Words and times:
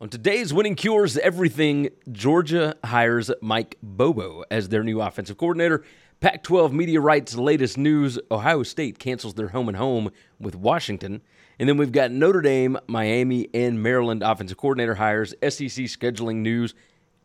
On 0.00 0.08
today's 0.08 0.54
Winning 0.54 0.76
Cures 0.76 1.18
Everything, 1.18 1.88
Georgia 2.12 2.76
hires 2.84 3.32
Mike 3.42 3.76
Bobo 3.82 4.44
as 4.48 4.68
their 4.68 4.84
new 4.84 5.00
offensive 5.00 5.36
coordinator. 5.36 5.82
Pac 6.20 6.44
12 6.44 6.72
media 6.72 7.00
rights 7.00 7.34
latest 7.34 7.76
news 7.76 8.16
Ohio 8.30 8.62
State 8.62 9.00
cancels 9.00 9.34
their 9.34 9.48
home 9.48 9.66
and 9.66 9.76
home 9.76 10.12
with 10.38 10.54
Washington. 10.54 11.20
And 11.58 11.68
then 11.68 11.78
we've 11.78 11.90
got 11.90 12.12
Notre 12.12 12.40
Dame, 12.40 12.78
Miami, 12.86 13.48
and 13.52 13.82
Maryland 13.82 14.22
offensive 14.22 14.56
coordinator 14.56 14.94
hires, 14.94 15.30
SEC 15.42 15.86
scheduling 15.86 16.36
news, 16.36 16.76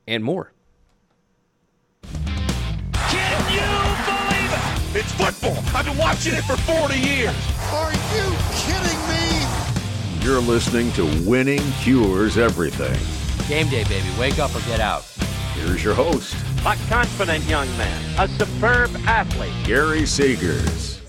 and 0.08 0.24
more. 0.24 0.52
Can 2.02 3.54
you 3.54 3.62
believe 4.10 4.52
it? 4.52 5.00
It's 5.00 5.12
football. 5.12 5.64
I've 5.78 5.86
been 5.86 5.98
watching 6.00 6.34
it 6.34 6.44
for 6.44 6.58
40 6.58 6.98
years. 6.98 7.36
Are 7.72 7.92
you 7.92 8.36
kidding 8.66 8.88
me? 8.88 8.93
You're 10.24 10.40
listening 10.40 10.90
to 10.94 11.04
Winning 11.30 11.60
Cures 11.82 12.38
Everything. 12.38 12.98
Game 13.50 13.68
day, 13.68 13.84
baby. 13.84 14.08
Wake 14.18 14.40
up 14.40 14.56
or 14.56 14.62
get 14.62 14.80
out. 14.80 15.04
Here's 15.54 15.84
your 15.84 15.94
host, 15.94 16.34
A 16.66 16.78
confident 16.88 17.44
young 17.44 17.68
man, 17.78 18.02
a 18.18 18.30
superb 18.30 18.96
athlete. 19.06 19.52
Gary 19.66 20.04
Seegers. 20.04 21.02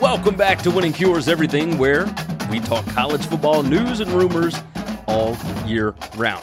Welcome 0.00 0.34
back 0.34 0.58
to 0.62 0.72
Winning 0.72 0.92
Cures 0.92 1.28
Everything, 1.28 1.78
where 1.78 2.12
we 2.50 2.58
talk 2.58 2.84
college 2.86 3.24
football 3.26 3.62
news 3.62 4.00
and 4.00 4.10
rumors 4.10 4.56
all 5.06 5.36
year 5.66 5.94
round. 6.16 6.42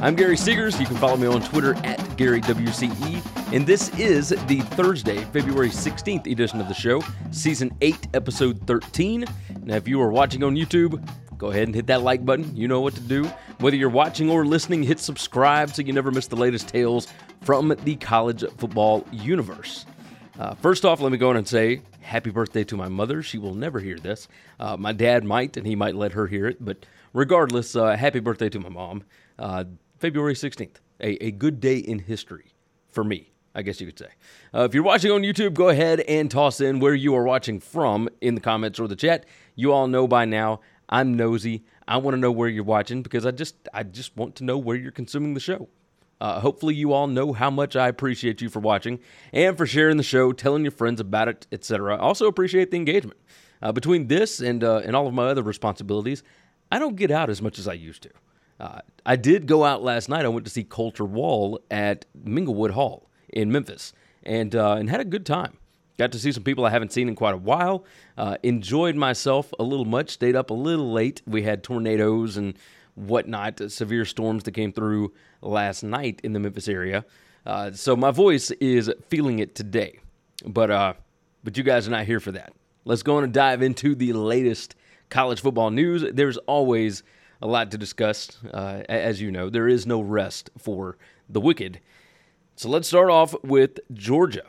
I'm 0.00 0.16
Gary 0.16 0.34
Seegers. 0.34 0.80
You 0.80 0.86
can 0.86 0.96
follow 0.96 1.16
me 1.16 1.28
on 1.28 1.42
Twitter 1.42 1.74
at 1.84 2.00
GaryWCE. 2.16 3.33
And 3.54 3.64
this 3.64 3.88
is 4.00 4.30
the 4.48 4.62
Thursday, 4.72 5.18
February 5.26 5.68
16th 5.68 6.26
edition 6.26 6.60
of 6.60 6.66
the 6.66 6.74
show, 6.74 7.00
Season 7.30 7.70
8, 7.82 8.08
Episode 8.12 8.66
13. 8.66 9.24
Now, 9.62 9.76
if 9.76 9.86
you 9.86 10.02
are 10.02 10.10
watching 10.10 10.42
on 10.42 10.56
YouTube, 10.56 11.00
go 11.38 11.52
ahead 11.52 11.68
and 11.68 11.72
hit 11.72 11.86
that 11.86 12.02
like 12.02 12.26
button. 12.26 12.50
You 12.56 12.66
know 12.66 12.80
what 12.80 12.96
to 12.96 13.00
do. 13.00 13.26
Whether 13.60 13.76
you're 13.76 13.90
watching 13.90 14.28
or 14.28 14.44
listening, 14.44 14.82
hit 14.82 14.98
subscribe 14.98 15.70
so 15.70 15.82
you 15.82 15.92
never 15.92 16.10
miss 16.10 16.26
the 16.26 16.34
latest 16.34 16.66
tales 16.66 17.06
from 17.42 17.72
the 17.84 17.94
college 17.94 18.42
football 18.58 19.06
universe. 19.12 19.86
Uh, 20.36 20.56
first 20.56 20.84
off, 20.84 21.00
let 21.00 21.12
me 21.12 21.18
go 21.18 21.30
on 21.30 21.36
and 21.36 21.46
say 21.46 21.80
happy 22.00 22.30
birthday 22.30 22.64
to 22.64 22.76
my 22.76 22.88
mother. 22.88 23.22
She 23.22 23.38
will 23.38 23.54
never 23.54 23.78
hear 23.78 24.00
this. 24.00 24.26
Uh, 24.58 24.76
my 24.76 24.90
dad 24.90 25.22
might, 25.22 25.56
and 25.56 25.64
he 25.64 25.76
might 25.76 25.94
let 25.94 26.10
her 26.14 26.26
hear 26.26 26.48
it. 26.48 26.56
But 26.58 26.86
regardless, 27.12 27.76
uh, 27.76 27.96
happy 27.96 28.18
birthday 28.18 28.48
to 28.48 28.58
my 28.58 28.68
mom. 28.68 29.04
Uh, 29.38 29.62
February 30.00 30.34
16th, 30.34 30.78
a, 31.00 31.26
a 31.26 31.30
good 31.30 31.60
day 31.60 31.76
in 31.76 32.00
history 32.00 32.46
for 32.90 33.04
me, 33.04 33.30
I 33.54 33.62
guess 33.62 33.80
you 33.80 33.86
could 33.86 33.98
say. 33.98 34.08
Uh, 34.52 34.62
if 34.62 34.74
you're 34.74 34.82
watching 34.82 35.12
on 35.12 35.22
YouTube, 35.22 35.54
go 35.54 35.68
ahead 35.68 36.00
and 36.00 36.30
toss 36.30 36.60
in 36.60 36.80
where 36.80 36.94
you 36.94 37.14
are 37.14 37.22
watching 37.22 37.60
from 37.60 38.08
in 38.20 38.34
the 38.34 38.40
comments 38.40 38.80
or 38.80 38.88
the 38.88 38.96
chat. 38.96 39.26
You 39.54 39.72
all 39.72 39.86
know 39.86 40.08
by 40.08 40.24
now 40.24 40.60
I'm 40.88 41.14
nosy. 41.14 41.64
I 41.86 41.98
want 41.98 42.14
to 42.14 42.20
know 42.20 42.32
where 42.32 42.48
you're 42.48 42.64
watching 42.64 43.02
because 43.02 43.24
I 43.24 43.30
just 43.30 43.56
I 43.72 43.82
just 43.82 44.16
want 44.16 44.36
to 44.36 44.44
know 44.44 44.58
where 44.58 44.76
you're 44.76 44.90
consuming 44.90 45.34
the 45.34 45.40
show. 45.40 45.68
Uh, 46.20 46.40
hopefully, 46.40 46.74
you 46.74 46.92
all 46.92 47.06
know 47.06 47.32
how 47.32 47.50
much 47.50 47.76
I 47.76 47.88
appreciate 47.88 48.40
you 48.40 48.48
for 48.48 48.60
watching 48.60 49.00
and 49.32 49.56
for 49.56 49.66
sharing 49.66 49.98
the 49.98 50.02
show, 50.02 50.32
telling 50.32 50.62
your 50.62 50.70
friends 50.70 51.00
about 51.00 51.28
it, 51.28 51.46
etc. 51.52 51.96
I 51.96 51.98
also 51.98 52.26
appreciate 52.26 52.70
the 52.70 52.76
engagement. 52.76 53.18
Uh, 53.62 53.72
between 53.72 54.08
this 54.08 54.40
and 54.40 54.64
uh, 54.64 54.82
and 54.84 54.96
all 54.96 55.06
of 55.06 55.14
my 55.14 55.26
other 55.26 55.42
responsibilities, 55.42 56.22
I 56.72 56.78
don't 56.78 56.96
get 56.96 57.10
out 57.10 57.30
as 57.30 57.40
much 57.40 57.58
as 57.58 57.68
I 57.68 57.74
used 57.74 58.02
to. 58.02 58.10
Uh, 58.58 58.80
I 59.04 59.16
did 59.16 59.46
go 59.46 59.64
out 59.64 59.82
last 59.82 60.08
night. 60.08 60.24
I 60.24 60.28
went 60.28 60.46
to 60.46 60.50
see 60.50 60.64
Colter 60.64 61.04
Wall 61.04 61.60
at 61.70 62.06
Minglewood 62.24 62.70
Hall 62.70 63.08
in 63.34 63.52
Memphis, 63.52 63.92
and 64.22 64.56
uh, 64.56 64.72
and 64.74 64.88
had 64.88 65.00
a 65.00 65.04
good 65.04 65.26
time. 65.26 65.58
Got 65.98 66.12
to 66.12 66.18
see 66.18 66.32
some 66.32 66.42
people 66.42 66.64
I 66.64 66.70
haven't 66.70 66.92
seen 66.92 67.08
in 67.08 67.14
quite 67.14 67.34
a 67.34 67.38
while. 67.38 67.84
Uh, 68.16 68.36
enjoyed 68.42 68.96
myself 68.96 69.52
a 69.58 69.62
little 69.62 69.84
much. 69.84 70.10
Stayed 70.10 70.34
up 70.34 70.50
a 70.50 70.54
little 70.54 70.90
late. 70.90 71.22
We 71.26 71.42
had 71.42 71.62
tornadoes 71.62 72.36
and 72.36 72.54
whatnot, 72.94 73.60
severe 73.70 74.04
storms 74.04 74.44
that 74.44 74.52
came 74.52 74.72
through 74.72 75.12
last 75.42 75.82
night 75.82 76.20
in 76.24 76.32
the 76.32 76.40
Memphis 76.40 76.68
area. 76.68 77.04
Uh, 77.46 77.70
so 77.72 77.94
my 77.94 78.10
voice 78.10 78.50
is 78.52 78.90
feeling 79.08 79.38
it 79.38 79.54
today, 79.54 79.98
but 80.46 80.70
uh, 80.70 80.94
but 81.42 81.58
you 81.58 81.62
guys 81.62 81.86
are 81.86 81.90
not 81.90 82.06
here 82.06 82.20
for 82.20 82.32
that. 82.32 82.52
Let's 82.84 83.02
go 83.02 83.16
on 83.16 83.24
and 83.24 83.32
dive 83.32 83.62
into 83.62 83.94
the 83.94 84.12
latest 84.14 84.74
college 85.10 85.40
football 85.40 85.70
news. 85.70 86.04
There's 86.12 86.38
always 86.38 87.02
a 87.40 87.46
lot 87.46 87.70
to 87.70 87.78
discuss. 87.78 88.38
Uh, 88.52 88.82
as 88.88 89.20
you 89.20 89.30
know, 89.30 89.50
there 89.50 89.68
is 89.68 89.86
no 89.86 90.00
rest 90.00 90.50
for 90.58 90.96
the 91.28 91.40
wicked. 91.40 91.80
So 92.56 92.68
let's 92.68 92.86
start 92.86 93.10
off 93.10 93.34
with 93.42 93.80
Georgia. 93.92 94.44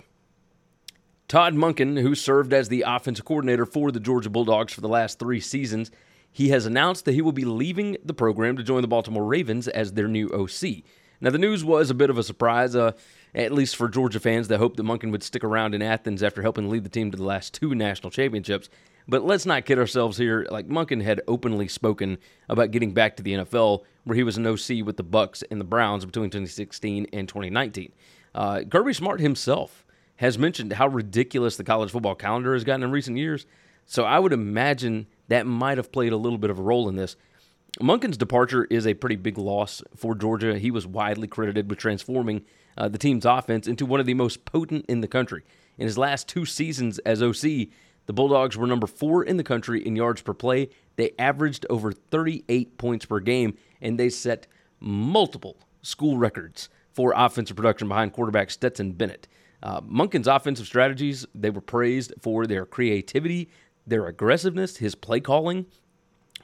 Todd 1.28 1.56
Monken, 1.56 2.00
who 2.00 2.14
served 2.14 2.54
as 2.54 2.70
the 2.70 2.84
offensive 2.86 3.26
coordinator 3.26 3.66
for 3.66 3.92
the 3.92 4.00
Georgia 4.00 4.30
Bulldogs 4.30 4.74
for 4.74 4.82
the 4.82 4.88
last 4.88 5.18
three 5.18 5.40
seasons, 5.40 5.90
he 6.32 6.50
has 6.50 6.68
announced 6.68 7.06
that 7.06 7.14
he 7.14 7.24
will 7.24 7.32
be 7.32 7.46
leaving 7.46 7.98
the 8.06 8.14
program 8.14 8.58
to 8.58 8.64
join 8.64 8.84
the 8.84 8.88
Baltimore 8.88 9.26
Ravens 9.26 9.68
as 9.68 9.94
their 9.94 10.08
new 10.08 10.30
OC. 10.30 10.84
Now, 11.20 11.32
the 11.32 11.40
news 11.40 11.66
was 11.66 11.90
a 11.90 11.96
bit 11.96 12.12
of 12.12 12.20
a 12.20 12.24
surprise, 12.24 12.76
uh, 12.76 12.92
at 13.34 13.52
least 13.52 13.76
for 13.76 13.90
Georgia 13.90 14.20
fans 14.20 14.50
that 14.50 14.60
hoped 14.60 14.78
that 14.78 14.84
Monken 14.84 15.12
would 15.12 15.24
stick 15.24 15.44
around 15.44 15.74
in 15.74 15.82
Athens 15.82 16.22
after 16.22 16.44
helping 16.44 16.70
lead 16.70 16.84
the 16.84 16.90
team 16.90 17.10
to 17.10 17.18
the 17.18 17.24
last 17.24 17.56
two 17.56 17.74
national 17.74 18.12
championships. 18.12 18.70
But 19.08 19.24
let's 19.24 19.46
not 19.46 19.66
kid 19.66 19.78
ourselves 19.78 20.18
here. 20.18 20.48
Like 20.50 20.68
Monken 20.68 21.04
had 21.04 21.22
openly 21.28 21.68
spoken 21.68 22.18
about 22.50 22.72
getting 22.72 22.94
back 22.94 23.18
to 23.18 23.24
the 23.24 23.34
NFL, 23.34 23.84
where 24.04 24.16
he 24.16 24.24
was 24.24 24.38
an 24.38 24.48
OC 24.48 24.86
with 24.86 24.98
the 24.98 25.04
Bucs 25.04 25.44
and 25.50 25.60
the 25.60 25.66
Browns 25.66 26.06
between 26.06 26.30
2016 26.30 27.08
and 27.14 27.28
2019. 27.28 27.92
Uh, 28.34 28.62
Kirby 28.70 28.94
Smart 28.94 29.20
himself 29.20 29.86
has 30.18 30.38
mentioned 30.38 30.74
how 30.74 30.88
ridiculous 30.88 31.58
the 31.58 31.64
college 31.64 31.92
football 31.92 32.16
calendar 32.16 32.54
has 32.54 32.64
gotten 32.64 32.84
in 32.84 32.92
recent 32.92 33.18
years. 33.18 33.46
So 33.86 34.04
I 34.04 34.18
would 34.18 34.34
imagine 34.34 35.08
that 35.28 35.46
might 35.46 35.78
have 35.78 35.92
played 35.92 36.14
a 36.14 36.18
little 36.18 36.38
bit 36.38 36.50
of 36.50 36.58
a 36.58 36.64
role 36.64 36.90
in 36.90 36.96
this. 36.96 37.16
Monken's 37.80 38.18
departure 38.18 38.66
is 38.70 38.88
a 38.88 38.94
pretty 38.94 39.18
big 39.18 39.38
loss 39.38 39.84
for 39.96 40.16
Georgia. 40.16 40.58
He 40.58 40.72
was 40.72 40.88
widely 40.88 41.28
credited 41.28 41.70
with 41.70 41.78
transforming 41.78 42.44
uh, 42.78 42.88
the 42.88 42.98
team's 42.98 43.26
offense 43.26 43.68
into 43.68 43.86
one 43.86 44.00
of 44.00 44.06
the 44.06 44.14
most 44.14 44.46
potent 44.46 44.86
in 44.88 45.02
the 45.02 45.08
country. 45.08 45.44
In 45.78 45.86
his 45.86 45.98
last 45.98 46.28
two 46.30 46.46
seasons 46.46 47.00
as 47.00 47.22
OC, 47.22 47.68
the 48.06 48.14
Bulldogs 48.14 48.58
were 48.58 48.68
number 48.68 48.88
four 48.88 49.24
in 49.24 49.38
the 49.38 49.44
country 49.44 49.86
in 49.86 49.96
yards 49.96 50.22
per 50.22 50.34
play. 50.34 50.70
They 50.96 51.12
averaged 51.18 51.66
over 51.70 51.92
38 51.92 52.78
points 52.78 53.06
per 53.06 53.20
game, 53.20 53.58
and 53.82 54.00
they 54.00 54.10
set 54.10 54.48
multiple 54.80 55.58
school 55.82 56.18
records 56.18 56.70
for 56.94 57.14
offensive 57.16 57.58
production 57.58 57.88
behind 57.88 58.14
quarterback 58.14 58.50
Stetson 58.52 58.92
Bennett. 58.92 59.28
Uh, 59.62 59.82
Monken's 59.82 60.28
offensive 60.28 60.68
strategies, 60.68 61.26
they 61.34 61.50
were 61.50 61.62
praised 61.62 62.14
for 62.22 62.46
their 62.46 62.66
creativity, 62.66 63.50
their 63.88 64.06
aggressiveness, 64.08 64.78
his 64.78 64.96
play 64.96 65.20
calling 65.20 65.66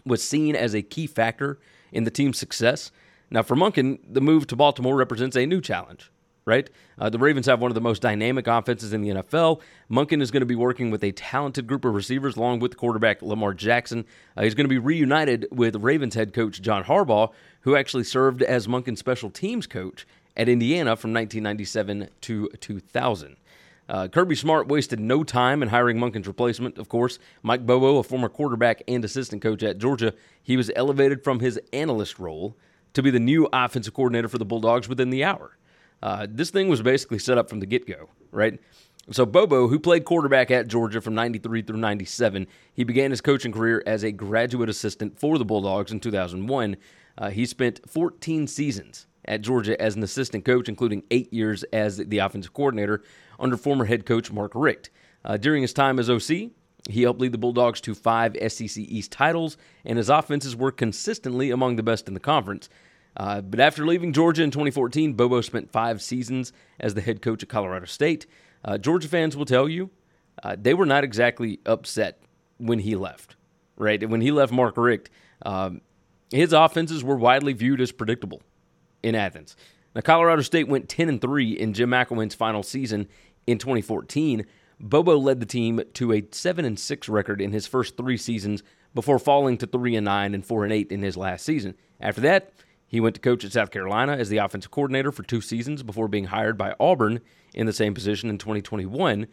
was 0.06 0.24
seen 0.24 0.56
as 0.56 0.74
a 0.74 0.82
key 0.82 1.08
factor 1.08 1.60
in 1.92 2.04
the 2.04 2.12
team's 2.12 2.38
success. 2.38 2.92
Now, 3.30 3.44
for 3.44 3.56
Monken, 3.56 4.00
the 4.08 4.22
move 4.22 4.48
to 4.48 4.56
Baltimore 4.56 4.96
represents 4.96 5.38
a 5.38 5.46
new 5.46 5.62
challenge, 5.62 6.12
right? 6.46 6.70
Uh, 6.98 7.10
the 7.10 7.20
Ravens 7.20 7.46
have 7.46 7.62
one 7.62 7.72
of 7.72 7.76
the 7.76 7.82
most 7.82 8.02
dynamic 8.02 8.48
offenses 8.48 8.94
in 8.94 9.02
the 9.02 9.10
NFL. 9.10 9.62
Monken 9.90 10.22
is 10.22 10.32
going 10.32 10.42
to 10.42 10.46
be 10.46 10.56
working 10.56 10.92
with 10.92 11.04
a 11.04 11.12
talented 11.12 11.68
group 11.68 11.86
of 11.86 11.94
receivers 11.94 12.36
along 12.36 12.60
with 12.60 12.78
quarterback 12.78 13.22
Lamar 13.22 13.54
Jackson. 13.54 14.06
Uh, 14.36 14.44
he's 14.44 14.56
going 14.56 14.66
to 14.66 14.70
be 14.70 14.80
reunited 14.80 15.48
with 15.52 15.76
Ravens 15.76 16.16
head 16.16 16.34
coach 16.34 16.62
John 16.62 16.84
Harbaugh, 16.84 17.32
who 17.62 17.76
actually 17.76 18.04
served 18.04 18.42
as 18.42 18.68
Monken's 18.68 19.00
special 19.00 19.30
teams 19.30 19.68
coach 19.68 20.08
at 20.36 20.50
Indiana 20.50 20.96
from 20.96 21.14
1997 21.14 22.10
to 22.22 22.50
2000. 22.60 23.38
Uh, 23.90 24.08
Kirby 24.08 24.36
Smart 24.36 24.70
wasted 24.70 25.02
no 25.02 25.24
time 25.24 25.62
in 25.62 25.68
hiring 25.68 25.98
Monken's 25.98 26.28
replacement, 26.28 26.78
of 26.78 26.88
course. 26.88 27.20
Mike 27.44 27.66
Bobo, 27.66 27.98
a 27.98 28.04
former 28.04 28.30
quarterback 28.30 28.82
and 28.88 29.04
assistant 29.04 29.42
coach 29.42 29.64
at 29.64 29.80
Georgia, 29.80 30.14
he 30.42 30.56
was 30.56 30.72
elevated 30.78 31.24
from 31.24 31.42
his 31.42 31.60
analyst 31.74 32.18
role 32.18 32.56
to 32.94 33.04
be 33.04 33.12
the 33.12 33.20
new 33.20 33.50
offensive 33.52 33.94
coordinator 33.94 34.30
for 34.30 34.38
the 34.38 34.46
Bulldogs 34.46 34.88
within 34.88 35.10
the 35.10 35.24
hour. 35.26 35.58
Uh, 36.02 36.28
this 36.30 36.50
thing 36.50 36.68
was 36.68 36.82
basically 36.82 37.20
set 37.20 37.38
up 37.38 37.50
from 37.50 37.60
the 37.60 37.66
get 37.66 37.88
go, 37.88 38.10
right? 38.32 38.60
So 39.12 39.26
Bobo, 39.26 39.68
who 39.68 39.80
played 39.80 40.06
quarterback 40.06 40.52
at 40.52 40.68
Georgia 40.68 41.02
from 41.02 41.16
93 41.16 41.64
through 41.64 41.78
97, 41.78 42.48
he 42.74 42.84
began 42.84 43.12
his 43.12 43.22
coaching 43.22 43.52
career 43.52 43.84
as 43.86 44.04
a 44.04 44.12
graduate 44.12 44.70
assistant 44.70 45.20
for 45.20 45.38
the 45.38 45.46
Bulldogs 45.46 45.92
in 45.92 46.00
2001. 46.00 46.78
Uh, 47.18 47.30
he 47.30 47.46
spent 47.46 47.82
14 47.90 48.48
seasons 48.48 49.08
at 49.26 49.42
Georgia 49.42 49.80
as 49.82 49.96
an 49.96 50.04
assistant 50.04 50.46
coach, 50.46 50.70
including 50.70 51.04
eight 51.12 51.32
years 51.34 51.64
as 51.74 51.98
the 51.98 52.20
offensive 52.20 52.54
coordinator 52.54 53.04
under 53.40 53.58
former 53.58 53.86
head 53.86 54.06
coach 54.06 54.32
Mark 54.32 54.52
Richt. 54.56 54.90
Uh, 55.26 55.38
during 55.38 55.62
his 55.62 55.74
time 55.74 56.00
as 56.00 56.10
OC, 56.10 56.52
he 56.90 57.04
helped 57.04 57.22
lead 57.22 57.32
the 57.32 57.38
Bulldogs 57.38 57.82
to 57.82 57.94
five 57.94 58.36
SEC 58.52 58.78
East 58.78 59.12
titles, 59.12 59.58
and 59.86 59.98
his 59.98 60.10
offenses 60.10 60.56
were 60.56 60.72
consistently 60.72 61.52
among 61.52 61.76
the 61.76 61.84
best 61.84 62.08
in 62.08 62.14
the 62.14 62.20
conference. 62.20 62.70
Uh, 63.18 63.42
but 63.42 63.60
after 63.60 63.86
leaving 63.86 64.14
Georgia 64.14 64.44
in 64.44 64.52
2014, 64.52 65.14
Bobo 65.14 65.42
spent 65.42 65.72
five 65.72 66.02
seasons 66.02 66.54
as 66.80 66.94
the 66.94 67.02
head 67.02 67.22
coach 67.22 67.44
at 67.44 67.50
Colorado 67.50 67.86
State. 67.86 68.26
Uh, 68.64 68.78
Georgia 68.78 69.08
fans 69.08 69.36
will 69.36 69.46
tell 69.46 69.68
you 69.68 69.90
uh, 70.44 70.56
they 70.60 70.74
were 70.74 70.86
not 70.86 71.04
exactly 71.04 71.60
upset 71.66 72.22
when 72.58 72.80
he 72.80 72.96
left, 72.96 73.36
right? 73.76 74.08
When 74.08 74.22
he 74.22 74.32
left 74.32 74.54
Mark 74.54 74.78
Richt, 74.78 75.10
um, 75.46 75.82
his 76.32 76.54
offenses 76.54 77.04
were 77.04 77.18
widely 77.18 77.54
viewed 77.54 77.82
as 77.82 77.92
predictable 77.92 78.42
in 79.04 79.16
Athens. 79.16 79.56
Now, 79.94 80.02
Colorado 80.02 80.42
State 80.42 80.70
went 80.70 80.88
10 80.88 81.10
and 81.10 81.20
3 81.20 81.52
in 81.52 81.74
Jim 81.74 81.90
McElwain's 81.90 82.36
final 82.36 82.64
season 82.64 83.08
in 83.48 83.58
2014, 83.58 84.46
Bobo 84.80 85.18
led 85.18 85.40
the 85.40 85.46
team 85.46 85.82
to 85.94 86.14
a 86.14 86.24
7 86.32 86.66
and 86.66 86.80
6 86.80 87.10
record 87.10 87.42
in 87.42 87.52
his 87.52 87.68
first 87.68 87.98
3 87.98 88.18
seasons 88.18 88.64
before 88.94 89.20
falling 89.20 89.58
to 89.60 89.68
3 89.68 89.96
and 89.96 90.06
9 90.06 90.34
and 90.34 90.46
4 90.46 90.64
and 90.64 90.74
8 90.74 90.92
in 90.92 91.02
his 91.02 91.18
last 91.18 91.46
season. 91.46 91.76
After 92.00 92.22
that, 92.22 92.52
he 92.92 93.00
went 93.00 93.16
to 93.16 93.22
coach 93.22 93.46
at 93.46 93.54
South 93.54 93.72
Carolina 93.72 94.18
as 94.18 94.28
the 94.28 94.38
offensive 94.38 94.70
coordinator 94.70 95.14
for 95.14 95.24
2 95.24 95.40
seasons 95.40 95.82
before 95.82 96.10
being 96.10 96.26
hired 96.26 96.58
by 96.58 96.76
Auburn 96.78 97.22
in 97.54 97.66
the 97.66 97.72
same 97.72 97.94
position 97.94 98.30
in 98.30 98.38
2021. 98.38 99.28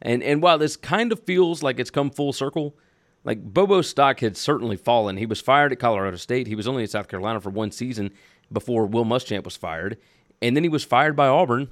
And 0.00 0.22
and 0.22 0.40
while 0.40 0.56
this 0.56 0.76
kind 0.76 1.12
of 1.12 1.20
feels 1.20 1.62
like 1.62 1.78
it's 1.78 1.90
come 1.90 2.10
full 2.10 2.32
circle, 2.32 2.74
like 3.22 3.42
Bobo's 3.42 3.86
stock 3.86 4.20
had 4.20 4.38
certainly 4.38 4.76
fallen. 4.76 5.18
He 5.18 5.26
was 5.26 5.42
fired 5.42 5.72
at 5.72 5.78
Colorado 5.78 6.16
State. 6.16 6.46
He 6.46 6.54
was 6.54 6.66
only 6.66 6.84
at 6.84 6.90
South 6.90 7.06
Carolina 7.06 7.38
for 7.38 7.50
one 7.50 7.70
season 7.70 8.12
before 8.50 8.86
Will 8.86 9.04
Muschamp 9.04 9.44
was 9.44 9.56
fired, 9.56 9.98
and 10.40 10.56
then 10.56 10.64
he 10.64 10.70
was 10.70 10.82
fired 10.82 11.14
by 11.14 11.28
Auburn 11.28 11.68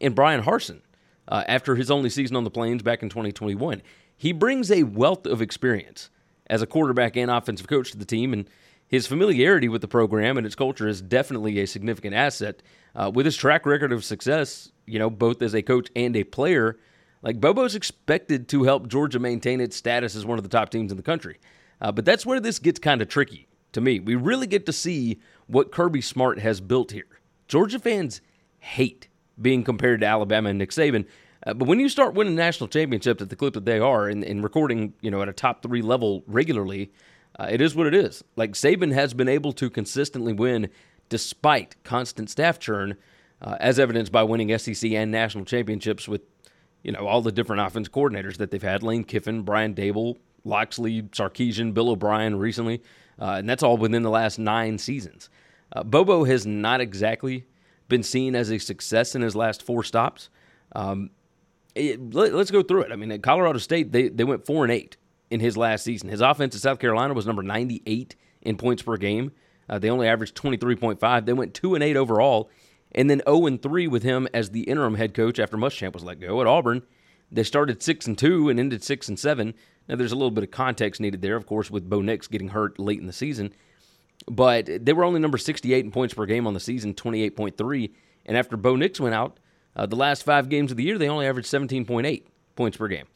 and 0.00 0.16
Bryan 0.16 0.42
Harsin 0.42 0.80
uh, 1.28 1.44
after 1.46 1.76
his 1.76 1.88
only 1.88 2.10
season 2.10 2.34
on 2.34 2.42
the 2.42 2.50
Plains 2.50 2.82
back 2.82 3.00
in 3.00 3.08
2021. 3.08 3.80
He 4.16 4.32
brings 4.32 4.72
a 4.72 4.82
wealth 4.82 5.24
of 5.24 5.40
experience 5.40 6.10
as 6.48 6.62
a 6.62 6.66
quarterback 6.66 7.16
and 7.16 7.30
offensive 7.30 7.68
coach 7.68 7.92
to 7.92 7.96
the 7.96 8.04
team, 8.04 8.32
and 8.32 8.50
his 8.88 9.06
familiarity 9.06 9.68
with 9.68 9.82
the 9.82 9.88
program 9.88 10.38
and 10.38 10.46
its 10.46 10.56
culture 10.56 10.88
is 10.88 11.02
definitely 11.02 11.60
a 11.60 11.66
significant 11.66 12.14
asset. 12.14 12.62
Uh, 12.94 13.10
with 13.14 13.26
his 13.26 13.36
track 13.36 13.66
record 13.66 13.92
of 13.92 14.04
success, 14.04 14.72
you 14.86 14.98
know, 14.98 15.10
both 15.10 15.42
as 15.42 15.54
a 15.54 15.62
coach 15.62 15.90
and 15.94 16.16
a 16.16 16.24
player, 16.24 16.78
like 17.22 17.40
Bobo's 17.40 17.74
expected 17.74 18.48
to 18.48 18.64
help 18.64 18.88
Georgia 18.88 19.18
maintain 19.18 19.60
its 19.60 19.76
status 19.76 20.16
as 20.16 20.24
one 20.24 20.38
of 20.38 20.42
the 20.42 20.48
top 20.48 20.70
teams 20.70 20.90
in 20.90 20.96
the 20.96 21.02
country. 21.02 21.38
Uh, 21.80 21.92
but 21.92 22.04
that's 22.04 22.26
where 22.26 22.40
this 22.40 22.58
gets 22.58 22.78
kind 22.78 23.02
of 23.02 23.08
tricky 23.08 23.46
to 23.72 23.80
me. 23.80 24.00
We 24.00 24.14
really 24.14 24.46
get 24.46 24.66
to 24.66 24.72
see 24.72 25.20
what 25.46 25.70
Kirby 25.70 26.00
Smart 26.00 26.38
has 26.40 26.60
built 26.60 26.90
here. 26.90 27.20
Georgia 27.46 27.78
fans 27.78 28.20
hate 28.60 29.08
being 29.40 29.62
compared 29.62 30.00
to 30.00 30.06
Alabama 30.06 30.48
and 30.48 30.58
Nick 30.58 30.70
Saban. 30.70 31.06
Uh, 31.46 31.54
but 31.54 31.68
when 31.68 31.78
you 31.78 31.88
start 31.88 32.14
winning 32.14 32.34
national 32.34 32.68
championships 32.68 33.22
at 33.22 33.28
the 33.28 33.36
clip 33.36 33.54
that 33.54 33.64
they 33.64 33.78
are 33.78 34.08
and, 34.08 34.24
and 34.24 34.42
recording, 34.42 34.94
you 35.00 35.10
know, 35.10 35.22
at 35.22 35.28
a 35.28 35.32
top 35.32 35.62
three 35.62 35.82
level 35.82 36.24
regularly, 36.26 36.90
uh, 37.38 37.46
it 37.50 37.60
is 37.60 37.74
what 37.74 37.86
it 37.86 37.94
is. 37.94 38.24
Like 38.36 38.52
Saban 38.52 38.92
has 38.92 39.14
been 39.14 39.28
able 39.28 39.52
to 39.54 39.70
consistently 39.70 40.32
win 40.32 40.68
despite 41.08 41.82
constant 41.84 42.28
staff 42.28 42.58
churn, 42.58 42.96
uh, 43.40 43.56
as 43.60 43.78
evidenced 43.78 44.12
by 44.12 44.22
winning 44.22 44.56
SEC 44.58 44.90
and 44.92 45.10
national 45.10 45.44
championships 45.44 46.08
with, 46.08 46.22
you 46.82 46.92
know, 46.92 47.06
all 47.06 47.22
the 47.22 47.32
different 47.32 47.62
offense 47.62 47.88
coordinators 47.88 48.36
that 48.38 48.50
they've 48.50 48.62
had: 48.62 48.82
Lane 48.82 49.04
Kiffin, 49.04 49.42
Brian 49.42 49.74
Daboll, 49.74 50.16
Locksley, 50.44 51.02
Sarkisian, 51.02 51.72
Bill 51.72 51.90
O'Brien 51.90 52.36
recently, 52.36 52.82
uh, 53.20 53.36
and 53.38 53.48
that's 53.48 53.62
all 53.62 53.76
within 53.76 54.02
the 54.02 54.10
last 54.10 54.38
nine 54.38 54.78
seasons. 54.78 55.30
Uh, 55.72 55.82
Bobo 55.84 56.24
has 56.24 56.46
not 56.46 56.80
exactly 56.80 57.46
been 57.88 58.02
seen 58.02 58.34
as 58.34 58.50
a 58.50 58.58
success 58.58 59.14
in 59.14 59.22
his 59.22 59.36
last 59.36 59.62
four 59.62 59.84
stops. 59.84 60.28
Um, 60.74 61.10
it, 61.74 62.14
let, 62.14 62.34
us 62.34 62.50
go 62.50 62.62
through 62.62 62.82
it. 62.82 62.92
I 62.92 62.96
mean, 62.96 63.12
at 63.12 63.22
Colorado 63.22 63.58
State, 63.58 63.92
they, 63.92 64.08
they 64.08 64.24
went 64.24 64.44
four 64.44 64.64
and 64.64 64.72
eight 64.72 64.96
in 65.30 65.40
his 65.40 65.56
last 65.56 65.84
season. 65.84 66.08
His 66.08 66.20
offense 66.20 66.54
at 66.54 66.60
South 66.60 66.78
Carolina 66.78 67.14
was 67.14 67.26
number 67.26 67.42
98 67.42 68.16
in 68.42 68.56
points 68.56 68.82
per 68.82 68.96
game. 68.96 69.32
Uh, 69.68 69.78
they 69.78 69.90
only 69.90 70.08
averaged 70.08 70.36
23.5. 70.36 71.26
They 71.26 71.32
went 71.32 71.54
two 71.54 71.74
and 71.74 71.84
eight 71.84 71.96
overall, 71.96 72.50
and 72.92 73.10
then 73.10 73.22
0 73.26 73.46
and 73.46 73.60
three 73.60 73.86
with 73.86 74.02
him 74.02 74.26
as 74.32 74.50
the 74.50 74.62
interim 74.62 74.94
head 74.94 75.14
coach 75.14 75.38
after 75.38 75.56
Muschamp 75.56 75.92
was 75.92 76.04
let 76.04 76.20
go. 76.20 76.40
At 76.40 76.46
Auburn, 76.46 76.82
they 77.30 77.42
started 77.42 77.82
six 77.82 78.06
and 78.06 78.16
two 78.16 78.48
and 78.48 78.58
ended 78.58 78.82
six 78.82 79.08
and 79.08 79.18
seven. 79.18 79.54
Now, 79.88 79.96
there's 79.96 80.12
a 80.12 80.16
little 80.16 80.30
bit 80.30 80.44
of 80.44 80.50
context 80.50 81.00
needed 81.00 81.22
there, 81.22 81.36
of 81.36 81.46
course, 81.46 81.70
with 81.70 81.88
Bo 81.88 82.00
Nix 82.00 82.26
getting 82.26 82.48
hurt 82.48 82.78
late 82.78 83.00
in 83.00 83.06
the 83.06 83.12
season. 83.12 83.52
But 84.26 84.84
they 84.84 84.92
were 84.92 85.04
only 85.04 85.20
number 85.20 85.38
68 85.38 85.84
in 85.84 85.90
points 85.90 86.14
per 86.14 86.26
game 86.26 86.46
on 86.46 86.54
the 86.54 86.60
season, 86.60 86.94
28.3. 86.94 87.90
And 88.26 88.36
after 88.36 88.56
Bo 88.56 88.76
Nix 88.76 89.00
went 89.00 89.14
out, 89.14 89.38
uh, 89.76 89.86
the 89.86 89.96
last 89.96 90.24
five 90.24 90.48
games 90.48 90.70
of 90.70 90.76
the 90.76 90.82
year, 90.82 90.98
they 90.98 91.08
only 91.08 91.26
averaged 91.26 91.48
17.8 91.48 92.24
points 92.56 92.76
per 92.76 92.88
game. 92.88 93.06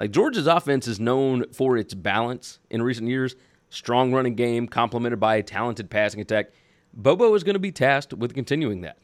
Like 0.00 0.12
Georgia's 0.12 0.46
offense 0.46 0.88
is 0.88 0.98
known 0.98 1.44
for 1.52 1.76
its 1.76 1.92
balance 1.92 2.58
in 2.70 2.82
recent 2.82 3.06
years, 3.06 3.36
strong 3.68 4.14
running 4.14 4.34
game 4.34 4.66
complemented 4.66 5.20
by 5.20 5.36
a 5.36 5.42
talented 5.42 5.90
passing 5.90 6.22
attack. 6.22 6.52
Bobo 6.94 7.34
is 7.34 7.44
going 7.44 7.54
to 7.54 7.60
be 7.60 7.70
tasked 7.70 8.14
with 8.14 8.32
continuing 8.32 8.80
that. 8.80 8.96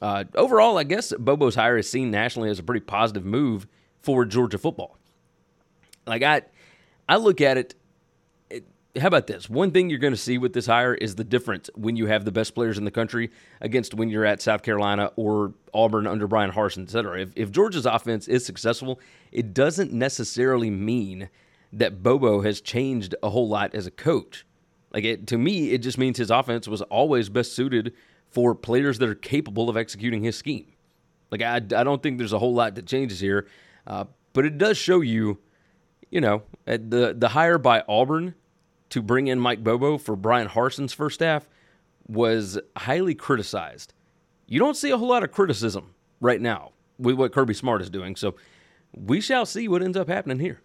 Uh, 0.00 0.24
overall, 0.34 0.78
I 0.78 0.84
guess 0.84 1.12
Bobo's 1.12 1.56
hire 1.56 1.76
is 1.76 1.90
seen 1.90 2.10
nationally 2.10 2.48
as 2.48 2.58
a 2.58 2.62
pretty 2.62 2.80
positive 2.80 3.26
move 3.26 3.66
for 4.00 4.24
Georgia 4.24 4.56
football. 4.56 4.96
Like 6.06 6.22
I, 6.22 6.40
I 7.06 7.16
look 7.16 7.42
at 7.42 7.58
it 7.58 7.74
how 8.98 9.06
about 9.06 9.28
this? 9.28 9.48
One 9.48 9.70
thing 9.70 9.88
you're 9.88 10.00
going 10.00 10.12
to 10.12 10.18
see 10.18 10.36
with 10.36 10.52
this 10.52 10.66
hire 10.66 10.94
is 10.94 11.14
the 11.14 11.24
difference 11.24 11.70
when 11.76 11.96
you 11.96 12.06
have 12.06 12.24
the 12.24 12.32
best 12.32 12.54
players 12.54 12.76
in 12.76 12.84
the 12.84 12.90
country 12.90 13.30
against 13.60 13.94
when 13.94 14.08
you're 14.08 14.24
at 14.24 14.42
South 14.42 14.62
Carolina 14.62 15.12
or 15.14 15.54
Auburn 15.72 16.06
under 16.08 16.26
Bryan 16.26 16.50
Harsin, 16.50 16.82
et 16.82 16.90
cetera. 16.90 17.20
If, 17.20 17.30
if 17.36 17.50
Georgia's 17.52 17.86
offense 17.86 18.26
is 18.26 18.44
successful, 18.44 18.98
it 19.30 19.54
doesn't 19.54 19.92
necessarily 19.92 20.70
mean 20.70 21.28
that 21.72 22.02
Bobo 22.02 22.40
has 22.40 22.60
changed 22.60 23.14
a 23.22 23.30
whole 23.30 23.48
lot 23.48 23.74
as 23.76 23.86
a 23.86 23.92
coach. 23.92 24.44
Like 24.92 25.04
it, 25.04 25.28
to 25.28 25.38
me, 25.38 25.70
it 25.70 25.78
just 25.78 25.98
means 25.98 26.18
his 26.18 26.32
offense 26.32 26.66
was 26.66 26.82
always 26.82 27.28
best 27.28 27.52
suited 27.52 27.94
for 28.28 28.56
players 28.56 28.98
that 28.98 29.08
are 29.08 29.14
capable 29.14 29.68
of 29.68 29.76
executing 29.76 30.24
his 30.24 30.36
scheme. 30.36 30.66
Like 31.30 31.42
I, 31.42 31.56
I 31.56 31.84
don't 31.84 32.02
think 32.02 32.18
there's 32.18 32.32
a 32.32 32.40
whole 32.40 32.54
lot 32.54 32.74
that 32.74 32.86
changes 32.86 33.20
here, 33.20 33.46
uh, 33.86 34.06
but 34.32 34.44
it 34.44 34.58
does 34.58 34.76
show 34.76 35.00
you, 35.00 35.38
you 36.10 36.20
know, 36.20 36.42
the 36.64 37.14
the 37.16 37.28
hire 37.28 37.58
by 37.58 37.84
Auburn 37.88 38.34
to 38.90 39.02
bring 39.02 39.28
in 39.28 39.40
Mike 39.40 39.64
Bobo 39.64 39.98
for 39.98 40.16
Bryan 40.16 40.48
Harsin's 40.48 40.92
first 40.92 41.14
staff 41.14 41.48
was 42.06 42.58
highly 42.76 43.14
criticized. 43.14 43.94
You 44.46 44.58
don't 44.58 44.76
see 44.76 44.90
a 44.90 44.98
whole 44.98 45.08
lot 45.08 45.22
of 45.22 45.32
criticism 45.32 45.94
right 46.20 46.40
now 46.40 46.72
with 46.98 47.14
what 47.14 47.32
Kirby 47.32 47.54
Smart 47.54 47.80
is 47.80 47.90
doing, 47.90 48.16
so 48.16 48.34
we 48.92 49.20
shall 49.20 49.46
see 49.46 49.68
what 49.68 49.82
ends 49.82 49.96
up 49.96 50.08
happening 50.08 50.40
here. 50.40 50.60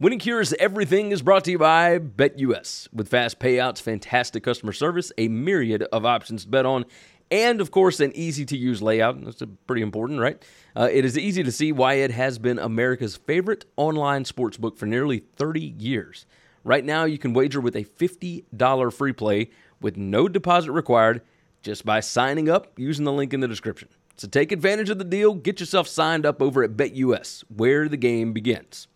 Winning 0.00 0.20
Cures 0.20 0.52
Everything 0.60 1.10
is 1.10 1.22
brought 1.22 1.44
to 1.44 1.50
you 1.50 1.58
by 1.58 1.98
BetUS. 1.98 2.86
With 2.92 3.08
fast 3.08 3.40
payouts, 3.40 3.82
fantastic 3.82 4.44
customer 4.44 4.72
service, 4.72 5.10
a 5.18 5.26
myriad 5.26 5.82
of 5.82 6.06
options 6.06 6.44
to 6.44 6.50
bet 6.50 6.64
on, 6.64 6.84
and 7.32 7.60
of 7.60 7.72
course, 7.72 7.98
an 7.98 8.12
easy 8.14 8.44
to 8.46 8.56
use 8.56 8.80
layout. 8.80 9.22
That's 9.24 9.42
pretty 9.66 9.82
important, 9.82 10.20
right? 10.20 10.42
Uh, 10.76 10.88
it 10.90 11.04
is 11.04 11.18
easy 11.18 11.42
to 11.42 11.50
see 11.50 11.72
why 11.72 11.94
it 11.94 12.12
has 12.12 12.38
been 12.38 12.60
America's 12.60 13.16
favorite 13.16 13.64
online 13.76 14.22
sportsbook 14.22 14.78
for 14.78 14.86
nearly 14.86 15.18
30 15.18 15.74
years. 15.78 16.26
Right 16.64 16.84
now, 16.84 17.04
you 17.04 17.18
can 17.18 17.32
wager 17.32 17.60
with 17.60 17.76
a 17.76 17.84
$50 17.84 18.92
free 18.92 19.12
play 19.12 19.50
with 19.80 19.96
no 19.96 20.28
deposit 20.28 20.72
required 20.72 21.22
just 21.62 21.84
by 21.84 22.00
signing 22.00 22.48
up 22.48 22.72
using 22.76 23.04
the 23.04 23.12
link 23.12 23.32
in 23.32 23.40
the 23.40 23.48
description. 23.48 23.88
So 24.16 24.26
take 24.26 24.50
advantage 24.50 24.90
of 24.90 24.98
the 24.98 25.04
deal. 25.04 25.34
Get 25.34 25.60
yourself 25.60 25.86
signed 25.86 26.26
up 26.26 26.42
over 26.42 26.64
at 26.64 26.76
BetUS, 26.76 27.44
where 27.54 27.88
the 27.88 27.96
game 27.96 28.32
begins. 28.32 28.88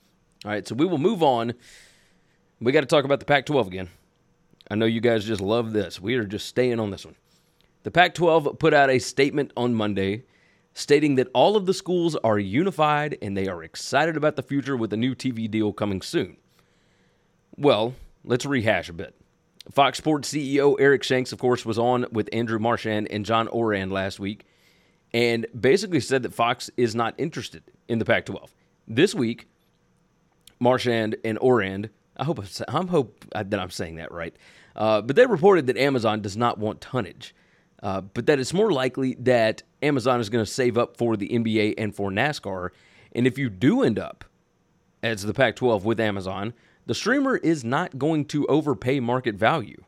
All 0.44 0.50
right, 0.50 0.66
so 0.66 0.74
we 0.74 0.84
will 0.84 0.98
move 0.98 1.22
on. 1.22 1.54
We 2.60 2.72
got 2.72 2.80
to 2.80 2.86
talk 2.86 3.04
about 3.04 3.20
the 3.20 3.26
Pac 3.26 3.46
12 3.46 3.68
again. 3.68 3.88
I 4.70 4.74
know 4.74 4.86
you 4.86 5.00
guys 5.00 5.24
just 5.24 5.40
love 5.40 5.72
this. 5.72 6.00
We 6.00 6.16
are 6.16 6.24
just 6.24 6.46
staying 6.46 6.80
on 6.80 6.90
this 6.90 7.04
one. 7.04 7.16
The 7.84 7.90
Pac 7.90 8.14
12 8.14 8.58
put 8.58 8.74
out 8.74 8.90
a 8.90 8.98
statement 8.98 9.52
on 9.56 9.74
Monday 9.74 10.24
stating 10.74 11.16
that 11.16 11.28
all 11.34 11.56
of 11.56 11.66
the 11.66 11.74
schools 11.74 12.16
are 12.16 12.38
unified 12.38 13.18
and 13.20 13.36
they 13.36 13.46
are 13.46 13.62
excited 13.62 14.16
about 14.16 14.36
the 14.36 14.42
future 14.42 14.76
with 14.76 14.92
a 14.92 14.96
new 14.96 15.14
TV 15.14 15.50
deal 15.50 15.72
coming 15.72 16.00
soon. 16.00 16.36
Well, 17.56 17.94
let's 18.24 18.46
rehash 18.46 18.88
a 18.88 18.92
bit. 18.92 19.14
Fox 19.70 19.98
Sports 19.98 20.32
CEO 20.32 20.76
Eric 20.80 21.02
Shanks, 21.02 21.32
of 21.32 21.38
course, 21.38 21.64
was 21.64 21.78
on 21.78 22.06
with 22.10 22.28
Andrew 22.32 22.58
Marchand 22.58 23.08
and 23.10 23.24
John 23.24 23.48
Ourand 23.48 23.92
last 23.92 24.18
week 24.18 24.44
and 25.14 25.46
basically 25.58 26.00
said 26.00 26.22
that 26.22 26.34
Fox 26.34 26.70
is 26.76 26.94
not 26.94 27.14
interested 27.18 27.62
in 27.88 27.98
the 27.98 28.04
Pac 28.04 28.26
12. 28.26 28.54
This 28.88 29.14
week, 29.14 29.46
Marchand 30.58 31.16
and 31.24 31.38
Ourand, 31.42 31.90
I 32.16 32.24
hope, 32.24 32.44
I 32.68 32.72
hope 32.72 33.24
that 33.34 33.58
I'm 33.58 33.70
saying 33.70 33.96
that 33.96 34.12
right, 34.12 34.34
uh, 34.74 35.02
but 35.02 35.16
they 35.16 35.26
reported 35.26 35.66
that 35.66 35.76
Amazon 35.76 36.22
does 36.22 36.36
not 36.36 36.58
want 36.58 36.80
tonnage, 36.80 37.34
uh, 37.82 38.00
but 38.00 38.26
that 38.26 38.38
it's 38.38 38.54
more 38.54 38.72
likely 38.72 39.14
that 39.20 39.62
Amazon 39.82 40.20
is 40.20 40.30
going 40.30 40.44
to 40.44 40.50
save 40.50 40.78
up 40.78 40.96
for 40.96 41.16
the 41.16 41.28
NBA 41.28 41.74
and 41.78 41.94
for 41.94 42.10
NASCAR. 42.10 42.70
And 43.14 43.26
if 43.26 43.38
you 43.38 43.50
do 43.50 43.82
end 43.82 43.98
up 43.98 44.24
as 45.02 45.22
the 45.22 45.34
Pac 45.34 45.56
12 45.56 45.84
with 45.84 46.00
Amazon, 46.00 46.54
the 46.86 46.94
streamer 46.94 47.36
is 47.36 47.64
not 47.64 47.98
going 47.98 48.24
to 48.26 48.46
overpay 48.46 49.00
market 49.00 49.34
value. 49.36 49.82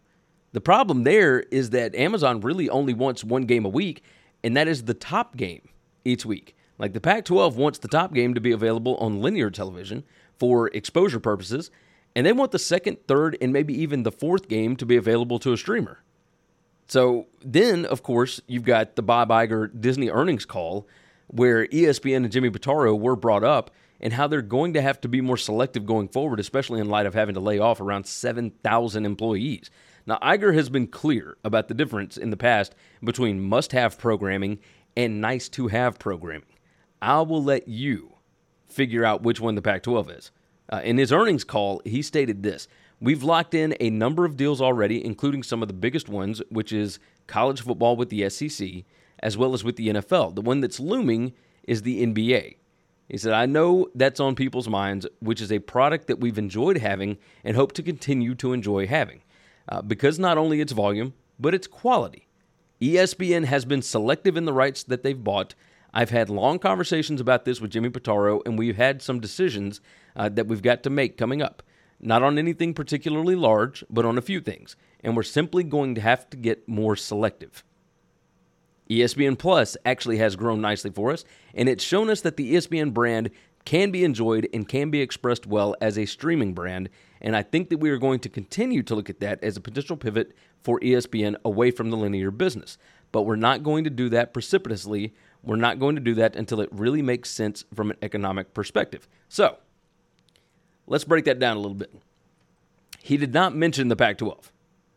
The 0.53 0.61
problem 0.61 1.03
there 1.03 1.41
is 1.41 1.71
that 1.71 1.95
Amazon 1.95 2.41
really 2.41 2.69
only 2.69 2.95
wants 2.95 3.25
one 3.25 3.43
game 3.43 3.65
a 3.65 3.69
week, 3.69 4.03
and 4.45 4.57
that 4.57 4.69
is 4.69 4.85
the 4.85 4.95
top 4.95 5.37
game 5.37 5.69
each 6.05 6.25
week. 6.25 6.55
Like 6.79 6.93
the 6.93 7.01
Pac 7.01 7.25
12 7.25 7.57
wants 7.57 7.79
the 7.79 7.89
top 7.89 8.15
game 8.15 8.35
to 8.35 8.41
be 8.41 8.53
available 8.53 8.97
on 8.97 9.21
linear 9.21 9.51
television 9.51 10.05
for 10.39 10.69
exposure 10.69 11.21
purposes, 11.21 11.71
and 12.15 12.25
they 12.25 12.33
want 12.33 12.53
the 12.53 12.59
second, 12.59 12.99
third, 13.09 13.37
and 13.41 13.53
maybe 13.53 13.75
even 13.81 14.05
the 14.05 14.13
fourth 14.13 14.49
game 14.49 14.77
to 14.77 14.87
be 14.87 14.97
available 14.97 15.39
to 15.41 15.53
a 15.53 15.57
streamer. 15.57 16.03
So 16.87 17.27
then, 17.45 17.87
of 17.87 18.03
course, 18.03 18.41
you've 18.47 18.65
got 18.65 18.95
the 18.95 19.03
Bob 19.03 19.31
Iger 19.31 19.69
Disney 19.81 20.11
earnings 20.11 20.45
call 20.45 20.87
where 21.29 21.67
ESPN 21.69 22.17
and 22.19 22.31
Jimmy 22.31 22.51
Pitaro 22.51 22.99
were 22.99 23.17
brought 23.17 23.43
up 23.43 23.71
and 24.01 24.13
how 24.13 24.27
they're 24.27 24.43
going 24.43 24.73
to 24.75 24.83
have 24.83 25.01
to 25.01 25.09
be 25.09 25.21
more 25.21 25.37
selective 25.37 25.87
going 25.87 26.09
forward, 26.09 26.41
especially 26.41 26.81
in 26.81 26.89
light 26.89 27.07
of 27.07 27.15
having 27.15 27.35
to 27.35 27.41
lay 27.41 27.59
off 27.59 27.81
around 27.81 28.07
7,000 28.07 29.07
employees. 29.07 29.71
Now, 30.07 30.19
Iger 30.23 30.55
has 30.55 30.69
been 30.69 30.87
clear 30.87 31.37
about 31.45 31.69
the 31.69 31.75
difference 31.75 32.17
in 32.17 32.31
the 32.31 32.37
past 32.37 32.75
between 33.03 33.41
must 33.41 33.73
have 33.73 33.99
programming 33.99 34.59
and 34.97 35.21
nice 35.21 35.49
to 35.51 35.69
have 35.69 35.99
programming. 35.99 36.49
I 37.01 37.23
will 37.23 37.43
let 37.43 37.69
you 37.69 38.15
figure 38.69 39.05
out 39.05 39.23
which 39.23 39.41
one 39.41 39.55
the 39.55 39.63
Pac 39.63 39.83
12 39.83 40.11
is. 40.11 40.31
Uh, 40.71 40.81
in 40.85 40.99
his 40.99 41.13
earnings 41.13 41.45
call, 41.45 41.81
he 41.85 42.03
stated 42.03 42.43
this 42.43 42.69
We've 43.01 43.23
locked 43.23 43.55
in 43.55 43.75
a 43.81 43.91
number 43.91 44.25
of 44.25 44.37
deals 44.37 44.61
already, 44.61 45.05
including 45.05 45.43
some 45.43 45.63
of 45.63 45.69
the 45.69 45.75
biggest 45.75 46.09
ones, 46.09 46.41
which 46.49 46.73
is 46.73 46.99
college 47.27 47.61
football 47.61 47.97
with 47.97 48.09
the 48.09 48.29
SEC, 48.31 48.85
as 49.19 49.37
well 49.37 49.53
as 49.53 49.65
with 49.65 49.77
the 49.77 49.89
NFL. 49.89 50.35
The 50.35 50.41
one 50.41 50.61
that's 50.61 50.81
looming 50.81 51.33
is 51.65 51.83
the 51.83 52.05
NBA. 52.07 52.57
He 53.09 53.19
said, 53.19 53.33
I 53.33 53.47
know 53.47 53.89
that's 53.95 54.21
on 54.21 54.35
people's 54.35 54.69
minds, 54.69 55.07
which 55.21 55.41
is 55.41 55.53
a 55.53 55.59
product 55.59 56.07
that 56.07 56.21
we've 56.21 56.39
enjoyed 56.39 56.79
having 56.79 57.19
and 57.45 57.57
hope 57.57 57.73
to 57.73 57.83
continue 57.83 58.35
to 58.37 58.53
enjoy 58.53 58.87
having. 58.87 59.23
Uh, 59.69 59.83
because 59.83 60.19
not 60.19 60.39
only 60.39 60.61
its 60.61 60.73
volume, 60.73 61.15
but 61.39 61.55
its 61.55 61.67
quality. 61.67 62.29
ESPN 62.81 63.45
has 63.45 63.65
been 63.65 63.83
selective 63.83 64.37
in 64.37 64.45
the 64.45 64.53
rights 64.53 64.83
that 64.85 65.03
they've 65.03 65.23
bought. 65.23 65.55
I've 65.93 66.11
had 66.11 66.29
long 66.29 66.59
conversations 66.59 67.21
about 67.21 67.45
this 67.45 67.61
with 67.61 67.71
Jimmy 67.71 67.89
Pitaro, 67.89 68.43
and 68.45 68.59
we've 68.59 68.77
had 68.77 69.01
some 69.01 69.21
decisions 69.21 69.81
uh, 70.17 70.29
that 70.31 70.49
we've 70.49 70.63
got 70.63 70.83
to 70.83 70.91
make 70.91 71.17
coming 71.17 71.41
up. 71.41 71.63
Not 72.01 72.23
on 72.23 72.39
anything 72.39 72.75
particularly 72.75 73.37
large, 73.37 73.85
but 73.89 74.05
on 74.05 74.19
a 74.19 74.23
few 74.23 74.41
things. 74.41 74.77
And 75.03 75.17
we're 75.17 75.23
simply 75.23 75.63
going 75.65 75.95
to 75.95 76.01
have 76.01 76.29
to 76.31 76.37
get 76.37 76.69
more 76.69 76.97
selective. 76.97 77.65
ESPN 78.91 79.39
Plus 79.39 79.77
actually 79.85 80.19
has 80.19 80.37
grown 80.37 80.61
nicely 80.61 80.91
for 80.91 81.11
us, 81.11 81.25
and 81.55 81.69
it's 81.69 81.85
shown 81.85 82.11
us 82.11 82.21
that 82.21 82.37
the 82.37 82.55
ESPN 82.55 82.93
brand 82.93 83.31
can 83.65 83.91
be 83.91 84.05
enjoyed 84.05 84.49
and 84.53 84.69
can 84.69 84.91
be 84.91 85.01
expressed 85.01 85.47
well 85.47 85.75
as 85.81 85.99
a 85.99 86.05
streaming 86.07 86.53
brand. 86.53 86.91
And 87.21 87.35
I 87.35 87.43
think 87.43 87.71
that 87.71 87.79
we 87.79 87.91
are 87.91 87.99
going 87.99 88.21
to 88.21 88.29
continue 88.29 88.83
to 88.83 88.95
look 88.95 89.09
at 89.09 89.21
that 89.21 89.43
as 89.43 89.57
a 89.57 89.61
potential 89.61 89.97
pivot 89.97 90.33
for 90.63 90.79
ESPN 90.81 91.37
away 91.45 91.71
from 91.71 91.91
the 91.91 91.97
linear 91.97 92.31
business. 92.31 92.77
But 93.13 93.23
we're 93.23 93.37
not 93.37 93.63
going 93.63 93.85
to 93.85 93.91
do 93.91 94.09
that 94.11 94.35
precipitously. 94.35 95.15
We're 95.43 95.57
not 95.57 95.79
going 95.79 95.95
to 95.95 96.01
do 96.01 96.15
that 96.15 96.37
until 96.37 96.61
it 96.61 96.69
really 96.73 97.01
makes 97.01 97.31
sense 97.31 97.65
from 97.75 97.91
an 97.91 97.97
economic 98.03 98.53
perspective. 98.53 99.09
So, 99.29 99.59
let's 100.87 101.05
break 101.05 101.25
that 101.25 101.39
down 101.39 101.57
a 101.57 101.61
little 101.61 101.77
bit. 101.77 101.95
He 103.01 103.17
did 103.17 103.33
not 103.33 103.55
mention 103.55 103.89
the 103.89 103.97
Pac 103.97 104.19
12, 104.19 104.53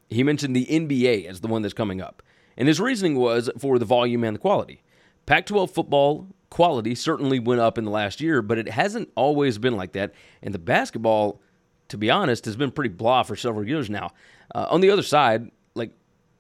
he 0.09 0.23
mentioned 0.23 0.55
the 0.55 0.65
NBA 0.65 1.25
as 1.25 1.41
the 1.41 1.47
one 1.47 1.61
that's 1.61 1.73
coming 1.73 2.01
up. 2.01 2.23
And 2.57 2.67
his 2.67 2.79
reasoning 2.79 3.15
was 3.15 3.49
for 3.57 3.77
the 3.79 3.85
volume 3.85 4.23
and 4.23 4.35
the 4.35 4.39
quality. 4.39 4.81
Pac 5.25 5.45
12 5.45 5.71
football 5.71 6.27
quality 6.49 6.95
certainly 6.95 7.39
went 7.39 7.61
up 7.61 7.77
in 7.77 7.83
the 7.83 7.91
last 7.91 8.21
year, 8.21 8.41
but 8.41 8.57
it 8.57 8.69
hasn't 8.69 9.09
always 9.15 9.57
been 9.57 9.75
like 9.75 9.91
that. 9.93 10.13
And 10.41 10.53
the 10.53 10.59
basketball, 10.59 11.41
to 11.89 11.97
be 11.97 12.09
honest, 12.09 12.45
has 12.45 12.55
been 12.55 12.71
pretty 12.71 12.89
blah 12.89 13.23
for 13.23 13.35
several 13.35 13.67
years 13.67 13.89
now. 13.89 14.11
Uh, 14.55 14.67
on 14.69 14.81
the 14.81 14.89
other 14.89 15.03
side, 15.03 15.51
like, 15.75 15.91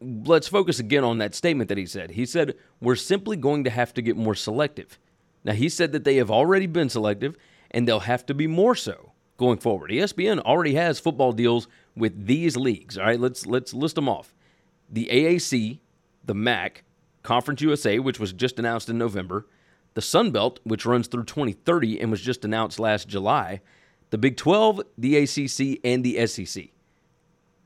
let's 0.01 0.47
focus 0.47 0.79
again 0.79 1.03
on 1.03 1.17
that 1.17 1.35
statement 1.35 1.67
that 1.69 1.77
he 1.77 1.85
said. 1.85 2.11
He 2.11 2.25
said, 2.25 2.55
We're 2.79 2.95
simply 2.95 3.35
going 3.35 3.63
to 3.65 3.69
have 3.69 3.93
to 3.95 4.01
get 4.01 4.15
more 4.15 4.35
selective. 4.35 4.97
Now, 5.43 5.53
he 5.53 5.69
said 5.69 5.91
that 5.91 6.03
they 6.03 6.15
have 6.15 6.31
already 6.31 6.67
been 6.67 6.89
selective 6.89 7.37
and 7.71 7.87
they'll 7.87 8.01
have 8.01 8.25
to 8.27 8.33
be 8.33 8.47
more 8.47 8.75
so 8.75 9.11
going 9.37 9.59
forward. 9.59 9.91
ESPN 9.91 10.39
already 10.39 10.73
has 10.75 10.99
football 10.99 11.31
deals 11.31 11.67
with 11.95 12.25
these 12.25 12.57
leagues. 12.57 12.97
All 12.97 13.05
right, 13.05 13.19
let's 13.19 13.45
let's 13.45 13.73
list 13.73 13.95
them 13.95 14.09
off. 14.09 14.33
The 14.89 15.09
AAC, 15.11 15.79
the 16.27 16.35
MAC, 16.35 16.83
Conference 17.23 17.61
USA, 17.61 17.99
which 17.99 18.19
was 18.19 18.31
just 18.31 18.59
announced 18.59 18.89
in 18.89 18.97
November, 18.97 19.47
the 19.95 20.01
Sun 20.01 20.31
Belt, 20.31 20.59
which 20.63 20.85
runs 20.85 21.07
through 21.07 21.25
2030 21.25 21.99
and 21.99 22.11
was 22.11 22.21
just 22.21 22.45
announced 22.45 22.79
last 22.79 23.07
July, 23.07 23.61
the 24.11 24.17
Big 24.17 24.37
12, 24.37 24.81
the 24.97 25.17
ACC, 25.17 25.79
and 25.83 26.03
the 26.03 26.25
SEC. 26.27 26.69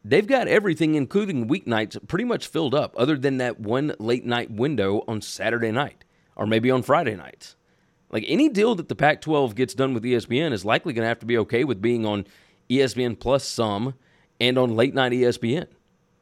They've 0.04 0.26
got 0.26 0.48
everything, 0.48 0.96
including 0.96 1.48
weeknights, 1.48 2.08
pretty 2.08 2.26
much 2.26 2.48
filled 2.48 2.74
up, 2.74 2.96
other 2.98 3.18
than 3.18 3.38
that 3.38 3.60
one 3.60 3.94
late 4.00 4.26
night 4.26 4.50
window 4.50 5.04
on 5.08 5.22
Saturday 5.22 5.72
night 5.72 6.06
or 6.36 6.48
maybe 6.48 6.72
on 6.72 6.82
Friday 6.82 7.16
nights. 7.16 7.56
Like 8.10 8.26
any 8.28 8.50
deal 8.50 8.76
that 8.76 8.90
the 8.90 8.96
Pac 8.96 9.22
12 9.22 9.56
gets 9.56 9.74
done 9.74 9.94
with 9.94 10.04
ESPN 10.04 10.54
is 10.54 10.66
likely 10.66 10.94
going 10.94 11.04
to 11.04 11.10
have 11.10 11.20
to 11.20 11.26
be 11.26 11.38
okay 11.40 11.64
with 11.64 11.82
being 11.82 12.06
on 12.06 12.26
ESPN 12.70 13.20
Plus 13.20 13.46
some 13.46 13.94
and 14.40 14.58
on 14.58 14.76
late 14.76 14.94
night 14.94 15.12
ESPN. 15.12 15.68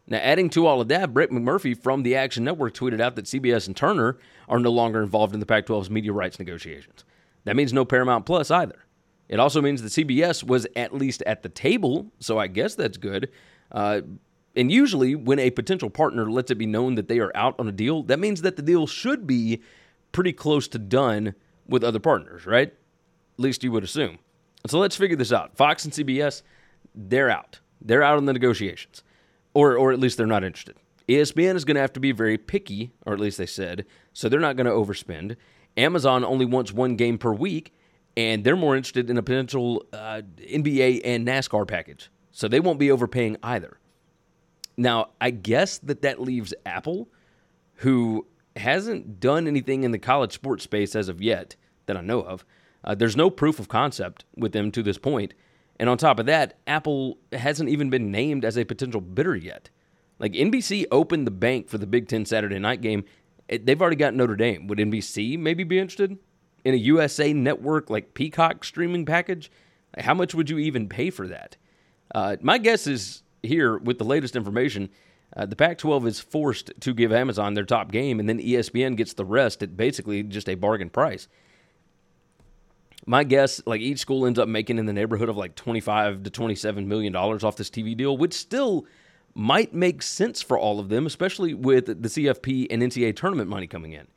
Now, 0.09 0.17
adding 0.17 0.49
to 0.51 0.65
all 0.65 0.81
of 0.81 0.87
that, 0.87 1.13
Brett 1.13 1.29
McMurphy 1.29 1.77
from 1.77 2.01
the 2.01 2.15
Action 2.15 2.43
Network 2.43 2.73
tweeted 2.73 2.99
out 2.99 3.15
that 3.15 3.25
CBS 3.25 3.67
and 3.67 3.77
Turner 3.77 4.17
are 4.47 4.59
no 4.59 4.71
longer 4.71 5.03
involved 5.03 5.35
in 5.35 5.39
the 5.39 5.45
Pac 5.45 5.67
12's 5.67 5.91
media 5.91 6.11
rights 6.11 6.39
negotiations. 6.39 7.05
That 7.43 7.55
means 7.55 7.71
no 7.71 7.85
Paramount 7.85 8.25
Plus 8.25 8.49
either. 8.49 8.85
It 9.27 9.39
also 9.39 9.61
means 9.61 9.83
that 9.83 9.89
CBS 9.89 10.43
was 10.43 10.65
at 10.75 10.95
least 10.95 11.21
at 11.27 11.43
the 11.43 11.49
table, 11.49 12.11
so 12.19 12.39
I 12.39 12.47
guess 12.47 12.73
that's 12.73 12.97
good. 12.97 13.29
Uh, 13.71 14.01
and 14.55 14.71
usually, 14.71 15.13
when 15.13 15.37
a 15.37 15.51
potential 15.51 15.91
partner 15.91 16.29
lets 16.31 16.49
it 16.49 16.55
be 16.55 16.65
known 16.65 16.95
that 16.95 17.07
they 17.07 17.19
are 17.19 17.31
out 17.35 17.55
on 17.59 17.67
a 17.67 17.71
deal, 17.71 18.01
that 18.03 18.17
means 18.17 18.41
that 18.41 18.55
the 18.55 18.63
deal 18.63 18.87
should 18.87 19.27
be 19.27 19.61
pretty 20.11 20.33
close 20.33 20.67
to 20.69 20.79
done 20.79 21.35
with 21.67 21.83
other 21.83 21.99
partners, 21.99 22.47
right? 22.47 22.69
At 22.69 23.39
least 23.39 23.63
you 23.63 23.71
would 23.71 23.83
assume. 23.83 24.17
So 24.65 24.79
let's 24.79 24.95
figure 24.95 25.15
this 25.15 25.31
out. 25.31 25.55
Fox 25.55 25.85
and 25.85 25.93
CBS, 25.93 26.41
they're 26.95 27.29
out. 27.29 27.59
They're 27.79 28.01
out 28.01 28.17
on 28.17 28.25
the 28.25 28.33
negotiations 28.33 29.03
or 29.53 29.77
or 29.77 29.91
at 29.91 29.99
least 29.99 30.17
they're 30.17 30.27
not 30.27 30.43
interested. 30.43 30.75
ESPN 31.07 31.55
is 31.55 31.65
going 31.65 31.75
to 31.75 31.81
have 31.81 31.93
to 31.93 31.99
be 31.99 32.11
very 32.11 32.37
picky, 32.37 32.91
or 33.05 33.13
at 33.13 33.19
least 33.19 33.39
they 33.39 33.47
said, 33.47 33.85
so 34.13 34.29
they're 34.29 34.39
not 34.39 34.55
going 34.55 34.67
to 34.67 34.71
overspend. 34.71 35.35
Amazon 35.75 36.23
only 36.23 36.45
wants 36.45 36.71
one 36.71 36.95
game 36.95 37.17
per 37.17 37.33
week, 37.33 37.73
and 38.15 38.43
they're 38.43 38.55
more 38.55 38.75
interested 38.75 39.09
in 39.09 39.17
a 39.17 39.23
potential 39.23 39.85
uh, 39.91 40.21
NBA 40.37 41.01
and 41.03 41.27
NASCAR 41.27 41.67
package, 41.67 42.11
so 42.31 42.47
they 42.47 42.59
won't 42.59 42.79
be 42.79 42.91
overpaying 42.91 43.37
either. 43.41 43.79
Now, 44.77 45.09
I 45.19 45.31
guess 45.31 45.79
that 45.79 46.03
that 46.03 46.21
leaves 46.21 46.53
Apple, 46.65 47.09
who 47.75 48.27
hasn't 48.55 49.19
done 49.19 49.47
anything 49.47 49.83
in 49.83 49.91
the 49.91 49.99
college 49.99 50.33
sports 50.33 50.63
space 50.63 50.95
as 50.95 51.09
of 51.09 51.21
yet 51.21 51.55
that 51.87 51.97
I 51.97 52.01
know 52.01 52.21
of. 52.21 52.45
Uh, 52.83 52.95
there's 52.95 53.17
no 53.17 53.29
proof 53.29 53.59
of 53.59 53.67
concept 53.67 54.25
with 54.37 54.51
them 54.51 54.71
to 54.71 54.83
this 54.83 54.97
point. 54.97 55.33
And 55.79 55.89
on 55.89 55.97
top 55.97 56.19
of 56.19 56.25
that, 56.25 56.57
Apple 56.67 57.17
hasn't 57.31 57.69
even 57.69 57.89
been 57.89 58.11
named 58.11 58.43
as 58.43 58.57
a 58.57 58.65
potential 58.65 58.99
bidder 58.99 59.35
yet. 59.35 59.69
Like 60.19 60.33
NBC 60.33 60.85
opened 60.91 61.25
the 61.25 61.31
bank 61.31 61.69
for 61.69 61.77
the 61.77 61.87
Big 61.87 62.09
Ten 62.09 62.25
Saturday 62.25 62.59
night 62.59 62.81
game. 62.81 63.05
They've 63.47 63.81
already 63.81 63.95
got 63.95 64.13
Notre 64.13 64.35
Dame. 64.35 64.67
Would 64.67 64.77
NBC 64.77 65.39
maybe 65.39 65.63
be 65.63 65.79
interested 65.79 66.17
in 66.65 66.73
a 66.73 66.77
USA 66.77 67.31
network 67.33 67.89
like 67.89 68.13
Peacock 68.13 68.65
streaming 68.65 69.05
package? 69.05 69.49
How 69.97 70.13
much 70.13 70.35
would 70.35 70.49
you 70.49 70.59
even 70.59 70.89
pay 70.89 71.09
for 71.09 71.27
that? 71.27 71.55
Uh, 72.13 72.35
my 72.41 72.57
guess 72.57 72.85
is 72.85 73.23
here 73.41 73.77
with 73.77 73.97
the 73.97 74.03
latest 74.03 74.35
information, 74.35 74.89
uh, 75.35 75.45
the 75.45 75.55
Pac 75.55 75.77
12 75.77 76.07
is 76.07 76.19
forced 76.19 76.71
to 76.81 76.93
give 76.93 77.11
Amazon 77.11 77.53
their 77.53 77.63
top 77.63 77.91
game, 77.91 78.19
and 78.19 78.27
then 78.27 78.39
ESPN 78.39 78.97
gets 78.97 79.13
the 79.13 79.25
rest 79.25 79.63
at 79.63 79.77
basically 79.77 80.23
just 80.23 80.49
a 80.49 80.55
bargain 80.55 80.89
price 80.89 81.27
my 83.09 83.23
guess, 83.23 83.59
like 83.65 83.81
each 83.81 83.97
school 83.97 84.27
ends 84.27 84.37
up 84.37 84.47
making 84.47 84.77
in 84.77 84.85
the 84.85 84.93
neighborhood 84.93 85.29
of 85.29 85.35
like 85.35 85.55
25 85.55 86.21
to 86.21 86.29
27 86.29 86.87
million 86.87 87.11
dollars 87.11 87.43
off 87.43 87.55
this 87.55 87.71
TV 87.71 87.97
deal, 87.97 88.15
which 88.15 88.35
still 88.35 88.85
might 89.33 89.73
make 89.73 90.03
sense 90.03 90.43
for 90.43 90.59
all 90.59 90.79
of 90.79 90.89
them, 90.89 91.07
especially 91.07 91.55
with 91.55 91.87
the 91.87 92.07
CFP 92.07 92.67
and 92.69 92.83
NCAA 92.83 93.15
tournament 93.15 93.49
money 93.49 93.65
coming 93.65 93.93
in. 93.93 94.07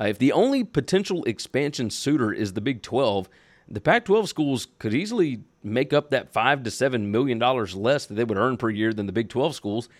Uh, 0.00 0.04
if 0.04 0.18
the 0.18 0.32
only 0.32 0.64
potential 0.64 1.24
expansion 1.24 1.90
suitor 1.90 2.32
is 2.32 2.54
the 2.54 2.62
Big 2.62 2.80
12, 2.80 3.28
the 3.68 3.82
Pac 3.82 4.06
12 4.06 4.30
schools 4.30 4.66
could 4.78 4.94
easily 4.94 5.42
make 5.62 5.92
up 5.92 6.08
that 6.08 6.32
five 6.32 6.62
to 6.62 6.70
seven 6.70 7.10
million 7.10 7.38
dollars 7.38 7.74
less 7.74 8.06
that 8.06 8.14
they 8.14 8.24
would 8.24 8.38
earn 8.38 8.56
per 8.56 8.70
year 8.70 8.94
than 8.94 9.04
the 9.04 9.12
Big 9.12 9.28
12 9.28 9.54
schools 9.54 9.90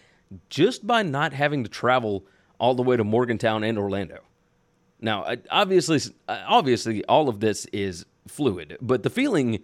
just 0.49 0.87
by 0.87 1.02
not 1.02 1.35
having 1.35 1.64
to 1.64 1.69
travel 1.69 2.25
all 2.59 2.75
the 2.75 2.83
way 2.83 2.97
to 2.97 3.05
Morgantown 3.05 3.62
and 3.62 3.78
Orlando. 3.78 4.21
Now, 5.00 5.35
obviously, 5.50 6.00
obviously, 6.26 7.05
all 7.05 7.28
of 7.28 7.40
this 7.40 7.67
is 7.67 8.07
fluid. 8.28 8.76
But 8.80 9.02
the 9.02 9.11
feeling 9.11 9.62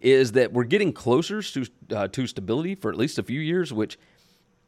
is 0.00 0.32
that 0.32 0.52
we're 0.52 0.64
getting 0.64 0.92
closer 0.92 1.42
to 1.42 1.66
uh, 1.90 2.08
to 2.08 2.26
stability 2.26 2.74
for 2.74 2.90
at 2.90 2.96
least 2.96 3.18
a 3.18 3.22
few 3.22 3.40
years. 3.40 3.72
Which, 3.72 3.98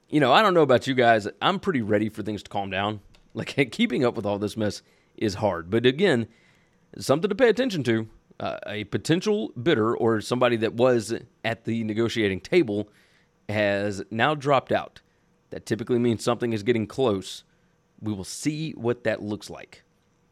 you 0.08 0.20
know, 0.20 0.32
I 0.32 0.42
don't 0.42 0.54
know 0.54 0.62
about 0.62 0.86
you 0.86 0.94
guys. 0.94 1.28
I'm 1.40 1.60
pretty 1.60 1.82
ready 1.82 2.08
for 2.08 2.22
things 2.22 2.42
to 2.42 2.50
calm 2.50 2.70
down. 2.70 3.00
Like 3.32 3.70
keeping 3.70 4.04
up 4.04 4.16
with 4.16 4.26
all 4.26 4.40
this 4.40 4.56
mess 4.56 4.82
is 5.16 5.34
hard. 5.34 5.70
But 5.70 5.86
again, 5.86 6.26
something 6.98 7.28
to 7.28 7.34
pay 7.36 7.48
attention 7.48 7.84
to. 7.84 8.08
Uh, 8.40 8.58
a 8.66 8.82
potential 8.84 9.52
bidder 9.52 9.94
or 9.94 10.20
somebody 10.20 10.56
that 10.56 10.74
was 10.74 11.14
at 11.44 11.64
the 11.64 11.84
negotiating 11.84 12.40
table 12.40 12.88
has 13.48 14.02
now 14.10 14.34
dropped 14.34 14.72
out. 14.72 15.00
That 15.50 15.66
typically 15.66 16.00
means 16.00 16.24
something 16.24 16.52
is 16.52 16.64
getting 16.64 16.88
close. 16.88 17.44
We 18.00 18.12
will 18.12 18.24
see 18.24 18.72
what 18.72 19.04
that 19.04 19.22
looks 19.22 19.50
like. 19.50 19.84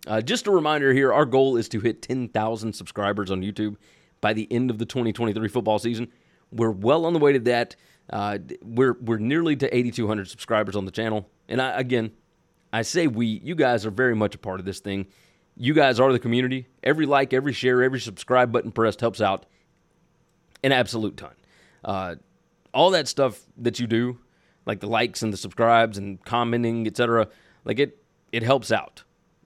Uh, 0.09 0.23
just 0.23 0.47
a 0.47 0.51
reminder 0.51 0.95
here 0.95 1.13
our 1.13 1.27
goal 1.27 1.59
is 1.59 1.69
to 1.69 1.81
hit 1.81 2.01
10,000 2.01 2.73
subscribers 2.73 3.31
on 3.31 3.43
YouTube 3.43 3.77
by 4.23 4.33
the 4.33 4.51
end 4.51 4.71
of 4.71 4.79
the 4.79 4.87
2023 4.87 5.49
football 5.49 5.79
season. 5.79 6.11
We're 6.51 6.71
well 6.71 7.05
on 7.05 7.13
the 7.13 7.19
way 7.19 7.35
to 7.35 7.41
that. 7.41 7.77
Uh, 8.09 8.39
we're, 8.63 8.95
we're 9.03 9.19
nearly 9.19 9.55
to 9.57 9.77
8,200 9.77 10.27
subscribers 10.27 10.77
on 10.77 10.87
the 10.87 10.91
channel. 10.91 11.29
And 11.47 11.61
I, 11.61 11.79
again, 11.79 12.13
I 12.73 12.83
say 12.83 13.07
we, 13.07 13.27
you 13.27 13.55
guys 13.55 13.85
are 13.85 13.91
very 13.91 14.17
much 14.17 14.35
a 14.35 14.39
part 14.39 14.61
of 14.61 14.67
this 14.67 14.81
thing. 14.81 15.09
You 15.59 15.75
guys 15.75 16.01
are 16.01 16.11
the 16.11 16.19
community. 16.19 16.69
Every 16.83 17.05
like, 17.05 17.35
every 17.35 17.53
share, 17.53 17.83
every 17.83 18.01
subscribe 18.01 18.51
button 18.51 18.73
pressed 18.73 19.03
helps 19.03 19.21
out 19.21 19.45
an 20.65 20.73
absolute 20.73 21.19
ton. 21.19 21.35
Uh, 21.85 22.15
all 22.73 22.91
that 22.93 23.09
stuff 23.09 23.43
that 23.59 23.79
you 23.79 23.87
do, 23.87 24.19
like 24.65 24.81
the 24.81 24.89
likes 24.89 25.23
and 25.23 25.35
the 25.35 25.37
subscribes 25.37 25.99
and 25.99 26.25
commenting, 26.25 26.87
etc., 26.87 27.29
like 27.67 27.79
it, 27.79 28.03
it 28.33 28.43
helps 28.43 28.73
out 28.73 29.03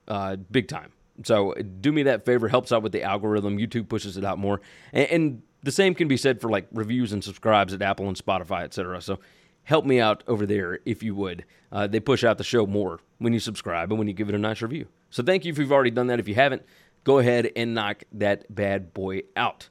uh, 0.07 0.35
big 0.51 0.67
time. 0.67 0.91
So 1.23 1.53
do 1.53 1.91
me 1.91 2.03
that 2.03 2.25
favor, 2.25 2.47
helps 2.47 2.71
out 2.71 2.81
with 2.81 2.91
the 2.91 3.03
algorithm. 3.03 3.57
YouTube 3.57 3.87
pushes 3.87 4.17
it 4.17 4.25
out 4.25 4.39
more. 4.39 4.61
And, 4.91 5.07
and 5.09 5.41
the 5.61 5.71
same 5.71 5.95
can 5.95 6.07
be 6.07 6.17
said 6.17 6.41
for 6.41 6.49
like 6.49 6.67
reviews 6.71 7.13
and 7.13 7.23
subscribes 7.23 7.73
at 7.73 7.81
Apple 7.81 8.07
and 8.07 8.17
Spotify, 8.17 8.63
etc. 8.63 9.01
So 9.01 9.19
help 9.63 9.85
me 9.85 9.99
out 9.99 10.23
over 10.27 10.45
there 10.45 10.79
if 10.85 11.03
you 11.03 11.15
would. 11.15 11.45
Uh, 11.71 11.87
they 11.87 11.99
push 11.99 12.23
out 12.23 12.37
the 12.37 12.43
show 12.43 12.65
more 12.65 12.99
when 13.19 13.33
you 13.33 13.39
subscribe 13.39 13.91
and 13.91 13.97
when 13.97 14.07
you 14.07 14.13
give 14.13 14.29
it 14.29 14.35
a 14.35 14.39
nice 14.39 14.61
review. 14.61 14.87
So 15.09 15.23
thank 15.23 15.45
you 15.45 15.51
if 15.51 15.57
you've 15.57 15.71
already 15.71 15.91
done 15.91 16.07
that. 16.07 16.19
If 16.19 16.27
you 16.27 16.35
haven't, 16.35 16.63
go 17.03 17.19
ahead 17.19 17.51
and 17.55 17.73
knock 17.73 18.03
that 18.13 18.53
bad 18.53 18.93
boy 18.93 19.21
out. 19.35 19.69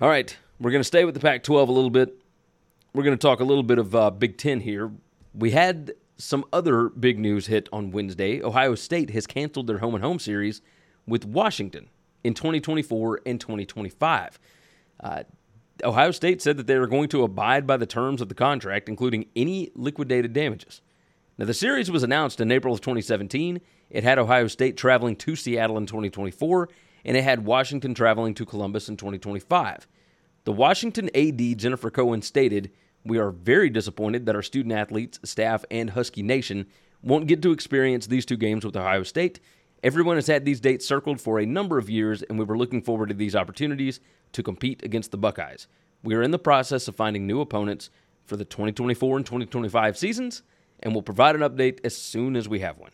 All 0.00 0.08
right, 0.08 0.36
we're 0.60 0.70
going 0.70 0.80
to 0.80 0.86
stay 0.86 1.04
with 1.04 1.14
the 1.14 1.20
Pac 1.20 1.42
12 1.42 1.68
a 1.68 1.72
little 1.72 1.90
bit. 1.90 2.14
We're 2.94 3.02
going 3.02 3.16
to 3.16 3.20
talk 3.20 3.40
a 3.40 3.44
little 3.44 3.62
bit 3.62 3.78
of 3.78 3.94
uh, 3.94 4.10
Big 4.10 4.38
Ten 4.38 4.60
here. 4.60 4.92
We 5.34 5.50
had 5.50 5.92
some 6.18 6.44
other 6.52 6.88
big 6.88 7.18
news 7.18 7.46
hit 7.46 7.68
on 7.72 7.92
Wednesday. 7.92 8.42
Ohio 8.42 8.74
State 8.74 9.10
has 9.10 9.26
canceled 9.26 9.68
their 9.68 9.78
home 9.78 9.94
and 9.94 10.04
home 10.04 10.18
series 10.18 10.60
with 11.06 11.24
Washington 11.24 11.88
in 12.24 12.34
2024 12.34 13.20
and 13.24 13.40
2025. 13.40 14.38
Uh, 15.00 15.22
Ohio 15.84 16.10
State 16.10 16.42
said 16.42 16.56
that 16.56 16.66
they 16.66 16.78
were 16.78 16.88
going 16.88 17.08
to 17.08 17.22
abide 17.22 17.66
by 17.66 17.76
the 17.76 17.86
terms 17.86 18.20
of 18.20 18.28
the 18.28 18.34
contract, 18.34 18.88
including 18.88 19.26
any 19.36 19.70
liquidated 19.74 20.32
damages. 20.32 20.82
Now, 21.38 21.44
the 21.44 21.54
series 21.54 21.88
was 21.88 22.02
announced 22.02 22.40
in 22.40 22.50
April 22.50 22.74
of 22.74 22.80
2017. 22.80 23.60
It 23.90 24.02
had 24.02 24.18
Ohio 24.18 24.48
State 24.48 24.76
traveling 24.76 25.14
to 25.16 25.36
Seattle 25.36 25.78
in 25.78 25.86
2024, 25.86 26.68
and 27.04 27.16
it 27.16 27.22
had 27.22 27.44
Washington 27.44 27.94
traveling 27.94 28.34
to 28.34 28.44
Columbus 28.44 28.88
in 28.88 28.96
2025. 28.96 29.86
The 30.44 30.52
Washington 30.52 31.10
AD, 31.14 31.58
Jennifer 31.58 31.90
Cohen, 31.90 32.22
stated, 32.22 32.72
We 33.08 33.16
are 33.16 33.30
very 33.30 33.70
disappointed 33.70 34.26
that 34.26 34.36
our 34.36 34.42
student 34.42 34.74
athletes, 34.74 35.18
staff, 35.24 35.64
and 35.70 35.88
Husky 35.88 36.22
Nation 36.22 36.66
won't 37.00 37.26
get 37.26 37.40
to 37.40 37.52
experience 37.52 38.06
these 38.06 38.26
two 38.26 38.36
games 38.36 38.66
with 38.66 38.76
Ohio 38.76 39.02
State. 39.02 39.40
Everyone 39.82 40.16
has 40.16 40.26
had 40.26 40.44
these 40.44 40.60
dates 40.60 40.86
circled 40.86 41.18
for 41.18 41.38
a 41.38 41.46
number 41.46 41.78
of 41.78 41.88
years, 41.88 42.20
and 42.20 42.38
we 42.38 42.44
were 42.44 42.58
looking 42.58 42.82
forward 42.82 43.08
to 43.08 43.14
these 43.14 43.34
opportunities 43.34 44.00
to 44.32 44.42
compete 44.42 44.82
against 44.82 45.10
the 45.10 45.16
Buckeyes. 45.16 45.68
We 46.02 46.16
are 46.16 46.22
in 46.22 46.32
the 46.32 46.38
process 46.38 46.86
of 46.86 46.96
finding 46.96 47.26
new 47.26 47.40
opponents 47.40 47.88
for 48.26 48.36
the 48.36 48.44
2024 48.44 49.16
and 49.16 49.24
2025 49.24 49.96
seasons, 49.96 50.42
and 50.80 50.92
we'll 50.92 51.00
provide 51.00 51.34
an 51.34 51.40
update 51.40 51.78
as 51.84 51.96
soon 51.96 52.36
as 52.36 52.46
we 52.46 52.60
have 52.60 52.76
one. 52.76 52.92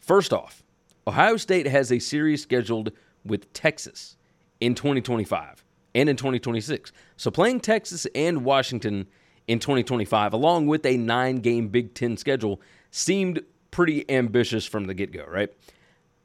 First 0.00 0.32
off, 0.32 0.64
Ohio 1.06 1.36
State 1.36 1.68
has 1.68 1.92
a 1.92 2.00
series 2.00 2.42
scheduled 2.42 2.90
with 3.24 3.52
Texas 3.52 4.16
in 4.60 4.74
2025 4.74 5.64
and 5.94 6.08
in 6.08 6.16
2026. 6.16 6.92
So 7.16 7.30
playing 7.30 7.60
Texas 7.60 8.06
and 8.14 8.44
Washington 8.44 9.06
in 9.46 9.58
2025, 9.58 10.32
along 10.32 10.66
with 10.66 10.86
a 10.86 10.96
nine 10.96 11.36
game 11.36 11.68
Big 11.68 11.94
Ten 11.94 12.16
schedule, 12.16 12.60
seemed 12.90 13.42
pretty 13.70 14.08
ambitious 14.10 14.66
from 14.66 14.86
the 14.86 14.94
get 14.94 15.12
go, 15.12 15.24
right? 15.26 15.52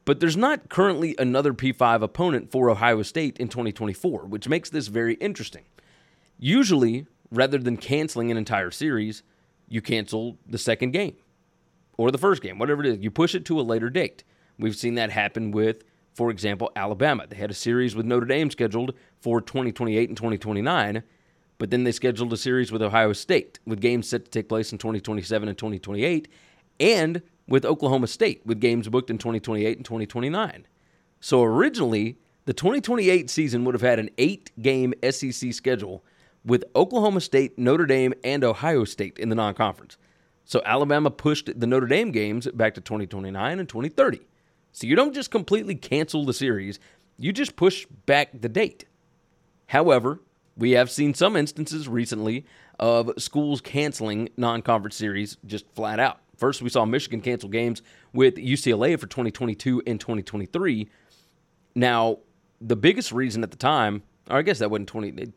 But 0.04 0.20
there's 0.20 0.36
not 0.36 0.68
currently 0.68 1.16
another 1.18 1.52
P5 1.52 2.02
opponent 2.02 2.52
for 2.52 2.70
Ohio 2.70 3.02
State 3.02 3.38
in 3.38 3.48
2024, 3.48 4.26
which 4.26 4.48
makes 4.48 4.70
this 4.70 4.86
very 4.86 5.14
interesting. 5.14 5.64
Usually, 6.38 7.06
rather 7.32 7.58
than 7.58 7.76
canceling 7.76 8.30
an 8.30 8.36
entire 8.36 8.70
series, 8.70 9.22
you 9.68 9.82
cancel 9.82 10.38
the 10.46 10.58
second 10.58 10.92
game 10.92 11.16
or 11.96 12.10
the 12.10 12.18
first 12.18 12.42
game, 12.42 12.58
whatever 12.58 12.84
it 12.84 12.88
is. 12.88 12.98
You 13.00 13.10
push 13.10 13.34
it 13.34 13.44
to 13.46 13.58
a 13.58 13.62
later 13.62 13.90
date. 13.90 14.22
We've 14.58 14.76
seen 14.76 14.94
that 14.94 15.10
happen 15.10 15.50
with, 15.50 15.82
for 16.16 16.30
example, 16.30 16.72
Alabama. 16.74 17.26
They 17.28 17.36
had 17.36 17.50
a 17.50 17.54
series 17.54 17.94
with 17.94 18.06
Notre 18.06 18.24
Dame 18.24 18.50
scheduled 18.50 18.94
for 19.20 19.42
2028 19.42 20.08
and 20.08 20.16
2029, 20.16 21.02
but 21.58 21.70
then 21.70 21.84
they 21.84 21.92
scheduled 21.92 22.32
a 22.32 22.38
series 22.38 22.72
with 22.72 22.80
Ohio 22.80 23.12
State 23.12 23.58
with 23.66 23.82
games 23.82 24.08
set 24.08 24.24
to 24.24 24.30
take 24.30 24.48
place 24.48 24.72
in 24.72 24.78
2027 24.78 25.46
and 25.46 25.58
2028, 25.58 26.26
and 26.80 27.20
with 27.46 27.66
Oklahoma 27.66 28.06
State 28.06 28.40
with 28.46 28.60
games 28.60 28.88
booked 28.88 29.10
in 29.10 29.18
2028 29.18 29.76
and 29.76 29.84
2029. 29.84 30.66
So 31.20 31.44
originally, 31.44 32.16
the 32.46 32.54
2028 32.54 33.28
season 33.28 33.66
would 33.66 33.74
have 33.74 33.82
had 33.82 33.98
an 33.98 34.08
eight 34.16 34.50
game 34.62 34.94
SEC 35.10 35.52
schedule 35.52 36.02
with 36.46 36.64
Oklahoma 36.74 37.20
State, 37.20 37.58
Notre 37.58 37.84
Dame, 37.84 38.14
and 38.24 38.42
Ohio 38.42 38.84
State 38.84 39.18
in 39.18 39.28
the 39.28 39.34
non 39.34 39.52
conference. 39.52 39.98
So 40.46 40.62
Alabama 40.64 41.10
pushed 41.10 41.60
the 41.60 41.66
Notre 41.66 41.88
Dame 41.88 42.10
games 42.10 42.48
back 42.54 42.72
to 42.74 42.80
2029 42.80 43.58
and 43.58 43.68
2030. 43.68 44.20
So 44.76 44.86
you 44.86 44.94
don't 44.94 45.14
just 45.14 45.30
completely 45.30 45.74
cancel 45.74 46.26
the 46.26 46.34
series, 46.34 46.78
you 47.16 47.32
just 47.32 47.56
push 47.56 47.86
back 48.04 48.28
the 48.38 48.48
date. 48.50 48.84
However, 49.68 50.20
we 50.54 50.72
have 50.72 50.90
seen 50.90 51.14
some 51.14 51.34
instances 51.34 51.88
recently 51.88 52.44
of 52.78 53.10
schools 53.16 53.62
canceling 53.62 54.28
non 54.36 54.60
conference 54.60 54.96
series 54.96 55.38
just 55.46 55.64
flat 55.74 55.98
out. 55.98 56.20
First, 56.36 56.60
we 56.60 56.68
saw 56.68 56.84
Michigan 56.84 57.22
cancel 57.22 57.48
games 57.48 57.80
with 58.12 58.34
UCLA 58.34 59.00
for 59.00 59.06
2022 59.06 59.82
and 59.86 59.98
2023. 59.98 60.90
Now, 61.74 62.18
the 62.60 62.76
biggest 62.76 63.12
reason 63.12 63.42
at 63.42 63.50
the 63.50 63.56
time, 63.56 64.02
or 64.28 64.36
I 64.36 64.42
guess 64.42 64.58
that 64.58 64.70
wasn't 64.70 64.90
20, 64.90 65.32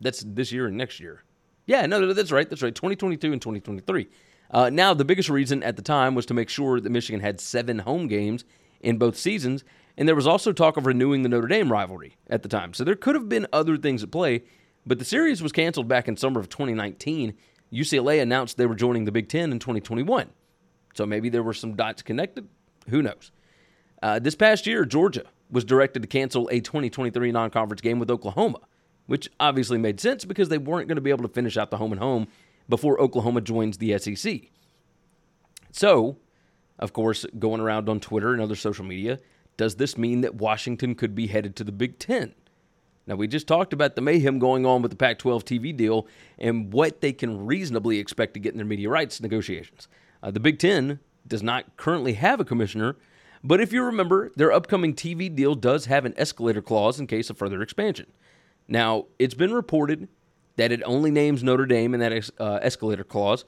that's 0.00 0.22
this 0.24 0.52
year 0.52 0.68
and 0.68 0.76
next 0.76 1.00
year. 1.00 1.24
Yeah, 1.66 1.86
no, 1.86 2.12
that's 2.12 2.30
right. 2.30 2.48
That's 2.48 2.62
right. 2.62 2.72
2022 2.72 3.32
and 3.32 3.42
2023. 3.42 4.08
Uh, 4.52 4.68
now, 4.68 4.92
the 4.92 5.04
biggest 5.04 5.30
reason 5.30 5.62
at 5.62 5.76
the 5.76 5.82
time 5.82 6.14
was 6.14 6.26
to 6.26 6.34
make 6.34 6.48
sure 6.48 6.80
that 6.80 6.90
Michigan 6.90 7.20
had 7.20 7.40
seven 7.40 7.80
home 7.80 8.06
games 8.06 8.44
in 8.80 8.98
both 8.98 9.16
seasons. 9.16 9.64
And 9.96 10.08
there 10.08 10.14
was 10.14 10.26
also 10.26 10.52
talk 10.52 10.76
of 10.76 10.86
renewing 10.86 11.22
the 11.22 11.28
Notre 11.28 11.48
Dame 11.48 11.72
rivalry 11.72 12.16
at 12.28 12.42
the 12.42 12.48
time. 12.48 12.74
So 12.74 12.84
there 12.84 12.94
could 12.94 13.14
have 13.14 13.28
been 13.28 13.46
other 13.52 13.76
things 13.76 14.02
at 14.02 14.10
play. 14.10 14.42
But 14.86 14.98
the 14.98 15.04
series 15.04 15.42
was 15.42 15.52
canceled 15.52 15.88
back 15.88 16.08
in 16.08 16.16
summer 16.16 16.40
of 16.40 16.48
2019. 16.48 17.34
UCLA 17.72 18.20
announced 18.20 18.56
they 18.56 18.66
were 18.66 18.74
joining 18.74 19.04
the 19.04 19.12
Big 19.12 19.28
Ten 19.28 19.52
in 19.52 19.58
2021. 19.58 20.30
So 20.94 21.06
maybe 21.06 21.28
there 21.28 21.42
were 21.42 21.54
some 21.54 21.74
dots 21.74 22.02
connected. 22.02 22.48
Who 22.88 23.00
knows? 23.00 23.30
Uh, 24.02 24.18
this 24.18 24.34
past 24.34 24.66
year, 24.66 24.84
Georgia 24.84 25.24
was 25.50 25.64
directed 25.64 26.02
to 26.02 26.08
cancel 26.08 26.48
a 26.50 26.60
2023 26.60 27.32
non 27.32 27.50
conference 27.50 27.80
game 27.80 27.98
with 27.98 28.10
Oklahoma 28.10 28.58
which 29.06 29.28
obviously 29.40 29.78
made 29.78 30.00
sense 30.00 30.24
because 30.24 30.48
they 30.48 30.58
weren't 30.58 30.88
going 30.88 30.96
to 30.96 31.02
be 31.02 31.10
able 31.10 31.26
to 31.26 31.32
finish 31.32 31.56
out 31.56 31.70
the 31.70 31.76
home 31.76 31.92
and 31.92 32.00
home 32.00 32.26
before 32.68 33.00
Oklahoma 33.00 33.40
joins 33.40 33.78
the 33.78 33.98
SEC. 33.98 34.42
So, 35.70 36.18
of 36.78 36.92
course, 36.92 37.26
going 37.38 37.60
around 37.60 37.88
on 37.88 38.00
Twitter 38.00 38.32
and 38.32 38.42
other 38.42 38.56
social 38.56 38.84
media, 38.84 39.18
does 39.56 39.76
this 39.76 39.96
mean 39.98 40.22
that 40.22 40.34
Washington 40.34 40.94
could 40.94 41.14
be 41.14 41.26
headed 41.26 41.56
to 41.56 41.64
the 41.64 41.72
Big 41.72 41.98
Ten? 41.98 42.34
Now, 43.06 43.16
we 43.16 43.26
just 43.26 43.48
talked 43.48 43.72
about 43.72 43.96
the 43.96 44.00
mayhem 44.00 44.38
going 44.38 44.64
on 44.64 44.80
with 44.80 44.92
the 44.92 44.96
Pac 44.96 45.18
12 45.18 45.44
TV 45.44 45.76
deal 45.76 46.06
and 46.38 46.72
what 46.72 47.00
they 47.00 47.12
can 47.12 47.46
reasonably 47.46 47.98
expect 47.98 48.34
to 48.34 48.40
get 48.40 48.52
in 48.52 48.58
their 48.58 48.66
media 48.66 48.88
rights 48.88 49.20
negotiations. 49.20 49.88
Uh, 50.22 50.30
the 50.30 50.40
Big 50.40 50.58
Ten 50.58 51.00
does 51.26 51.42
not 51.42 51.76
currently 51.76 52.12
have 52.14 52.38
a 52.38 52.44
commissioner, 52.44 52.96
but 53.42 53.60
if 53.60 53.72
you 53.72 53.82
remember, 53.82 54.30
their 54.36 54.52
upcoming 54.52 54.94
TV 54.94 55.34
deal 55.34 55.54
does 55.54 55.86
have 55.86 56.04
an 56.04 56.14
escalator 56.16 56.62
clause 56.62 57.00
in 57.00 57.08
case 57.08 57.28
of 57.28 57.36
further 57.36 57.60
expansion. 57.60 58.06
Now, 58.68 59.06
it's 59.18 59.34
been 59.34 59.52
reported 59.52 60.08
that 60.56 60.72
it 60.72 60.82
only 60.84 61.10
names 61.10 61.42
Notre 61.42 61.66
Dame 61.66 61.94
in 61.94 62.00
that 62.00 62.30
uh, 62.38 62.58
escalator 62.62 63.04
clause, 63.04 63.44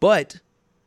but 0.00 0.40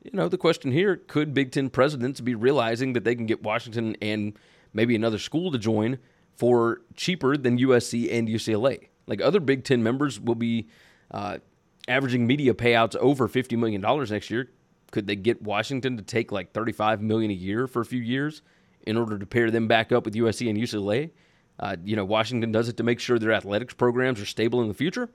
you 0.04 0.12
know 0.14 0.28
the 0.28 0.38
question 0.38 0.72
here: 0.72 0.96
Could 0.96 1.34
Big 1.34 1.52
Ten 1.52 1.70
presidents 1.70 2.22
be 2.22 2.36
realizing 2.36 2.94
that 2.94 3.04
they 3.04 3.16
can 3.16 3.26
get 3.26 3.44
Washington 3.44 3.96
and 4.02 4.38
maybe 4.74 4.96
another 4.96 5.20
school 5.20 5.52
to 5.52 5.58
join 5.58 6.00
for 6.36 6.82
cheaper 6.96 7.36
than 7.36 7.58
USC 7.60 8.12
and 8.12 8.28
UCLA? 8.28 8.88
Like 9.08 9.22
other 9.22 9.40
Big 9.40 9.64
Ten 9.64 9.84
members 9.84 10.20
will 10.20 10.36
be 10.36 10.68
uh, 11.12 11.40
averaging 11.88 12.28
media 12.28 12.54
payouts 12.54 12.96
over 12.96 13.28
fifty 13.28 13.56
million 13.56 13.82
dollars 13.82 14.12
next 14.12 14.30
year. 14.30 14.50
Could 14.92 15.08
they 15.08 15.16
get 15.16 15.42
Washington 15.42 15.98
to 15.98 16.04
take 16.04 16.32
like 16.32 16.52
35 16.52 17.02
million 17.02 17.30
a 17.32 17.36
year 17.36 17.68
for 17.68 17.82
a 17.82 17.86
few 17.86 18.02
years 18.02 18.42
in 18.88 18.98
order 18.98 19.20
to 19.20 19.26
pair 19.26 19.52
them 19.52 19.68
back 19.68 19.92
up 19.92 20.06
with 20.06 20.16
USC 20.16 20.50
and 20.50 20.58
UCLA? 20.58 21.12
Uh, 21.60 21.76
you 21.84 21.96
know, 21.96 22.06
Washington 22.06 22.52
does 22.52 22.70
it 22.70 22.78
to 22.78 22.84
make 22.84 23.00
sure 23.00 23.20
their 23.20 23.34
athletics 23.34 23.74
programs 23.74 24.22
are 24.22 24.26
stable 24.26 24.62
in 24.62 24.68
the 24.68 24.74
future. 24.74 25.10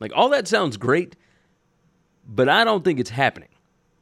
Like, 0.00 0.12
all 0.14 0.28
that 0.30 0.48
sounds 0.48 0.76
great, 0.76 1.16
but 2.26 2.48
I 2.48 2.64
don't 2.64 2.84
think 2.84 3.00
it's 3.00 3.10
happening. 3.10 3.48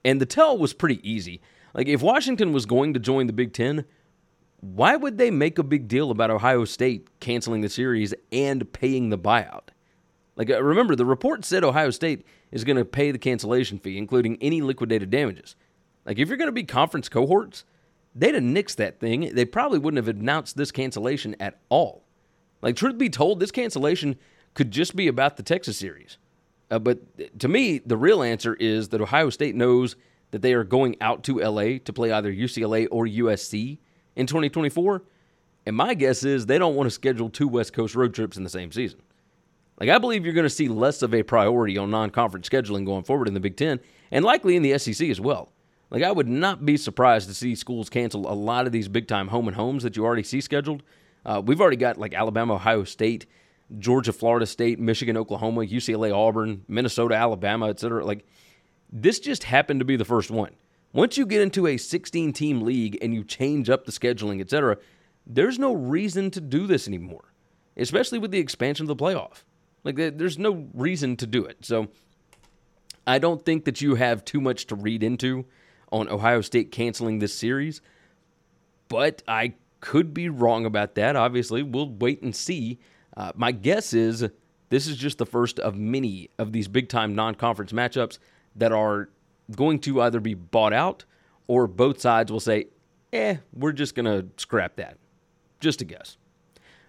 And 0.04 0.20
the 0.20 0.26
tell 0.26 0.58
was 0.58 0.72
pretty 0.72 1.00
easy. 1.08 1.40
Like, 1.72 1.88
if 1.88 2.02
Washington 2.02 2.52
was 2.52 2.66
going 2.66 2.94
to 2.94 3.00
join 3.00 3.26
the 3.26 3.32
Big 3.32 3.52
Ten, 3.52 3.84
why 4.60 4.96
would 4.96 5.18
they 5.18 5.30
make 5.30 5.58
a 5.58 5.62
big 5.62 5.88
deal 5.88 6.10
about 6.10 6.30
Ohio 6.30 6.64
State 6.64 7.08
canceling 7.20 7.60
the 7.60 7.68
series 7.68 8.14
and 8.32 8.72
paying 8.72 9.10
the 9.10 9.18
buyout? 9.18 9.68
Like, 10.36 10.50
uh, 10.50 10.62
remember, 10.62 10.96
the 10.96 11.04
report 11.04 11.44
said 11.44 11.64
Ohio 11.64 11.90
State 11.90 12.26
is 12.50 12.64
going 12.64 12.76
to 12.76 12.84
pay 12.84 13.10
the 13.10 13.18
cancellation 13.18 13.78
fee, 13.78 13.98
including 13.98 14.38
any 14.40 14.62
liquidated 14.62 15.10
damages. 15.10 15.54
Like, 16.06 16.18
if 16.18 16.28
you're 16.28 16.36
going 16.36 16.48
to 16.48 16.52
be 16.52 16.64
conference 16.64 17.08
cohorts, 17.08 17.64
they'd 18.14 18.34
have 18.34 18.42
nixed 18.42 18.76
that 18.76 19.00
thing. 19.00 19.34
They 19.34 19.44
probably 19.44 19.78
wouldn't 19.78 20.04
have 20.04 20.16
announced 20.16 20.56
this 20.56 20.72
cancellation 20.72 21.36
at 21.38 21.60
all. 21.68 22.04
Like, 22.62 22.76
truth 22.76 22.98
be 22.98 23.10
told, 23.10 23.40
this 23.40 23.50
cancellation 23.50 24.16
could 24.54 24.70
just 24.70 24.96
be 24.96 25.08
about 25.08 25.36
the 25.36 25.42
Texas 25.42 25.76
series. 25.76 26.18
Uh, 26.70 26.78
but 26.78 27.38
to 27.38 27.48
me, 27.48 27.78
the 27.78 27.96
real 27.96 28.22
answer 28.22 28.54
is 28.54 28.88
that 28.88 29.00
Ohio 29.00 29.30
State 29.30 29.54
knows 29.54 29.96
that 30.30 30.42
they 30.42 30.54
are 30.54 30.64
going 30.64 30.96
out 31.00 31.22
to 31.24 31.38
LA 31.38 31.78
to 31.84 31.92
play 31.92 32.10
either 32.10 32.32
UCLA 32.32 32.88
or 32.90 33.06
USC 33.06 33.78
in 34.16 34.26
2024. 34.26 35.04
And 35.66 35.76
my 35.76 35.94
guess 35.94 36.24
is 36.24 36.46
they 36.46 36.58
don't 36.58 36.74
want 36.74 36.86
to 36.86 36.90
schedule 36.90 37.30
two 37.30 37.48
West 37.48 37.72
Coast 37.72 37.94
road 37.94 38.14
trips 38.14 38.36
in 38.36 38.42
the 38.42 38.50
same 38.50 38.72
season. 38.72 39.00
Like, 39.80 39.90
I 39.90 39.98
believe 39.98 40.24
you're 40.24 40.34
going 40.34 40.44
to 40.44 40.50
see 40.50 40.68
less 40.68 41.02
of 41.02 41.14
a 41.14 41.22
priority 41.22 41.78
on 41.78 41.90
non 41.90 42.10
conference 42.10 42.48
scheduling 42.48 42.84
going 42.84 43.04
forward 43.04 43.28
in 43.28 43.34
the 43.34 43.40
Big 43.40 43.56
Ten 43.56 43.80
and 44.10 44.24
likely 44.24 44.56
in 44.56 44.62
the 44.62 44.78
SEC 44.78 45.08
as 45.08 45.20
well. 45.20 45.52
Like, 45.90 46.02
I 46.02 46.12
would 46.12 46.28
not 46.28 46.64
be 46.64 46.76
surprised 46.76 47.28
to 47.28 47.34
see 47.34 47.54
schools 47.54 47.88
cancel 47.90 48.30
a 48.30 48.34
lot 48.34 48.66
of 48.66 48.72
these 48.72 48.88
big 48.88 49.08
time 49.08 49.28
home 49.28 49.48
and 49.48 49.56
homes 49.56 49.82
that 49.82 49.96
you 49.96 50.04
already 50.04 50.22
see 50.22 50.40
scheduled. 50.40 50.82
Uh, 51.24 51.42
we've 51.44 51.60
already 51.60 51.76
got 51.76 51.98
like 51.98 52.14
Alabama, 52.14 52.54
Ohio 52.54 52.84
State, 52.84 53.26
Georgia, 53.78 54.12
Florida 54.12 54.46
State, 54.46 54.78
Michigan, 54.78 55.16
Oklahoma, 55.16 55.62
UCLA, 55.62 56.14
Auburn, 56.14 56.64
Minnesota, 56.68 57.14
Alabama, 57.14 57.68
etc. 57.68 58.04
Like, 58.04 58.26
this 58.92 59.18
just 59.18 59.44
happened 59.44 59.80
to 59.80 59.84
be 59.84 59.96
the 59.96 60.04
first 60.04 60.30
one. 60.30 60.54
Once 60.92 61.16
you 61.16 61.26
get 61.26 61.40
into 61.40 61.66
a 61.66 61.76
16 61.76 62.32
team 62.32 62.60
league 62.60 62.96
and 63.02 63.12
you 63.14 63.24
change 63.24 63.68
up 63.68 63.84
the 63.84 63.92
scheduling, 63.92 64.40
etc., 64.40 64.76
there's 65.26 65.58
no 65.58 65.72
reason 65.72 66.30
to 66.30 66.40
do 66.40 66.66
this 66.66 66.86
anymore, 66.86 67.32
especially 67.76 68.18
with 68.18 68.30
the 68.30 68.38
expansion 68.38 68.84
of 68.84 68.96
the 68.96 69.04
playoff. 69.04 69.42
Like, 69.82 69.96
there's 69.96 70.38
no 70.38 70.68
reason 70.72 71.16
to 71.16 71.26
do 71.26 71.44
it. 71.44 71.64
So, 71.64 71.88
I 73.06 73.18
don't 73.18 73.44
think 73.44 73.64
that 73.64 73.80
you 73.80 73.96
have 73.96 74.24
too 74.24 74.40
much 74.40 74.66
to 74.68 74.74
read 74.74 75.02
into 75.02 75.44
on 75.92 76.08
Ohio 76.08 76.40
State 76.40 76.72
canceling 76.72 77.18
this 77.18 77.34
series, 77.34 77.80
but 78.88 79.22
I 79.28 79.54
could 79.80 80.14
be 80.14 80.28
wrong 80.28 80.64
about 80.64 80.94
that. 80.94 81.16
Obviously, 81.16 81.62
we'll 81.62 81.90
wait 81.90 82.22
and 82.22 82.34
see. 82.34 82.78
Uh, 83.16 83.32
my 83.34 83.52
guess 83.52 83.92
is 83.92 84.26
this 84.70 84.86
is 84.86 84.96
just 84.96 85.18
the 85.18 85.26
first 85.26 85.58
of 85.60 85.76
many 85.76 86.30
of 86.38 86.52
these 86.52 86.68
big 86.68 86.88
time 86.88 87.14
non 87.14 87.34
conference 87.34 87.72
matchups 87.72 88.18
that 88.56 88.72
are 88.72 89.08
going 89.54 89.78
to 89.80 90.00
either 90.00 90.20
be 90.20 90.34
bought 90.34 90.72
out 90.72 91.04
or 91.46 91.66
both 91.66 92.00
sides 92.00 92.32
will 92.32 92.40
say, 92.40 92.66
eh, 93.12 93.36
we're 93.52 93.72
just 93.72 93.94
going 93.94 94.06
to 94.06 94.26
scrap 94.40 94.76
that. 94.76 94.98
Just 95.60 95.80
a 95.80 95.84
guess. 95.84 96.16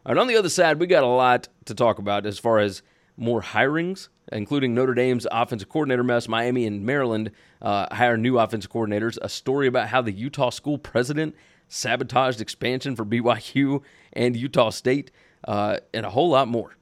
And 0.05 0.19
on 0.19 0.27
the 0.27 0.37
other 0.37 0.49
side, 0.49 0.79
we 0.79 0.87
got 0.87 1.03
a 1.03 1.07
lot 1.07 1.47
to 1.65 1.73
talk 1.73 1.99
about 1.99 2.25
as 2.25 2.39
far 2.39 2.59
as 2.59 2.81
more 3.17 3.41
hirings, 3.41 4.09
including 4.31 4.73
Notre 4.73 4.93
Dame's 4.93 5.25
offensive 5.31 5.69
coordinator 5.69 6.03
mess. 6.03 6.27
Miami 6.27 6.65
and 6.67 6.85
Maryland 6.85 7.31
uh, 7.61 7.93
hire 7.93 8.17
new 8.17 8.37
offensive 8.37 8.71
coordinators. 8.71 9.17
A 9.21 9.29
story 9.29 9.67
about 9.67 9.87
how 9.89 10.01
the 10.01 10.11
Utah 10.11 10.49
school 10.49 10.77
president 10.77 11.35
sabotaged 11.67 12.41
expansion 12.41 12.95
for 12.95 13.05
BYU 13.05 13.81
and 14.13 14.35
Utah 14.35 14.69
State, 14.69 15.11
uh, 15.45 15.77
and 15.93 16.05
a 16.05 16.09
whole 16.09 16.29
lot 16.29 16.47
more. 16.47 16.75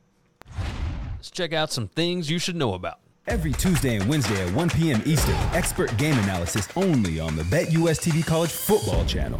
Let's 1.15 1.31
check 1.31 1.53
out 1.53 1.71
some 1.71 1.87
things 1.87 2.29
you 2.29 2.39
should 2.39 2.55
know 2.55 2.73
about. 2.73 2.99
Every 3.27 3.53
Tuesday 3.53 3.95
and 3.95 4.09
Wednesday 4.09 4.45
at 4.45 4.53
1 4.53 4.69
p.m. 4.71 5.01
Eastern, 5.05 5.35
expert 5.53 5.95
game 5.97 6.17
analysis 6.19 6.67
only 6.75 7.19
on 7.19 7.37
the 7.37 7.43
BetUS 7.43 7.99
TV 8.01 8.25
College 8.25 8.51
Football 8.51 9.05
Channel. 9.05 9.39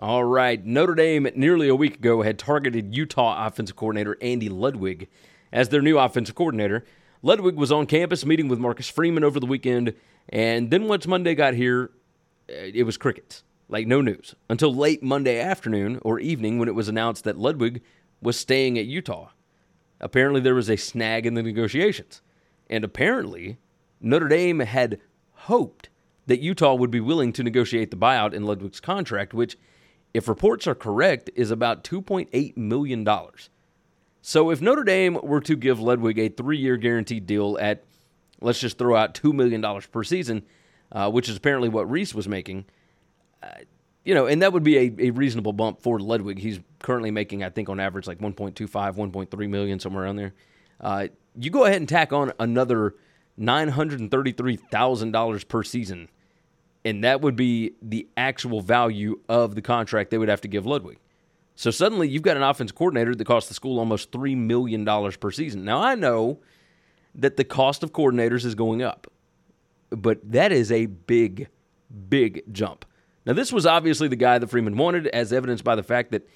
All 0.00 0.24
right. 0.24 0.64
Notre 0.64 0.94
Dame, 0.94 1.28
nearly 1.36 1.68
a 1.68 1.74
week 1.74 1.96
ago, 1.96 2.22
had 2.22 2.38
targeted 2.38 2.94
Utah 2.94 3.46
offensive 3.46 3.76
coordinator 3.76 4.16
Andy 4.22 4.48
Ludwig 4.48 5.08
as 5.52 5.68
their 5.68 5.82
new 5.82 5.98
offensive 5.98 6.34
coordinator. 6.34 6.86
Ludwig 7.22 7.56
was 7.56 7.70
on 7.70 7.84
campus 7.84 8.24
meeting 8.24 8.48
with 8.48 8.58
Marcus 8.58 8.88
Freeman 8.88 9.24
over 9.24 9.38
the 9.38 9.44
weekend, 9.44 9.92
and 10.30 10.70
then 10.70 10.88
once 10.88 11.06
Monday 11.06 11.34
got 11.34 11.52
here, 11.52 11.90
eh, 12.48 12.70
it 12.72 12.84
was 12.84 12.96
crickets. 12.96 13.44
Like 13.68 13.86
no 13.86 14.00
news 14.00 14.34
until 14.48 14.74
late 14.74 15.02
Monday 15.02 15.38
afternoon 15.38 16.00
or 16.02 16.18
evening 16.18 16.58
when 16.58 16.66
it 16.66 16.74
was 16.74 16.88
announced 16.88 17.24
that 17.24 17.38
Ludwig 17.38 17.82
was 18.22 18.38
staying 18.38 18.78
at 18.78 18.86
Utah. 18.86 19.28
Apparently, 20.00 20.40
there 20.40 20.54
was 20.54 20.70
a 20.70 20.76
snag 20.76 21.26
in 21.26 21.34
the 21.34 21.42
negotiations. 21.42 22.22
And 22.70 22.84
apparently, 22.84 23.58
Notre 24.00 24.28
Dame 24.28 24.60
had 24.60 24.98
hoped 25.32 25.90
that 26.26 26.40
Utah 26.40 26.74
would 26.74 26.90
be 26.90 27.00
willing 27.00 27.32
to 27.34 27.42
negotiate 27.42 27.90
the 27.90 27.96
buyout 27.96 28.32
in 28.32 28.44
Ludwig's 28.44 28.80
contract, 28.80 29.34
which 29.34 29.56
if 30.12 30.28
reports 30.28 30.66
are 30.66 30.74
correct, 30.74 31.30
is 31.34 31.50
about 31.50 31.84
$2.8 31.84 32.56
million. 32.56 33.08
So 34.22 34.50
if 34.50 34.60
Notre 34.60 34.84
Dame 34.84 35.18
were 35.22 35.40
to 35.40 35.56
give 35.56 35.80
Ludwig 35.80 36.18
a 36.18 36.28
three 36.28 36.58
year 36.58 36.76
guaranteed 36.76 37.26
deal 37.26 37.56
at, 37.60 37.84
let's 38.40 38.60
just 38.60 38.78
throw 38.78 38.96
out 38.96 39.14
$2 39.14 39.32
million 39.32 39.64
per 39.92 40.04
season, 40.04 40.42
uh, 40.92 41.10
which 41.10 41.28
is 41.28 41.36
apparently 41.36 41.68
what 41.68 41.90
Reese 41.90 42.14
was 42.14 42.28
making, 42.28 42.66
uh, 43.42 43.48
you 44.04 44.14
know, 44.14 44.26
and 44.26 44.42
that 44.42 44.52
would 44.52 44.64
be 44.64 44.76
a, 44.76 44.92
a 44.98 45.10
reasonable 45.10 45.52
bump 45.52 45.82
for 45.82 46.00
Ludwig. 46.00 46.38
He's 46.38 46.60
currently 46.80 47.10
making, 47.10 47.44
I 47.44 47.50
think, 47.50 47.68
on 47.68 47.78
average, 47.78 48.06
like 48.06 48.18
1.25, 48.18 48.70
1.3 48.70 49.48
million, 49.48 49.78
somewhere 49.78 50.04
around 50.04 50.16
there. 50.16 50.32
Uh, 50.80 51.08
you 51.38 51.50
go 51.50 51.64
ahead 51.64 51.76
and 51.76 51.88
tack 51.88 52.12
on 52.12 52.32
another 52.38 52.94
$933,000 53.38 55.48
per 55.48 55.62
season 55.62 56.08
and 56.84 57.04
that 57.04 57.20
would 57.20 57.36
be 57.36 57.72
the 57.82 58.08
actual 58.16 58.60
value 58.60 59.20
of 59.28 59.54
the 59.54 59.62
contract 59.62 60.10
they 60.10 60.18
would 60.18 60.28
have 60.28 60.40
to 60.42 60.48
give 60.48 60.66
Ludwig. 60.66 60.98
So 61.54 61.70
suddenly 61.70 62.08
you've 62.08 62.22
got 62.22 62.36
an 62.36 62.42
offense 62.42 62.72
coordinator 62.72 63.14
that 63.14 63.24
costs 63.26 63.48
the 63.48 63.54
school 63.54 63.78
almost 63.78 64.12
$3 64.12 64.36
million 64.36 64.86
per 65.12 65.30
season. 65.30 65.64
Now, 65.64 65.82
I 65.82 65.94
know 65.94 66.40
that 67.14 67.36
the 67.36 67.44
cost 67.44 67.82
of 67.82 67.92
coordinators 67.92 68.44
is 68.44 68.54
going 68.54 68.82
up, 68.82 69.06
but 69.90 70.18
that 70.30 70.52
is 70.52 70.72
a 70.72 70.86
big, 70.86 71.48
big 72.08 72.42
jump. 72.50 72.86
Now, 73.26 73.34
this 73.34 73.52
was 73.52 73.66
obviously 73.66 74.08
the 74.08 74.16
guy 74.16 74.38
that 74.38 74.48
Freeman 74.48 74.78
wanted, 74.78 75.06
as 75.08 75.32
evidenced 75.32 75.64
by 75.64 75.74
the 75.74 75.82
fact 75.82 76.12
that 76.12 76.26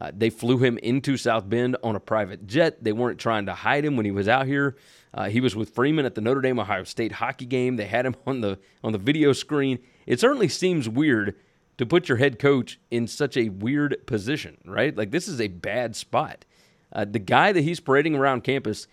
uh, 0.00 0.10
they 0.14 0.30
flew 0.30 0.58
him 0.58 0.78
into 0.78 1.16
South 1.16 1.48
Bend 1.48 1.76
on 1.82 1.96
a 1.96 2.00
private 2.00 2.46
jet. 2.46 2.82
They 2.84 2.92
weren't 2.92 3.18
trying 3.18 3.46
to 3.46 3.54
hide 3.54 3.84
him 3.84 3.96
when 3.96 4.04
he 4.04 4.10
was 4.10 4.28
out 4.28 4.46
here. 4.46 4.76
Uh, 5.14 5.28
he 5.28 5.40
was 5.40 5.56
with 5.56 5.70
Freeman 5.70 6.04
at 6.04 6.14
the 6.14 6.20
Notre 6.20 6.42
Dame 6.42 6.58
Ohio 6.58 6.84
State 6.84 7.12
hockey 7.12 7.46
game. 7.46 7.76
They 7.76 7.86
had 7.86 8.04
him 8.04 8.16
on 8.26 8.40
the 8.40 8.58
on 8.84 8.92
the 8.92 8.98
video 8.98 9.32
screen. 9.32 9.78
It 10.06 10.20
certainly 10.20 10.48
seems 10.48 10.88
weird 10.88 11.34
to 11.78 11.86
put 11.86 12.08
your 12.08 12.18
head 12.18 12.38
coach 12.38 12.78
in 12.90 13.06
such 13.06 13.36
a 13.36 13.48
weird 13.48 14.06
position, 14.06 14.58
right? 14.64 14.96
Like 14.96 15.10
this 15.10 15.28
is 15.28 15.40
a 15.40 15.48
bad 15.48 15.96
spot. 15.96 16.44
Uh, 16.92 17.04
the 17.04 17.18
guy 17.18 17.52
that 17.52 17.62
he's 17.62 17.80
parading 17.80 18.14
around 18.14 18.44
campus 18.44 18.86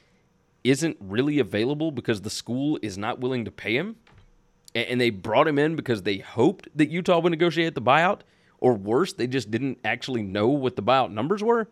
isn't 0.64 0.98
really 1.00 1.40
available 1.40 1.92
because 1.92 2.22
the 2.22 2.30
school 2.30 2.80
is 2.82 2.98
not 2.98 3.20
willing 3.20 3.46
to 3.46 3.52
pay 3.52 3.76
him, 3.76 3.98
and 4.74 5.00
they 5.00 5.10
brought 5.10 5.48
him 5.48 5.60
in 5.60 5.76
because 5.76 6.04
they 6.04 6.18
hoped 6.18 6.68
that 6.76 6.90
Utah 6.90 7.20
would 7.20 7.32
negotiate 7.32 7.76
the 7.76 7.82
buyout, 7.82 8.22
or 8.64 8.74
worse, 8.74 9.12
they 9.12 9.28
just 9.28 9.52
didn't 9.52 9.78
actually 9.84 10.24
know 10.24 10.48
what 10.48 10.78
the 10.78 10.82
buyout 10.82 11.12
numbers 11.12 11.44
were. 11.44 11.68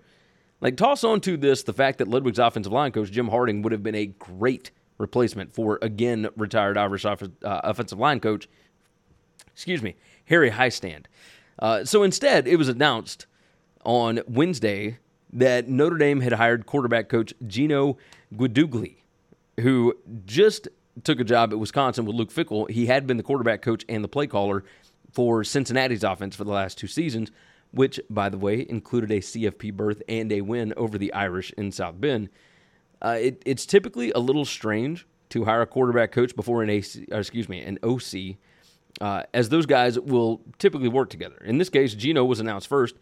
Like, 0.60 0.76
toss 0.76 1.06
on 1.06 1.22
to 1.22 1.38
this 1.38 1.64
the 1.64 1.74
fact 1.74 2.00
that 2.00 2.10
Ludwig's 2.10 2.38
offensive 2.38 2.74
line 2.74 2.92
coach, 2.92 3.10
Jim 3.10 3.30
Harding, 3.30 3.62
would 3.62 3.72
have 3.72 3.82
been 3.82 3.96
a 3.96 4.08
great 4.08 4.72
replacement 4.98 5.54
for, 5.54 5.80
again, 5.82 6.28
retired 6.36 6.78
Irish 6.78 7.06
uh, 7.06 7.16
offensive 7.42 7.98
line 7.98 8.20
coach, 8.20 8.50
excuse 9.54 9.82
me, 9.82 9.96
Harry 10.26 10.52
Hiestand. 10.52 11.06
Uh, 11.58 11.86
so 11.86 12.04
instead, 12.04 12.46
it 12.46 12.58
was 12.58 12.68
announced 12.68 13.26
on 13.86 14.20
Wednesday 14.28 15.00
that 15.32 15.70
Notre 15.70 15.98
Dame 15.98 16.20
had 16.20 16.34
hired 16.34 16.66
quarterback 16.66 17.08
coach 17.08 17.34
Gino 17.48 17.98
Guidugli, 18.36 18.98
who 19.62 19.96
just 20.26 20.68
took 21.06 21.22
a 21.22 21.24
job 21.24 21.54
at 21.54 21.60
Wisconsin 21.60 22.04
with 22.04 22.18
Luke 22.18 22.34
Fickell. 22.34 22.70
He 22.70 22.88
had 22.88 23.08
been 23.08 23.16
the 23.16 23.24
quarterback 23.24 23.62
coach 23.62 23.86
and 23.88 24.04
the 24.04 24.10
play 24.10 24.28
caller 24.28 24.66
for 25.12 25.44
Cincinnati's 25.44 26.04
offense 26.04 26.36
for 26.36 26.44
the 26.44 26.52
last 26.52 26.78
two 26.78 26.88
seasons 26.88 27.32
which, 27.72 28.00
by 28.10 28.30
the 28.30 28.38
way, 28.38 28.66
included 28.70 29.12
a 29.12 29.20
CFP 29.20 29.74
berth 29.74 30.04
and 30.08 30.32
a 30.32 30.42
win 30.42 30.74
over 30.78 30.98
the 30.98 31.12
Irish 31.14 31.52
in 31.58 31.72
South 31.72 32.00
Bend. 32.00 32.30
Uh, 33.02 33.18
it, 33.20 33.42
it's 33.46 33.66
typically 33.66 34.12
a 34.12 34.20
little 34.20 34.46
strange 34.46 35.08
to 35.30 35.46
hire 35.46 35.62
a 35.62 35.68
quarterback 35.68 36.12
coach 36.12 36.36
before 36.36 36.62
an 36.62 36.70
AC, 36.70 37.06
excuse 37.12 37.50
me, 37.50 37.62
an 37.62 37.80
OC, 37.82 38.36
uh, 39.00 39.24
as 39.34 39.50
those 39.50 39.66
guys 39.66 40.00
will 40.00 40.42
typically 40.60 40.90
work 40.90 41.10
together. 41.10 41.38
In 41.44 41.58
this 41.58 41.70
case, 41.70 41.94
Gino 41.96 42.26
was 42.26 42.40
announced 42.40 42.68
first, 42.68 42.96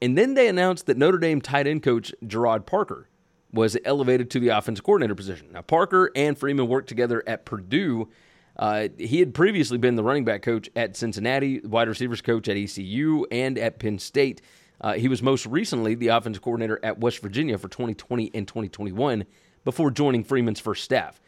and 0.00 0.16
then 0.16 0.34
they 0.34 0.48
announced 0.48 0.86
that 0.86 0.96
Notre 0.96 1.18
Dame 1.18 1.40
tight 1.40 1.66
end 1.66 1.82
coach 1.82 2.12
Gerard 2.26 2.64
Parker 2.64 3.08
was 3.52 3.76
elevated 3.84 4.30
to 4.30 4.40
the 4.40 4.48
offensive 4.48 4.84
coordinator 4.84 5.14
position. 5.14 5.48
Now, 5.52 5.62
Parker 5.62 6.10
and 6.16 6.38
Freeman 6.38 6.68
worked 6.68 6.88
together 6.88 7.22
at 7.26 7.44
Purdue 7.44 8.08
uh, 8.56 8.88
he 8.98 9.18
had 9.18 9.34
previously 9.34 9.78
been 9.78 9.96
the 9.96 10.02
running 10.02 10.24
back 10.24 10.42
coach 10.42 10.70
at 10.76 10.96
Cincinnati, 10.96 11.60
wide 11.60 11.88
receivers 11.88 12.20
coach 12.20 12.48
at 12.48 12.56
ECU, 12.56 13.26
and 13.30 13.58
at 13.58 13.78
Penn 13.78 13.98
State. 13.98 14.40
Uh, 14.80 14.94
he 14.94 15.08
was 15.08 15.22
most 15.22 15.46
recently 15.46 15.94
the 15.94 16.08
offensive 16.08 16.42
coordinator 16.42 16.78
at 16.82 16.98
West 16.98 17.20
Virginia 17.20 17.58
for 17.58 17.68
2020 17.68 18.30
and 18.34 18.46
2021 18.46 19.24
before 19.64 19.90
joining 19.90 20.22
Freeman's 20.22 20.60
first 20.60 20.84
staff. 20.84 21.20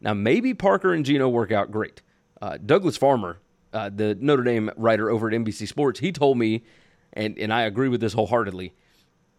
Now, 0.00 0.14
maybe 0.14 0.54
Parker 0.54 0.92
and 0.92 1.04
Gino 1.04 1.28
work 1.28 1.52
out 1.52 1.70
great. 1.70 2.02
Uh, 2.40 2.58
Douglas 2.64 2.96
Farmer, 2.96 3.38
uh, 3.72 3.90
the 3.94 4.16
Notre 4.20 4.42
Dame 4.42 4.70
writer 4.76 5.10
over 5.10 5.28
at 5.28 5.34
NBC 5.34 5.68
Sports, 5.68 6.00
he 6.00 6.10
told 6.10 6.38
me, 6.38 6.64
and, 7.12 7.38
and 7.38 7.52
I 7.52 7.62
agree 7.62 7.88
with 7.88 8.00
this 8.00 8.14
wholeheartedly, 8.14 8.74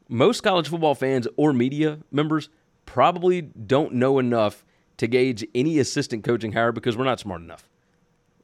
most 0.08 0.41
college 0.41 0.69
football 0.69 0.95
fans 0.95 1.27
or 1.36 1.51
media 1.51 1.99
members 2.12 2.49
probably 2.86 3.41
don't 3.41 3.93
know 3.93 4.19
enough 4.19 4.63
to 4.97 5.08
gauge 5.08 5.45
any 5.56 5.79
assistant 5.79 6.23
coaching 6.23 6.53
hire 6.53 6.71
because 6.71 6.95
we're 6.97 7.03
not 7.03 7.19
smart 7.19 7.41
enough. 7.41 7.67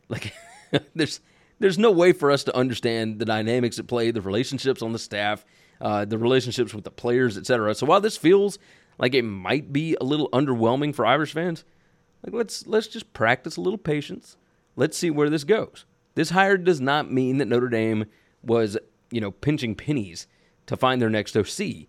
Like 0.08 0.34
there's 0.96 1.22
there's 1.60 1.78
no 1.78 1.92
way 1.92 2.14
for 2.14 2.32
us 2.32 2.44
to 2.46 2.56
understand 2.56 3.20
the 3.20 3.26
dynamics 3.26 3.80
at 3.80 3.88
play, 3.88 4.12
the 4.12 4.22
relationships 4.22 4.82
on 4.82 4.94
the 4.94 5.00
staff, 5.00 5.46
uh, 5.82 6.06
the 6.06 6.18
relationships 6.18 6.74
with 6.74 6.84
the 6.84 6.92
players, 6.92 7.38
etc. 7.38 7.76
So 7.76 7.86
while 7.86 8.02
this 8.02 8.18
feels 8.18 8.60
like 8.98 9.14
it 9.14 9.24
might 9.24 9.72
be 9.72 9.96
a 10.00 10.04
little 10.04 10.30
underwhelming 10.32 10.96
for 10.96 11.06
Irish 11.06 11.34
fans, 11.34 11.64
like 12.26 12.34
let's 12.34 12.66
let's 12.68 12.88
just 12.88 13.14
practice 13.14 13.58
a 13.58 13.62
little 13.62 13.78
patience. 13.78 14.38
Let's 14.76 14.98
see 14.98 15.10
where 15.10 15.30
this 15.30 15.44
goes. 15.44 15.86
This 16.16 16.32
hire 16.32 16.58
does 16.58 16.82
not 16.82 17.12
mean 17.12 17.38
that 17.38 17.48
Notre 17.48 17.70
Dame 17.70 18.06
was, 18.42 18.78
you 19.12 19.22
know, 19.22 19.32
pinching 19.32 19.76
pennies 19.76 20.28
to 20.66 20.78
find 20.78 21.02
their 21.02 21.10
next 21.10 21.36
OC. 21.36 21.88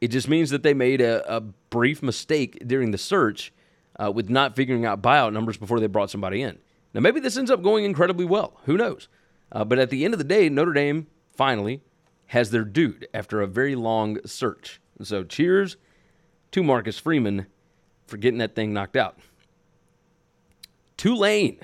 It 0.00 0.08
just 0.08 0.28
means 0.28 0.50
that 0.50 0.62
they 0.62 0.74
made 0.74 1.00
a, 1.00 1.36
a 1.36 1.40
brief 1.40 2.02
mistake 2.02 2.62
during 2.66 2.90
the 2.90 2.98
search 2.98 3.52
uh, 4.00 4.10
with 4.10 4.30
not 4.30 4.56
figuring 4.56 4.84
out 4.84 5.02
buyout 5.02 5.32
numbers 5.32 5.56
before 5.56 5.80
they 5.80 5.86
brought 5.86 6.10
somebody 6.10 6.42
in. 6.42 6.58
Now, 6.94 7.00
maybe 7.00 7.20
this 7.20 7.36
ends 7.36 7.50
up 7.50 7.62
going 7.62 7.84
incredibly 7.84 8.24
well. 8.24 8.60
Who 8.64 8.76
knows? 8.76 9.08
Uh, 9.50 9.64
but 9.64 9.78
at 9.78 9.90
the 9.90 10.04
end 10.04 10.14
of 10.14 10.18
the 10.18 10.24
day, 10.24 10.48
Notre 10.48 10.72
Dame 10.72 11.06
finally 11.34 11.82
has 12.26 12.50
their 12.50 12.64
dude 12.64 13.06
after 13.12 13.40
a 13.40 13.46
very 13.46 13.74
long 13.74 14.18
search. 14.26 14.80
So, 15.02 15.24
cheers 15.24 15.76
to 16.52 16.62
Marcus 16.62 16.98
Freeman 16.98 17.46
for 18.06 18.16
getting 18.16 18.38
that 18.38 18.54
thing 18.54 18.72
knocked 18.72 18.96
out. 18.96 19.18
Tulane. 20.96 21.58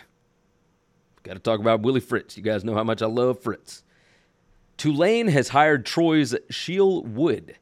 Got 1.22 1.34
to 1.34 1.38
talk 1.38 1.60
about 1.60 1.82
Willie 1.82 2.00
Fritz. 2.00 2.36
You 2.36 2.42
guys 2.42 2.64
know 2.64 2.74
how 2.74 2.84
much 2.84 3.02
I 3.02 3.06
love 3.06 3.40
Fritz. 3.40 3.84
Tulane 4.76 5.28
has 5.28 5.48
hired 5.50 5.84
Troy's 5.84 6.34
Shiel 6.50 7.02
Wood 7.02 7.56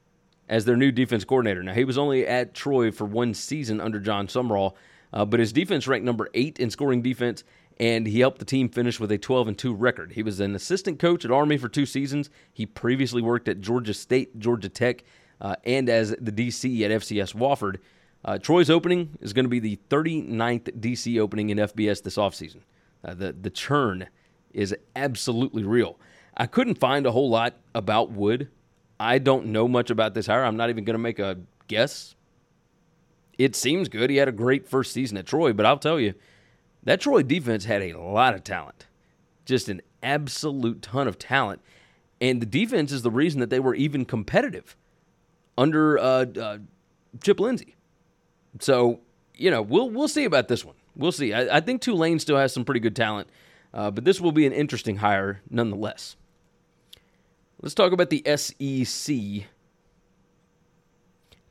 as 0.49 0.65
their 0.65 0.77
new 0.77 0.93
defense 0.93 1.25
coordinator. 1.25 1.63
Now, 1.63 1.75
he 1.75 1.85
was 1.85 1.99
only 1.99 2.27
at 2.27 2.55
Troy 2.55 2.91
for 2.91 3.05
one 3.05 3.35
season 3.35 3.81
under 3.81 3.99
Jon 3.99 4.27
Sumrall, 4.27 4.75
uh, 5.13 5.25
but 5.25 5.41
his 5.41 5.53
defense 5.53 5.87
ranked 5.87 6.05
number 6.05 6.29
eight 6.35 6.59
in 6.59 6.71
scoring 6.71 7.03
defense, 7.03 7.45
and 7.79 8.07
he 8.07 8.21
helped 8.21 8.39
the 8.39 8.45
team 8.45 8.69
finish 8.69 9.01
with 9.01 9.13
a 9.13 9.19
12 9.19 9.49
and 9.49 9.59
2 9.59 9.75
record. 9.75 10.13
He 10.13 10.23
was 10.23 10.41
an 10.41 10.55
assistant 10.55 10.99
coach 10.99 11.25
at 11.25 11.31
Army 11.31 11.57
for 11.57 11.69
two 11.69 11.87
seasons. 11.87 12.31
He 12.53 12.67
previously 12.67 13.23
worked 13.23 13.49
at 13.49 13.61
Georgia 13.61 13.95
State, 13.95 14.39
Georgia 14.39 14.69
Tech, 14.69 15.05
uh, 15.41 15.57
and 15.65 15.89
as 15.89 16.11
the 16.21 16.33
DC 16.33 16.83
at 16.83 16.91
FCS 16.91 17.35
Wofford. 17.35 17.79
Uh, 18.25 18.39
Troy's 18.39 18.71
opening 18.71 19.17
is 19.21 19.33
going 19.33 19.45
to 19.45 19.51
be 19.51 19.61
the 19.61 19.79
39th 19.89 20.81
DC 20.81 21.21
opening 21.21 21.51
in 21.51 21.59
FBS 21.59 22.03
this 22.03 22.17
offseason. 22.17 22.61
Uh, 23.05 23.15
the, 23.15 23.33
the 23.33 23.51
churn 23.51 24.09
is 24.53 24.75
absolutely 24.97 25.63
real. 25.63 25.99
I 26.37 26.47
couldn't 26.47 26.79
find 26.79 27.07
a 27.07 27.13
whole 27.13 27.31
lot 27.31 27.55
about 27.75 28.11
Wood 28.11 28.49
I 28.99 29.19
don't 29.19 29.47
know 29.47 29.69
much 29.69 29.91
about 29.91 30.15
this 30.15 30.27
hire. 30.27 30.45
I'm 30.45 30.57
not 30.57 30.71
even 30.71 30.85
going 30.85 30.95
to 30.95 30.99
make 30.99 31.19
a 31.19 31.39
guess. 31.69 32.15
It 33.39 33.55
seems 33.55 33.89
good. 33.89 34.09
He 34.09 34.17
had 34.17 34.29
a 34.29 34.33
great 34.33 34.67
first 34.67 34.93
season 34.93 35.19
at 35.19 35.27
Troy, 35.27 35.53
but 35.53 35.67
I'll 35.67 35.79
tell 35.79 36.01
you, 36.01 36.15
that 36.85 37.01
Troy 37.01 37.23
defense 37.23 37.65
had 37.65 37.83
a 37.83 37.95
lot 37.95 38.35
of 38.35 38.45
talent. 38.45 38.87
Just 39.45 39.69
an 39.69 39.83
absolute 40.03 40.81
ton 40.83 41.07
of 41.09 41.19
talent. 41.19 41.61
And 42.21 42.41
the 42.41 42.47
defense 42.47 42.93
is 42.93 43.03
the 43.03 43.11
reason 43.11 43.41
that 43.41 43.51
they 43.51 43.61
were 43.61 43.75
even 43.75 44.05
competitive 44.05 44.77
under 45.59 45.99
uh, 45.99 46.25
uh, 46.41 46.59
Chip 47.23 47.41
Lindsey. 47.41 47.77
So, 48.61 49.01
you 49.35 49.51
know, 49.51 49.61
we'll 49.61 49.91
we'll 49.91 50.09
see 50.09 50.25
about 50.25 50.49
this 50.49 50.65
one. 50.65 50.77
We'll 50.95 51.13
see. 51.13 51.35
I, 51.35 51.59
I 51.59 51.61
think 51.61 51.83
Tulane 51.83 52.19
still 52.19 52.39
has 52.39 52.55
some 52.55 52.65
pretty 52.65 52.81
good 52.81 52.97
talent, 52.97 53.29
uh, 53.75 53.91
but 53.91 54.05
this 54.05 54.21
will 54.21 54.33
be 54.33 54.47
an 54.47 54.53
interesting 54.53 54.97
hire 54.97 55.43
nonetheless. 55.51 56.17
Let's 57.61 57.75
talk 57.75 57.93
about 57.93 58.11
the 58.11 58.23
SEC. 58.37 59.47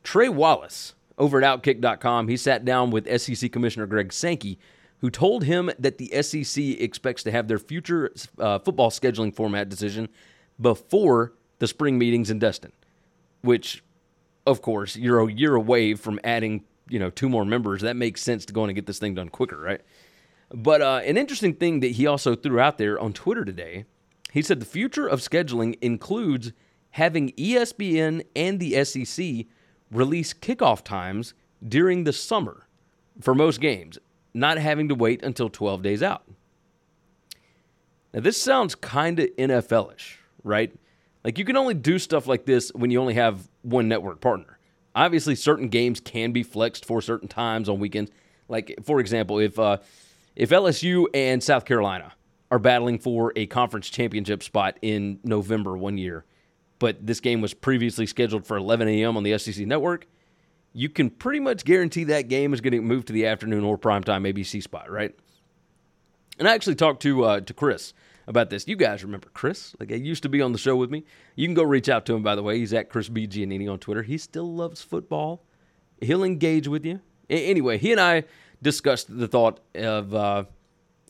Trey 0.04 0.28
Wallace 0.28 0.94
over 1.18 1.42
at 1.42 1.62
Outkick.com, 1.62 2.28
he 2.28 2.36
sat 2.36 2.64
down 2.64 2.90
with 2.90 3.20
SEC 3.20 3.50
Commissioner 3.50 3.86
Greg 3.86 4.12
Sankey, 4.12 4.58
who 4.98 5.10
told 5.10 5.44
him 5.44 5.70
that 5.78 5.98
the 5.98 6.22
SEC 6.22 6.62
expects 6.62 7.22
to 7.24 7.32
have 7.32 7.48
their 7.48 7.58
future 7.58 8.12
uh, 8.38 8.58
football 8.60 8.90
scheduling 8.90 9.34
format 9.34 9.68
decision 9.68 10.08
before 10.60 11.32
the 11.58 11.66
spring 11.66 11.98
meetings 11.98 12.30
in 12.30 12.38
Destin, 12.38 12.72
which, 13.42 13.82
of 14.46 14.62
course, 14.62 14.96
you're 14.96 15.20
a 15.20 15.32
year 15.32 15.54
away 15.54 15.94
from 15.94 16.20
adding, 16.22 16.64
you 16.88 16.98
know, 16.98 17.10
two 17.10 17.28
more 17.28 17.44
members. 17.44 17.80
That 17.80 17.96
makes 17.96 18.22
sense 18.22 18.44
to 18.46 18.52
go 18.52 18.62
on 18.62 18.68
and 18.68 18.76
get 18.76 18.86
this 18.86 18.98
thing 18.98 19.14
done 19.14 19.28
quicker, 19.28 19.58
right? 19.58 19.80
But 20.50 20.82
uh, 20.82 21.00
an 21.04 21.16
interesting 21.16 21.54
thing 21.54 21.80
that 21.80 21.92
he 21.92 22.06
also 22.06 22.36
threw 22.36 22.60
out 22.60 22.78
there 22.78 23.00
on 23.00 23.12
Twitter 23.12 23.44
today 23.44 23.86
he 24.32 24.42
said 24.42 24.60
the 24.60 24.66
future 24.66 25.06
of 25.06 25.20
scheduling 25.20 25.76
includes 25.80 26.52
having 26.90 27.32
ESPN 27.32 28.24
and 28.34 28.58
the 28.60 28.84
SEC 28.84 29.46
release 29.90 30.32
kickoff 30.32 30.82
times 30.82 31.34
during 31.66 32.04
the 32.04 32.12
summer 32.12 32.66
for 33.20 33.34
most 33.34 33.60
games, 33.60 33.98
not 34.34 34.58
having 34.58 34.88
to 34.88 34.94
wait 34.94 35.22
until 35.22 35.48
12 35.48 35.82
days 35.82 36.02
out. 36.02 36.24
Now, 38.12 38.20
this 38.20 38.40
sounds 38.40 38.74
kind 38.74 39.18
of 39.20 39.28
NFL-ish, 39.36 40.18
right? 40.42 40.72
Like 41.24 41.38
you 41.38 41.44
can 41.44 41.56
only 41.56 41.74
do 41.74 41.98
stuff 41.98 42.26
like 42.26 42.46
this 42.46 42.70
when 42.74 42.90
you 42.90 43.00
only 43.00 43.14
have 43.14 43.48
one 43.62 43.88
network 43.88 44.20
partner. 44.20 44.58
Obviously, 44.94 45.34
certain 45.34 45.68
games 45.68 46.00
can 46.00 46.32
be 46.32 46.42
flexed 46.42 46.86
for 46.86 47.02
certain 47.02 47.28
times 47.28 47.68
on 47.68 47.78
weekends. 47.78 48.10
Like, 48.48 48.78
for 48.84 49.00
example, 49.00 49.38
if 49.38 49.58
uh, 49.58 49.78
if 50.34 50.50
LSU 50.50 51.06
and 51.12 51.42
South 51.42 51.64
Carolina 51.66 52.12
are 52.50 52.58
battling 52.58 52.98
for 52.98 53.32
a 53.36 53.46
conference 53.46 53.88
championship 53.88 54.42
spot 54.42 54.78
in 54.82 55.18
November 55.24 55.76
one 55.76 55.98
year, 55.98 56.24
but 56.78 57.04
this 57.04 57.20
game 57.20 57.40
was 57.40 57.54
previously 57.54 58.06
scheduled 58.06 58.46
for 58.46 58.56
11 58.56 58.88
a.m. 58.88 59.16
on 59.16 59.22
the 59.22 59.36
SEC 59.38 59.66
network, 59.66 60.06
you 60.72 60.88
can 60.88 61.08
pretty 61.08 61.40
much 61.40 61.64
guarantee 61.64 62.04
that 62.04 62.28
game 62.28 62.52
is 62.52 62.60
going 62.60 62.72
to 62.72 62.82
move 62.82 63.06
to 63.06 63.12
the 63.12 63.26
afternoon 63.26 63.64
or 63.64 63.78
primetime 63.78 64.30
ABC 64.30 64.62
spot, 64.62 64.90
right? 64.90 65.16
And 66.38 66.46
I 66.46 66.54
actually 66.54 66.74
talked 66.74 67.00
to 67.02 67.24
uh, 67.24 67.40
to 67.40 67.54
Chris 67.54 67.94
about 68.26 68.50
this. 68.50 68.68
You 68.68 68.76
guys 68.76 69.02
remember 69.02 69.28
Chris? 69.32 69.74
Like 69.80 69.90
he 69.90 69.96
used 69.96 70.22
to 70.24 70.28
be 70.28 70.42
on 70.42 70.52
the 70.52 70.58
show 70.58 70.76
with 70.76 70.90
me. 70.90 71.04
You 71.34 71.46
can 71.46 71.54
go 71.54 71.62
reach 71.62 71.88
out 71.88 72.04
to 72.06 72.14
him, 72.14 72.22
by 72.22 72.34
the 72.34 72.42
way. 72.42 72.58
He's 72.58 72.74
at 72.74 72.90
Chris 72.90 73.08
B. 73.08 73.26
Giannini 73.26 73.70
on 73.70 73.78
Twitter. 73.78 74.02
He 74.02 74.18
still 74.18 74.52
loves 74.52 74.82
football. 74.82 75.42
He'll 76.00 76.24
engage 76.24 76.68
with 76.68 76.84
you. 76.84 77.00
A- 77.30 77.46
anyway, 77.46 77.78
he 77.78 77.92
and 77.92 78.00
I 78.00 78.24
discussed 78.60 79.16
the 79.16 79.28
thought 79.28 79.60
of 79.74 80.14
uh, 80.14 80.44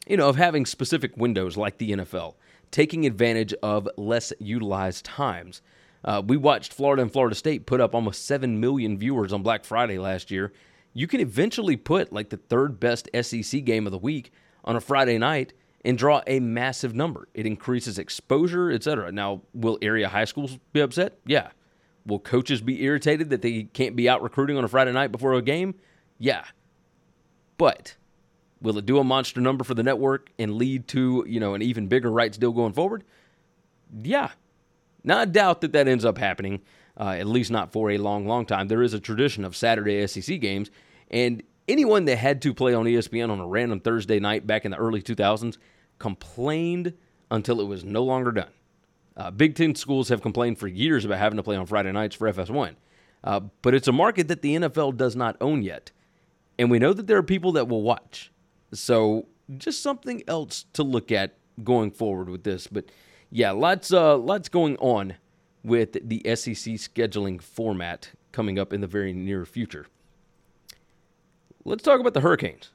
you 0.06 0.16
know, 0.16 0.28
of 0.28 0.36
having 0.36 0.66
specific 0.66 1.16
windows 1.16 1.56
like 1.56 1.78
the 1.78 1.92
NFL, 1.92 2.34
taking 2.70 3.06
advantage 3.06 3.54
of 3.62 3.88
less 3.96 4.32
utilized 4.38 5.04
times. 5.04 5.62
Uh, 6.04 6.22
we 6.24 6.36
watched 6.36 6.72
Florida 6.72 7.02
and 7.02 7.12
Florida 7.12 7.34
State 7.34 7.66
put 7.66 7.80
up 7.80 7.94
almost 7.94 8.26
7 8.26 8.60
million 8.60 8.96
viewers 8.96 9.32
on 9.32 9.42
Black 9.42 9.64
Friday 9.64 9.98
last 9.98 10.30
year. 10.30 10.52
You 10.92 11.06
can 11.06 11.20
eventually 11.20 11.76
put 11.76 12.12
like 12.12 12.30
the 12.30 12.36
third 12.36 12.78
best 12.78 13.08
SEC 13.20 13.64
game 13.64 13.86
of 13.86 13.92
the 13.92 13.98
week 13.98 14.32
on 14.64 14.76
a 14.76 14.80
Friday 14.80 15.18
night 15.18 15.52
and 15.84 15.98
draw 15.98 16.22
a 16.26 16.40
massive 16.40 16.94
number. 16.94 17.28
It 17.34 17.46
increases 17.46 17.98
exposure, 17.98 18.70
etc. 18.70 19.12
Now, 19.12 19.42
will 19.52 19.78
area 19.82 20.08
high 20.08 20.24
schools 20.24 20.58
be 20.72 20.80
upset? 20.80 21.18
Yeah. 21.26 21.50
Will 22.06 22.18
coaches 22.18 22.60
be 22.60 22.82
irritated 22.82 23.30
that 23.30 23.42
they 23.42 23.64
can't 23.64 23.96
be 23.96 24.08
out 24.08 24.22
recruiting 24.22 24.56
on 24.56 24.64
a 24.64 24.68
Friday 24.68 24.92
night 24.92 25.12
before 25.12 25.34
a 25.34 25.42
game? 25.42 25.74
Yeah. 26.18 26.44
But 27.58 27.96
Will 28.60 28.78
it 28.78 28.86
do 28.86 28.98
a 28.98 29.04
monster 29.04 29.40
number 29.40 29.64
for 29.64 29.74
the 29.74 29.82
network 29.82 30.30
and 30.38 30.54
lead 30.54 30.88
to, 30.88 31.24
you 31.28 31.40
know, 31.40 31.54
an 31.54 31.62
even 31.62 31.88
bigger 31.88 32.10
rights 32.10 32.38
deal 32.38 32.52
going 32.52 32.72
forward? 32.72 33.04
Yeah. 34.02 34.30
Now, 35.04 35.18
I 35.18 35.24
doubt 35.26 35.60
that 35.60 35.72
that 35.72 35.86
ends 35.86 36.04
up 36.04 36.18
happening, 36.18 36.62
uh, 36.98 37.10
at 37.10 37.26
least 37.26 37.50
not 37.50 37.72
for 37.72 37.90
a 37.90 37.98
long, 37.98 38.26
long 38.26 38.46
time. 38.46 38.68
There 38.68 38.82
is 38.82 38.94
a 38.94 39.00
tradition 39.00 39.44
of 39.44 39.54
Saturday 39.54 40.06
SEC 40.06 40.40
games, 40.40 40.70
and 41.10 41.42
anyone 41.68 42.06
that 42.06 42.16
had 42.16 42.42
to 42.42 42.54
play 42.54 42.74
on 42.74 42.86
ESPN 42.86 43.30
on 43.30 43.40
a 43.40 43.46
random 43.46 43.80
Thursday 43.80 44.18
night 44.18 44.46
back 44.46 44.64
in 44.64 44.70
the 44.70 44.76
early 44.76 45.02
2000s 45.02 45.58
complained 45.98 46.94
until 47.30 47.60
it 47.60 47.66
was 47.66 47.84
no 47.84 48.02
longer 48.02 48.32
done. 48.32 48.50
Uh, 49.16 49.30
Big 49.30 49.54
Ten 49.54 49.74
schools 49.74 50.08
have 50.08 50.22
complained 50.22 50.58
for 50.58 50.68
years 50.68 51.04
about 51.04 51.18
having 51.18 51.36
to 51.36 51.42
play 51.42 51.56
on 51.56 51.66
Friday 51.66 51.92
nights 51.92 52.14
for 52.14 52.30
FS1. 52.30 52.76
Uh, 53.24 53.40
but 53.62 53.74
it's 53.74 53.88
a 53.88 53.92
market 53.92 54.28
that 54.28 54.42
the 54.42 54.56
NFL 54.56 54.96
does 54.96 55.16
not 55.16 55.36
own 55.40 55.62
yet. 55.62 55.90
And 56.58 56.70
we 56.70 56.78
know 56.78 56.92
that 56.92 57.06
there 57.06 57.16
are 57.16 57.22
people 57.22 57.52
that 57.52 57.68
will 57.68 57.82
watch. 57.82 58.30
So 58.72 59.26
just 59.57 59.83
something 59.83 60.22
else 60.26 60.64
to 60.72 60.83
look 60.83 61.12
at 61.12 61.37
going 61.62 61.90
forward 61.90 62.29
with 62.29 62.44
this. 62.44 62.66
But 62.66 62.87
yeah, 63.31 63.50
lots 63.52 63.92
uh 63.92 64.16
lots 64.16 64.48
going 64.48 64.76
on 64.79 65.14
with 65.62 65.98
the 66.09 66.22
SEC 66.24 66.74
scheduling 66.74 67.40
format 67.40 68.11
coming 68.33 68.59
up 68.59 68.72
in 68.72 68.81
the 68.81 68.87
very 68.87 69.12
near 69.12 69.44
future. 69.44 69.87
Let's 71.64 71.83
talk 71.83 71.98
about 72.00 72.14
the 72.14 72.20
Hurricanes. 72.20 72.70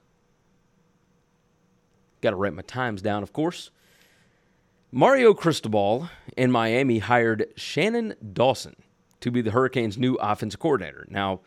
Got 2.19 2.31
to 2.31 2.35
write 2.35 2.53
my 2.53 2.61
times 2.61 3.01
down, 3.01 3.23
of 3.23 3.31
course. 3.31 3.71
Mario 4.91 5.33
Cristobal 5.33 6.09
in 6.35 6.51
Miami 6.51 6.99
hired 6.99 7.45
Shannon 7.55 8.13
Dawson 8.33 8.75
to 9.21 9.31
be 9.31 9.41
the 9.41 9.51
Hurricanes' 9.51 9.97
new 9.97 10.15
offensive 10.15 10.59
coordinator. 10.59 11.05
Now, 11.09 11.39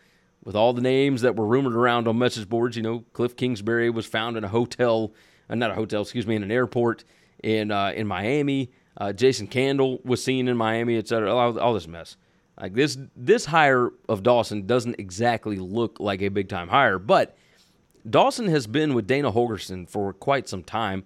with 0.44 0.54
all 0.54 0.72
the 0.72 0.82
names 0.82 1.22
that 1.22 1.36
were 1.36 1.46
rumored 1.46 1.74
around 1.74 2.06
on 2.06 2.18
message 2.18 2.48
boards. 2.48 2.76
You 2.76 2.82
know, 2.82 3.04
Cliff 3.12 3.36
Kingsbury 3.36 3.90
was 3.90 4.06
found 4.06 4.36
in 4.36 4.44
a 4.44 4.48
hotel, 4.48 5.12
uh, 5.48 5.54
not 5.54 5.70
a 5.70 5.74
hotel, 5.74 6.02
excuse 6.02 6.26
me, 6.26 6.36
in 6.36 6.42
an 6.42 6.50
airport 6.50 7.04
in 7.42 7.70
uh, 7.70 7.92
in 7.94 8.06
Miami. 8.06 8.70
Uh, 8.96 9.12
Jason 9.12 9.46
Candle 9.46 10.00
was 10.04 10.22
seen 10.22 10.46
in 10.46 10.56
Miami, 10.56 10.96
et 10.96 11.08
cetera. 11.08 11.34
All, 11.34 11.58
all, 11.58 11.74
this 11.74 11.88
mess. 11.88 12.16
Like 12.60 12.74
this, 12.74 12.96
this 13.16 13.44
hire 13.46 13.90
of 14.08 14.22
Dawson 14.22 14.66
doesn't 14.66 15.00
exactly 15.00 15.56
look 15.56 15.98
like 15.98 16.22
a 16.22 16.28
big 16.28 16.48
time 16.48 16.68
hire, 16.68 17.00
but 17.00 17.36
Dawson 18.08 18.46
has 18.46 18.68
been 18.68 18.94
with 18.94 19.08
Dana 19.08 19.32
Holgorsen 19.32 19.88
for 19.88 20.12
quite 20.12 20.48
some 20.48 20.62
time. 20.62 21.04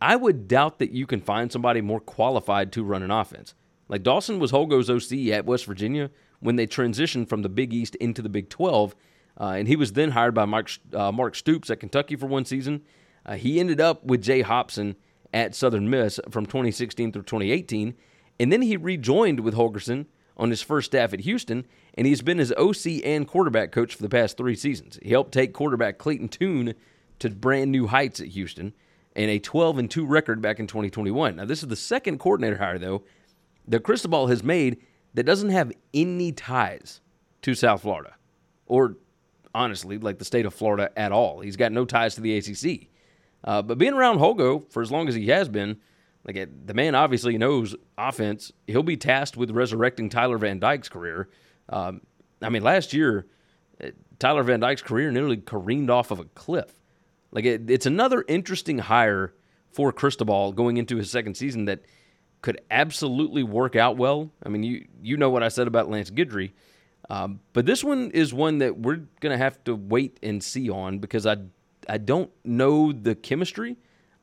I 0.00 0.14
would 0.14 0.46
doubt 0.46 0.78
that 0.78 0.92
you 0.92 1.06
can 1.06 1.20
find 1.20 1.50
somebody 1.50 1.80
more 1.80 1.98
qualified 1.98 2.70
to 2.72 2.84
run 2.84 3.02
an 3.02 3.10
offense. 3.10 3.54
Like 3.88 4.04
Dawson 4.04 4.38
was 4.38 4.52
Holgo's 4.52 4.88
OC 4.88 5.30
at 5.32 5.46
West 5.46 5.66
Virginia 5.66 6.10
when 6.40 6.56
they 6.56 6.66
transitioned 6.66 7.28
from 7.28 7.42
the 7.42 7.48
Big 7.48 7.72
East 7.72 7.94
into 7.96 8.22
the 8.22 8.28
Big 8.28 8.48
12, 8.48 8.94
uh, 9.40 9.44
and 9.56 9.68
he 9.68 9.76
was 9.76 9.92
then 9.92 10.10
hired 10.10 10.34
by 10.34 10.44
Mark, 10.44 10.70
uh, 10.92 11.12
Mark 11.12 11.34
Stoops 11.34 11.70
at 11.70 11.80
Kentucky 11.80 12.16
for 12.16 12.26
one 12.26 12.44
season. 12.44 12.82
Uh, 13.24 13.34
he 13.34 13.60
ended 13.60 13.80
up 13.80 14.04
with 14.04 14.22
Jay 14.22 14.42
Hopson 14.42 14.96
at 15.32 15.54
Southern 15.54 15.90
Miss 15.90 16.18
from 16.30 16.46
2016 16.46 17.12
through 17.12 17.22
2018, 17.22 17.94
and 18.40 18.52
then 18.52 18.62
he 18.62 18.76
rejoined 18.76 19.40
with 19.40 19.54
Holgorsen 19.54 20.06
on 20.36 20.50
his 20.50 20.62
first 20.62 20.86
staff 20.86 21.12
at 21.12 21.20
Houston, 21.20 21.66
and 21.94 22.06
he's 22.06 22.22
been 22.22 22.38
his 22.38 22.52
OC 22.52 23.04
and 23.04 23.26
quarterback 23.26 23.72
coach 23.72 23.94
for 23.94 24.02
the 24.02 24.08
past 24.08 24.36
three 24.36 24.54
seasons. 24.54 24.98
He 25.02 25.10
helped 25.10 25.32
take 25.32 25.52
quarterback 25.52 25.98
Clayton 25.98 26.28
Tune 26.28 26.74
to 27.18 27.30
brand 27.30 27.72
new 27.72 27.88
heights 27.88 28.20
at 28.20 28.28
Houston 28.28 28.72
and 29.16 29.30
a 29.30 29.40
12 29.40 29.78
and 29.78 29.90
2 29.90 30.06
record 30.06 30.40
back 30.40 30.60
in 30.60 30.68
2021. 30.68 31.36
Now, 31.36 31.44
this 31.44 31.62
is 31.62 31.68
the 31.68 31.76
second 31.76 32.18
coordinator 32.18 32.56
hire, 32.56 32.78
though, 32.78 33.02
that 33.66 33.82
Cristobal 33.82 34.28
has 34.28 34.44
made 34.44 34.78
that 35.14 35.24
doesn't 35.24 35.50
have 35.50 35.72
any 35.94 36.32
ties 36.32 37.00
to 37.42 37.54
South 37.54 37.82
Florida 37.82 38.14
or 38.66 38.96
honestly, 39.54 39.98
like 39.98 40.18
the 40.18 40.24
state 40.24 40.46
of 40.46 40.54
Florida 40.54 40.90
at 40.96 41.12
all. 41.12 41.40
He's 41.40 41.56
got 41.56 41.72
no 41.72 41.84
ties 41.84 42.14
to 42.14 42.20
the 42.20 42.36
ACC. 42.36 42.88
Uh, 43.42 43.62
but 43.62 43.78
being 43.78 43.94
around 43.94 44.18
Holgo 44.18 44.70
for 44.70 44.82
as 44.82 44.90
long 44.90 45.08
as 45.08 45.14
he 45.14 45.28
has 45.28 45.48
been, 45.48 45.78
like 46.24 46.48
the 46.66 46.74
man 46.74 46.94
obviously 46.94 47.38
knows 47.38 47.74
offense. 47.96 48.52
He'll 48.66 48.82
be 48.82 48.96
tasked 48.96 49.36
with 49.36 49.50
resurrecting 49.50 50.10
Tyler 50.10 50.38
Van 50.38 50.58
Dyke's 50.58 50.88
career. 50.88 51.28
Um, 51.68 52.02
I 52.42 52.50
mean, 52.50 52.62
last 52.62 52.92
year, 52.92 53.26
uh, 53.82 53.88
Tyler 54.18 54.42
Van 54.42 54.60
Dyke's 54.60 54.82
career 54.82 55.10
nearly 55.10 55.38
careened 55.38 55.90
off 55.90 56.10
of 56.10 56.20
a 56.20 56.24
cliff. 56.24 56.72
Like 57.30 57.44
it, 57.44 57.70
it's 57.70 57.86
another 57.86 58.24
interesting 58.28 58.78
hire 58.78 59.34
for 59.70 59.92
Cristobal 59.92 60.52
going 60.52 60.76
into 60.76 60.96
his 60.96 61.10
second 61.10 61.36
season 61.36 61.66
that 61.66 61.80
could 62.42 62.60
absolutely 62.70 63.42
work 63.42 63.76
out 63.76 63.96
well. 63.96 64.30
I 64.44 64.48
mean, 64.48 64.62
you 64.62 64.86
you 65.02 65.16
know 65.16 65.30
what 65.30 65.42
I 65.42 65.48
said 65.48 65.66
about 65.66 65.90
Lance 65.90 66.10
Guidry, 66.10 66.52
um, 67.10 67.40
but 67.52 67.66
this 67.66 67.82
one 67.82 68.10
is 68.12 68.32
one 68.32 68.58
that 68.58 68.78
we're 68.78 69.02
gonna 69.20 69.38
have 69.38 69.62
to 69.64 69.74
wait 69.74 70.18
and 70.22 70.42
see 70.42 70.70
on 70.70 70.98
because 70.98 71.26
I 71.26 71.36
I 71.88 71.98
don't 71.98 72.30
know 72.44 72.92
the 72.92 73.14
chemistry. 73.14 73.76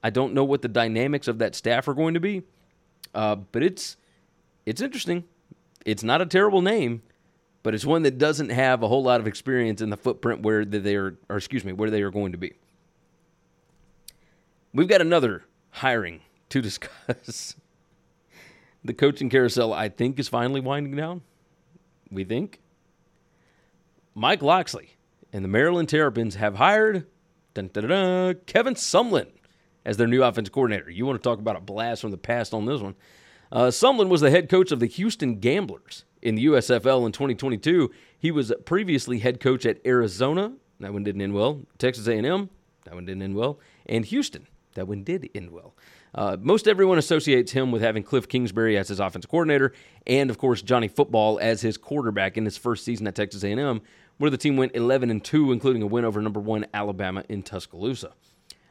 I 0.04 0.12
don't 0.12 0.34
know 0.34 0.44
what 0.44 0.62
the 0.62 0.68
dynamics 0.68 1.28
of 1.28 1.40
that 1.40 1.56
staff 1.56 1.88
are 1.88 1.96
going 1.96 2.14
to 2.14 2.20
be. 2.20 2.44
Uh, 3.16 3.36
but 3.36 3.64
it's 3.64 3.98
it's 4.66 4.82
interesting. 4.82 5.24
It's 5.86 6.04
not 6.04 6.22
a 6.22 6.26
terrible 6.26 6.62
name, 6.62 7.02
but 7.64 7.74
it's 7.74 7.86
one 7.86 8.04
that 8.04 8.18
doesn't 8.18 8.50
have 8.50 8.84
a 8.84 8.88
whole 8.88 9.04
lot 9.04 9.20
of 9.20 9.28
experience 9.28 9.82
in 9.82 9.90
the 9.90 9.98
footprint 9.98 10.42
where 10.42 10.66
they 10.66 10.96
are, 10.96 11.18
or 11.30 11.38
excuse 11.38 11.64
me, 11.64 11.74
where 11.74 11.90
they 11.90 12.02
are 12.02 12.12
going 12.12 12.34
to 12.34 12.38
be. 12.38 12.54
We've 14.74 14.88
got 14.88 15.02
another 15.02 15.44
hiring 15.72 16.22
to 16.50 16.62
discuss. 16.70 17.56
The 18.86 18.94
coaching 18.94 19.30
carousel, 19.30 19.74
I 19.74 19.90
think, 19.90 20.20
is 20.20 20.28
finally 20.28 20.62
winding 20.62 20.96
down. 20.96 21.22
We 22.12 22.24
think. 22.24 22.62
Mike 24.14 24.42
Locksley 24.42 24.96
and 25.34 25.44
the 25.44 25.50
Maryland 25.50 25.90
Terrapins 25.90 26.36
have 26.36 26.56
hired 26.56 27.06
dun, 27.54 27.70
dun, 27.74 27.88
dun, 27.88 28.36
Kevin 28.46 28.76
Sumlin 28.76 29.28
as 29.84 29.98
their 29.98 30.08
new 30.08 30.24
offensive 30.24 30.54
coordinator. 30.54 30.90
You 30.90 31.06
want 31.06 31.22
to 31.22 31.28
talk 31.28 31.40
about 31.40 31.56
a 31.56 31.62
blast 31.62 32.02
from 32.02 32.12
the 32.12 32.18
past 32.18 32.54
on 32.54 32.66
this 32.66 32.82
one. 32.82 32.96
Uh, 33.52 33.68
Sumlin 33.68 34.10
was 34.10 34.22
the 34.22 34.32
head 34.32 34.50
coach 34.50 34.72
of 34.72 34.80
the 34.80 34.86
Houston 34.86 35.40
Gamblers 35.40 36.06
in 36.22 36.36
the 36.36 36.46
USFL 36.46 37.06
in 37.06 37.12
2022. 37.12 37.92
He 38.18 38.32
was 38.32 38.52
previously 38.66 39.20
head 39.20 39.40
coach 39.40 39.66
at 39.66 39.86
Arizona. 39.86 40.54
That 40.80 40.94
one 40.94 41.04
didn't 41.04 41.22
end 41.22 41.34
well. 41.34 41.62
Texas 41.78 42.08
A&M. 42.08 42.50
That 42.86 42.96
one 42.96 43.06
didn't 43.06 43.22
end 43.22 43.36
well. 43.36 43.60
And 43.86 44.06
Houston. 44.06 44.48
That 44.74 44.88
one 44.88 45.04
did 45.04 45.30
end 45.36 45.52
well. 45.52 45.76
Uh, 46.16 46.38
most 46.40 46.66
everyone 46.66 46.98
associates 46.98 47.52
him 47.52 47.72
with 47.72 47.82
having 47.82 48.02
Cliff 48.02 48.28
Kingsbury 48.30 48.78
as 48.78 48.88
his 48.88 49.02
offensive 49.02 49.30
coordinator, 49.30 49.74
and 50.08 50.30
of 50.30 50.38
course 50.38 50.62
Johnny 50.62 50.88
Football 50.88 51.38
as 51.42 51.62
his 51.62 51.78
quarterback 51.78 52.38
in 52.38 52.46
his 52.46 52.58
first 52.58 52.86
season 52.86 53.06
at 53.06 53.16
Texas 53.16 53.44
A&M, 53.44 53.82
where 54.18 54.32
the 54.32 54.38
team 54.38 54.56
went 54.56 54.74
11 54.76 55.12
and 55.12 55.22
2, 55.22 55.52
including 55.52 55.82
a 55.82 55.88
win 55.88 56.06
over 56.06 56.22
number 56.22 56.40
one 56.40 56.66
Alabama 56.74 57.26
in 57.28 57.44
Tuscaloosa. 57.44 58.14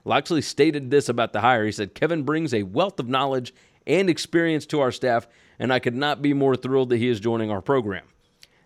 Locksley 0.06 0.40
stated 0.40 0.90
this 0.90 1.10
about 1.10 1.34
the 1.34 1.42
hire. 1.42 1.66
He 1.66 1.72
said, 1.72 1.94
"Kevin 1.94 2.22
brings 2.22 2.54
a 2.54 2.62
wealth 2.62 2.98
of 2.98 3.08
knowledge 3.08 3.52
and 3.86 4.08
experience 4.08 4.64
to 4.66 4.80
our 4.80 4.90
staff, 4.90 5.28
and 5.58 5.70
I 5.70 5.80
could 5.80 5.94
not 5.94 6.22
be 6.22 6.32
more 6.32 6.56
thrilled 6.56 6.88
that 6.90 6.96
he 6.96 7.08
is 7.08 7.20
joining 7.20 7.50
our 7.50 7.60
program." 7.60 8.04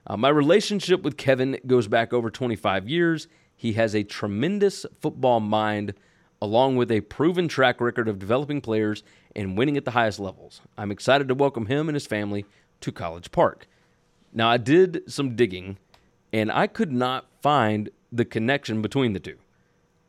Uh, 0.06 0.16
my 0.16 0.28
relationship 0.28 1.02
with 1.02 1.16
Kevin 1.16 1.58
goes 1.66 1.88
back 1.88 2.12
over 2.12 2.30
25 2.30 2.88
years. 2.88 3.26
He 3.56 3.72
has 3.72 3.94
a 3.94 4.04
tremendous 4.04 4.86
football 5.00 5.40
mind 5.40 5.94
along 6.40 6.76
with 6.76 6.90
a 6.90 7.00
proven 7.02 7.48
track 7.48 7.80
record 7.80 8.08
of 8.08 8.18
developing 8.18 8.60
players 8.60 9.02
and 9.34 9.58
winning 9.58 9.76
at 9.76 9.84
the 9.84 9.92
highest 9.92 10.20
levels. 10.20 10.60
I'm 10.76 10.90
excited 10.90 11.28
to 11.28 11.34
welcome 11.34 11.66
him 11.66 11.88
and 11.88 11.96
his 11.96 12.06
family 12.06 12.44
to 12.80 12.92
College 12.92 13.30
Park. 13.32 13.66
Now, 14.32 14.48
I 14.48 14.56
did 14.56 15.02
some 15.10 15.36
digging 15.36 15.78
and 16.32 16.52
I 16.52 16.66
could 16.66 16.92
not 16.92 17.26
find 17.40 17.90
the 18.12 18.24
connection 18.24 18.82
between 18.82 19.12
the 19.12 19.20
two. 19.20 19.38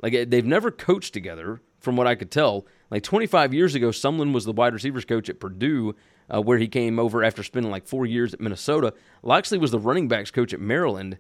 Like, 0.02 0.14
eh, 0.14 0.26
they've 0.28 0.46
never 0.46 0.72
coached 0.72 1.14
together, 1.14 1.62
from 1.80 1.96
what 1.96 2.08
I 2.08 2.16
could 2.16 2.32
tell. 2.32 2.66
Like, 2.90 3.04
25 3.04 3.54
years 3.54 3.76
ago, 3.76 3.90
Sumlin 3.90 4.34
was 4.34 4.46
the 4.46 4.52
wide 4.52 4.74
receivers 4.74 5.06
coach 5.06 5.30
at 5.30 5.40
Purdue, 5.40 5.96
uh, 6.34 6.42
where 6.42 6.58
he 6.58 6.68
came 6.68 7.00
over 7.00 7.24
after 7.24 7.44
spending 7.44 7.72
like 7.72 7.88
four 7.88 8.06
years 8.06 8.34
at 8.34 8.40
Minnesota. 8.40 8.94
Locksley 9.24 9.58
was 9.58 9.72
the 9.72 9.80
running 9.80 10.08
backs 10.08 10.32
coach 10.32 10.54
at 10.54 10.60
Maryland 10.60 11.18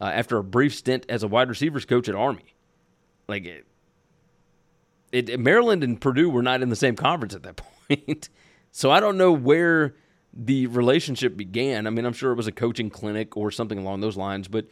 uh, 0.00 0.04
after 0.04 0.38
a 0.38 0.44
brief 0.44 0.74
stint 0.74 1.06
as 1.08 1.22
a 1.22 1.28
wide 1.28 1.48
receivers 1.48 1.84
coach 1.84 2.08
at 2.08 2.14
Army. 2.14 2.54
Like, 3.28 3.46
it, 5.12 5.38
Maryland 5.40 5.82
and 5.84 6.00
Purdue 6.00 6.30
were 6.30 6.42
not 6.42 6.62
in 6.62 6.68
the 6.68 6.76
same 6.76 6.96
conference 6.96 7.34
at 7.34 7.42
that 7.42 7.56
point. 7.88 8.28
so 8.70 8.90
I 8.90 9.00
don't 9.00 9.16
know 9.16 9.32
where 9.32 9.94
the 10.32 10.66
relationship 10.66 11.36
began. 11.36 11.86
I 11.86 11.90
mean, 11.90 12.04
I'm 12.04 12.12
sure 12.12 12.32
it 12.32 12.36
was 12.36 12.46
a 12.46 12.52
coaching 12.52 12.90
clinic 12.90 13.36
or 13.36 13.50
something 13.50 13.78
along 13.78 14.00
those 14.00 14.16
lines, 14.16 14.48
but 14.48 14.66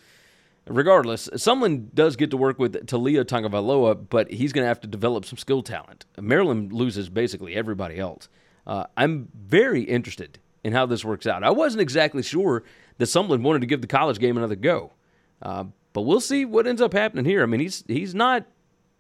regardless, 0.67 1.29
someone 1.37 1.91
does 1.95 2.17
get 2.17 2.31
to 2.31 2.37
work 2.37 2.59
with 2.59 2.75
Taulia 2.87 3.25
Tagovailoa, 3.25 4.07
but 4.09 4.31
he's 4.31 4.53
going 4.53 4.65
to 4.65 4.69
have 4.69 4.81
to 4.81 4.87
develop 4.87 5.25
some 5.25 5.39
skill 5.39 5.63
talent. 5.63 6.05
Maryland 6.21 6.73
loses 6.73 7.09
basically 7.09 7.55
everybody 7.55 7.99
else. 7.99 8.29
Uh, 8.67 8.85
I'm 8.97 9.29
very 9.35 9.83
interested 9.83 10.39
in 10.65 10.73
how 10.73 10.87
this 10.87 11.05
works 11.05 11.27
out. 11.27 11.45
I 11.45 11.51
wasn't 11.51 11.83
exactly 11.83 12.23
sure 12.23 12.65
that 12.99 13.05
Sumlin 13.05 13.43
wanted 13.43 13.61
to 13.61 13.67
give 13.67 13.81
the 13.81 13.87
college 13.87 14.19
game 14.19 14.37
another 14.37 14.57
go, 14.57 14.93
uh, 15.41 15.65
but 15.93 16.03
we'll 16.03 16.21
see 16.21 16.45
what 16.45 16.67
ends 16.67 16.83
up 16.83 16.93
happening 16.93 17.25
here. 17.25 17.43
I 17.43 17.47
mean, 17.47 17.61
he's 17.61 17.85
he's 17.87 18.15
not 18.15 18.45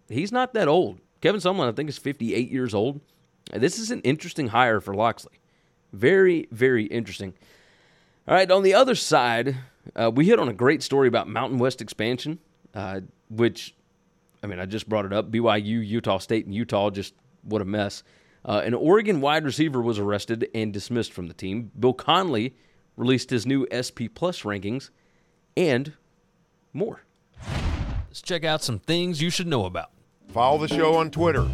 he's 0.08 0.30
not 0.30 0.54
that 0.54 0.68
old. 0.68 1.00
Kevin 1.26 1.40
Sumlin, 1.40 1.68
I 1.68 1.72
think, 1.72 1.88
is 1.88 1.98
58 1.98 2.52
years 2.52 2.72
old. 2.72 3.00
This 3.52 3.80
is 3.80 3.90
an 3.90 4.00
interesting 4.02 4.46
hire 4.46 4.80
for 4.80 4.94
Locksley. 4.94 5.40
Very, 5.92 6.46
very 6.52 6.84
interesting. 6.84 7.34
All 8.28 8.34
right, 8.36 8.48
on 8.48 8.62
the 8.62 8.74
other 8.74 8.94
side, 8.94 9.56
uh, 9.96 10.12
we 10.14 10.26
hit 10.26 10.38
on 10.38 10.48
a 10.48 10.52
great 10.52 10.84
story 10.84 11.08
about 11.08 11.26
Mountain 11.26 11.58
West 11.58 11.82
expansion, 11.82 12.38
uh, 12.74 13.00
which, 13.28 13.74
I 14.40 14.46
mean, 14.46 14.60
I 14.60 14.66
just 14.66 14.88
brought 14.88 15.04
it 15.04 15.12
up. 15.12 15.32
BYU, 15.32 15.84
Utah 15.84 16.18
State, 16.18 16.46
and 16.46 16.54
Utah, 16.54 16.90
just 16.90 17.12
what 17.42 17.60
a 17.60 17.64
mess. 17.64 18.04
Uh, 18.44 18.62
an 18.64 18.74
Oregon 18.74 19.20
wide 19.20 19.44
receiver 19.44 19.82
was 19.82 19.98
arrested 19.98 20.48
and 20.54 20.72
dismissed 20.72 21.12
from 21.12 21.26
the 21.26 21.34
team. 21.34 21.72
Bill 21.76 21.92
Connelly 21.92 22.54
released 22.96 23.30
his 23.30 23.44
new 23.44 23.66
SP 23.74 24.06
Plus 24.14 24.42
rankings 24.42 24.90
and 25.56 25.92
more. 26.72 27.00
Let's 28.06 28.22
check 28.22 28.44
out 28.44 28.62
some 28.62 28.78
things 28.78 29.20
you 29.20 29.30
should 29.30 29.48
know 29.48 29.64
about. 29.64 29.90
Follow 30.32 30.58
the 30.58 30.68
show 30.68 30.94
on 30.94 31.10
Twitter 31.10 31.46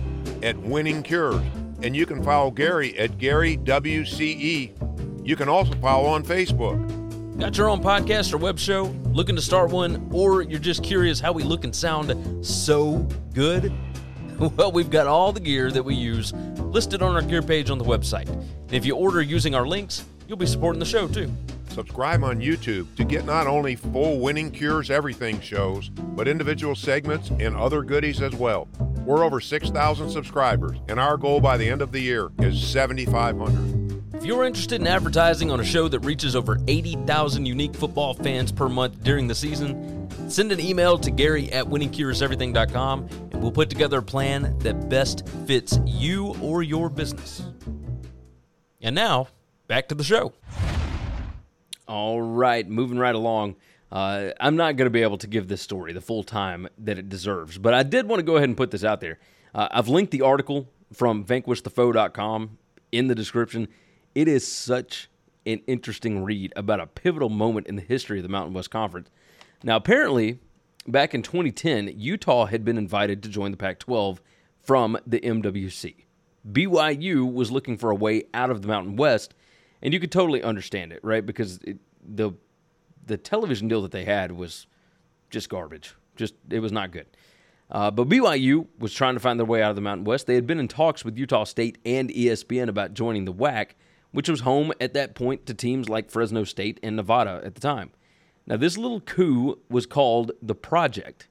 at 0.43 0.57
Winning 0.59 1.03
Cures, 1.03 1.41
and 1.83 1.95
you 1.95 2.05
can 2.07 2.23
follow 2.23 2.51
Gary 2.51 2.99
at 2.99 3.19
Gary 3.19 3.57
WCE. 3.59 5.27
You 5.27 5.37
can 5.37 5.49
also 5.49 5.75
follow 5.75 6.09
on 6.09 6.25
Facebook. 6.25 7.39
Got 7.39 7.57
your 7.57 7.69
own 7.69 7.81
podcast 7.81 8.33
or 8.33 8.39
web 8.39 8.59
show? 8.59 8.85
Looking 9.13 9.37
to 9.37 9.43
start 9.43 9.71
one, 9.71 10.09
or 10.13 10.43
you're 10.43 10.59
just 10.59 10.83
curious 10.83 11.21
how 11.21 11.33
we 11.33 11.45
look 11.45 11.65
and 11.65 11.75
sound 11.75 12.45
so 12.45 13.07
good? 13.35 13.73
Well, 14.57 14.73
we've 14.73 14.91
got 14.91 15.07
all 15.07 15.31
the 15.31 15.39
gear 15.39 15.71
that 15.71 15.85
we 15.85 15.95
use 15.95 16.33
listed 16.59 17.01
on 17.01 17.15
our 17.15 17.23
gear 17.23 17.43
page 17.43 17.71
on 17.71 17.79
the 17.79 17.85
website. 17.85 18.27
If 18.73 18.85
you 18.85 18.97
order 18.97 19.23
using 19.23 19.55
our 19.55 19.69
links, 19.69 20.05
you'll 20.27 20.39
be 20.39 20.47
supporting 20.47 20.81
the 20.81 20.87
show 20.87 21.07
too. 21.07 21.31
Subscribe 21.73 22.23
on 22.23 22.39
YouTube 22.39 22.95
to 22.97 23.05
get 23.05 23.25
not 23.25 23.47
only 23.47 23.77
full 23.77 24.21
Winning 24.21 24.51
Cures 24.51 24.91
Everything 24.91 25.41
shows, 25.41 25.89
but 25.89 26.29
individual 26.29 26.75
segments 26.75 27.31
and 27.31 27.57
other 27.57 27.83
goodies 27.83 28.21
as 28.21 28.35
well. 28.35 28.69
We're 29.07 29.25
over 29.25 29.41
6,000 29.41 30.11
subscribers, 30.11 30.77
and 30.89 31.01
our 31.01 31.17
goal 31.17 31.41
by 31.41 31.57
the 31.57 31.67
end 31.67 31.81
of 31.81 31.91
the 31.91 32.01
year 32.01 32.31
is 32.41 32.63
7,500. 32.63 34.15
If 34.15 34.27
you're 34.27 34.45
interested 34.45 34.83
in 34.83 34.87
advertising 34.87 35.51
on 35.51 35.61
a 35.61 35.65
show 35.65 35.89
that 35.89 36.01
reaches 36.01 36.37
over 36.37 36.59
80,000 36.69 37.47
unique 37.47 37.75
football 37.75 38.13
fans 38.13 38.53
per 38.53 38.69
month 38.69 39.03
during 39.03 39.27
the 39.27 39.35
season, 39.35 40.09
send 40.29 40.53
an 40.53 40.61
email 40.61 40.99
to 40.99 41.11
Gary 41.11 41.51
at 41.53 41.65
winningcureseverything.com 41.65 43.09
and 43.33 43.43
we'll 43.43 43.51
put 43.51 43.71
together 43.71 43.99
a 43.99 44.03
plan 44.03 44.59
that 44.59 44.91
best 44.91 45.27
fits 45.47 45.81
you 45.87 46.37
or 46.43 46.63
your 46.63 46.91
business. 46.91 47.43
And 48.83 48.95
now, 48.95 49.29
back 49.69 49.89
to 49.89 49.95
the 49.95 50.05
show. 50.05 50.35
All 51.93 52.23
right, 52.23 52.67
moving 52.67 52.97
right 52.97 53.15
along. 53.15 53.57
Uh, 53.91 54.31
I'm 54.41 54.57
not 54.57 54.77
going 54.77 54.87
to 54.87 54.91
be 54.91 55.03
able 55.03 55.19
to 55.19 55.27
give 55.27 55.49
this 55.49 55.61
story 55.61 55.93
the 55.93 56.01
full 56.01 56.25
time 56.25 56.67
that 56.79 56.97
it 56.97 57.11
deserves, 57.11 57.59
but 57.59 57.75
I 57.75 57.83
did 57.83 58.09
want 58.09 58.19
to 58.21 58.25
go 58.25 58.37
ahead 58.37 58.49
and 58.49 58.57
put 58.57 58.71
this 58.71 58.83
out 58.83 59.03
there. 59.03 59.19
Uh, 59.55 59.69
I've 59.71 59.89
linked 59.89 60.11
the 60.11 60.23
article 60.23 60.71
from 60.95 61.23
vanquishthefoe.com 61.23 62.57
in 62.93 63.09
the 63.09 63.15
description. 63.15 63.69
It 64.15 64.27
is 64.27 64.49
such 64.49 65.11
an 65.45 65.61
interesting 65.67 66.25
read 66.25 66.55
about 66.57 66.81
a 66.81 66.87
pivotal 66.87 67.29
moment 67.29 67.67
in 67.67 67.77
the 67.77 67.83
history 67.83 68.21
of 68.21 68.23
the 68.23 68.31
Mountain 68.31 68.55
West 68.55 68.71
Conference. 68.71 69.11
Now, 69.63 69.77
apparently, 69.77 70.39
back 70.89 71.15
in 71.15 71.21
2010, 71.21 71.93
Utah 71.95 72.47
had 72.47 72.65
been 72.65 72.79
invited 72.79 73.23
to 73.23 73.29
join 73.29 73.51
the 73.51 73.59
Pac 73.59 73.79
12 73.81 74.23
from 74.63 74.97
the 75.07 75.21
MWC. 75.21 76.07
BYU 76.51 77.31
was 77.31 77.51
looking 77.51 77.77
for 77.77 77.91
a 77.91 77.95
way 77.95 78.23
out 78.33 78.49
of 78.49 78.63
the 78.63 78.69
Mountain 78.69 78.97
West, 78.97 79.35
and 79.83 79.93
you 79.93 80.01
could 80.01 80.13
totally 80.13 80.43
understand 80.43 80.93
it, 80.93 81.01
right? 81.03 81.25
Because 81.25 81.59
it, 81.65 81.79
the 82.03 82.33
the 83.05 83.17
television 83.17 83.69
deal 83.69 83.83
that 83.83 83.91
they 83.91 84.05
had 84.05 84.33
was 84.33 84.67
just 85.31 85.49
garbage. 85.49 85.95
Just 86.17 86.35
it 86.49 86.61
was 86.61 86.73
not 86.73 86.93
good. 86.93 87.07
Uh, 87.71 87.91
but 87.91 88.09
BYU 88.09 88.67
was 88.79 88.93
trying 88.93 89.15
to 89.15 89.21
find 89.21 89.41
their 89.41 89.47
way 89.47 89.63
out 89.63 89.71
of 89.71 89.77
the 89.77 89.83
Mountain 89.83 90.05
West. 90.05 90.27
They 90.27 90.35
had 90.35 90.47
been 90.47 90.61
in 90.61 90.69
talks 90.69 91.05
with 91.05 91.17
Utah 91.17 91.45
State 91.45 91.79
and 91.87 92.11
ESPN 92.11 92.69
about 92.69 92.93
joining 92.93 93.25
the 93.25 93.33
WAC, 93.33 93.71
which 94.13 94.29
was 94.29 94.41
home 94.41 94.73
at 94.79 94.93
that 94.93 95.15
point 95.15 95.47
to 95.47 95.55
teams 95.55 95.89
like 95.89 96.11
Fresno 96.11 96.45
State 96.45 96.79
and 96.83 96.97
Nevada 96.97 97.41
at 97.43 97.55
the 97.55 97.63
time. 97.63 97.91
Now, 98.47 98.59
this 98.59 98.77
little 98.77 99.01
coup 99.01 99.59
was 99.71 99.87
called 99.87 100.33
the 100.43 100.55
Project 100.55 101.29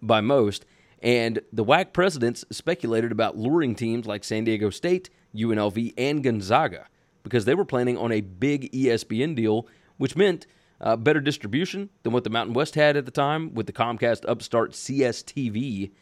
by 0.00 0.22
most, 0.22 0.64
and 1.02 1.40
the 1.52 1.64
WAC 1.64 1.92
presidents 1.92 2.44
speculated 2.50 3.12
about 3.12 3.36
luring 3.36 3.74
teams 3.74 4.06
like 4.06 4.24
San 4.24 4.44
Diego 4.44 4.70
State, 4.70 5.10
UNLV, 5.34 5.92
and 5.98 6.24
Gonzaga 6.24 6.86
because 7.22 7.44
they 7.44 7.54
were 7.54 7.64
planning 7.64 7.96
on 7.96 8.12
a 8.12 8.20
big 8.20 8.70
ESPN 8.72 9.34
deal, 9.34 9.66
which 9.96 10.16
meant 10.16 10.46
uh, 10.80 10.96
better 10.96 11.20
distribution 11.20 11.88
than 12.02 12.12
what 12.12 12.24
the 12.24 12.30
Mountain 12.30 12.54
West 12.54 12.74
had 12.74 12.96
at 12.96 13.04
the 13.04 13.12
time 13.12 13.54
with 13.54 13.66
the 13.66 13.72
Comcast 13.72 14.28
upstart 14.28 14.72
CSTV. 14.72 15.92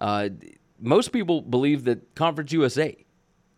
Uh, 0.00 0.28
most 0.78 1.12
people 1.12 1.42
believe 1.42 1.84
that 1.84 2.14
Conference 2.14 2.52
USA 2.52 2.96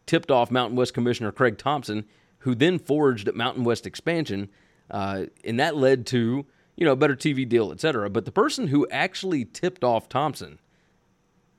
tipped 0.06 0.30
off 0.30 0.50
Mountain 0.50 0.76
West 0.76 0.94
Commissioner 0.94 1.32
Craig 1.32 1.58
Thompson, 1.58 2.04
who 2.38 2.54
then 2.54 2.78
forged 2.78 3.32
Mountain 3.34 3.64
West 3.64 3.86
expansion, 3.86 4.48
uh, 4.90 5.26
and 5.44 5.60
that 5.60 5.76
led 5.76 6.06
to 6.06 6.46
you 6.76 6.86
know 6.86 6.92
a 6.92 6.96
better 6.96 7.14
TV 7.14 7.46
deal, 7.46 7.70
et 7.70 7.80
cetera. 7.80 8.08
But 8.08 8.24
the 8.24 8.32
person 8.32 8.68
who 8.68 8.88
actually 8.90 9.44
tipped 9.44 9.84
off 9.84 10.08
Thompson 10.08 10.58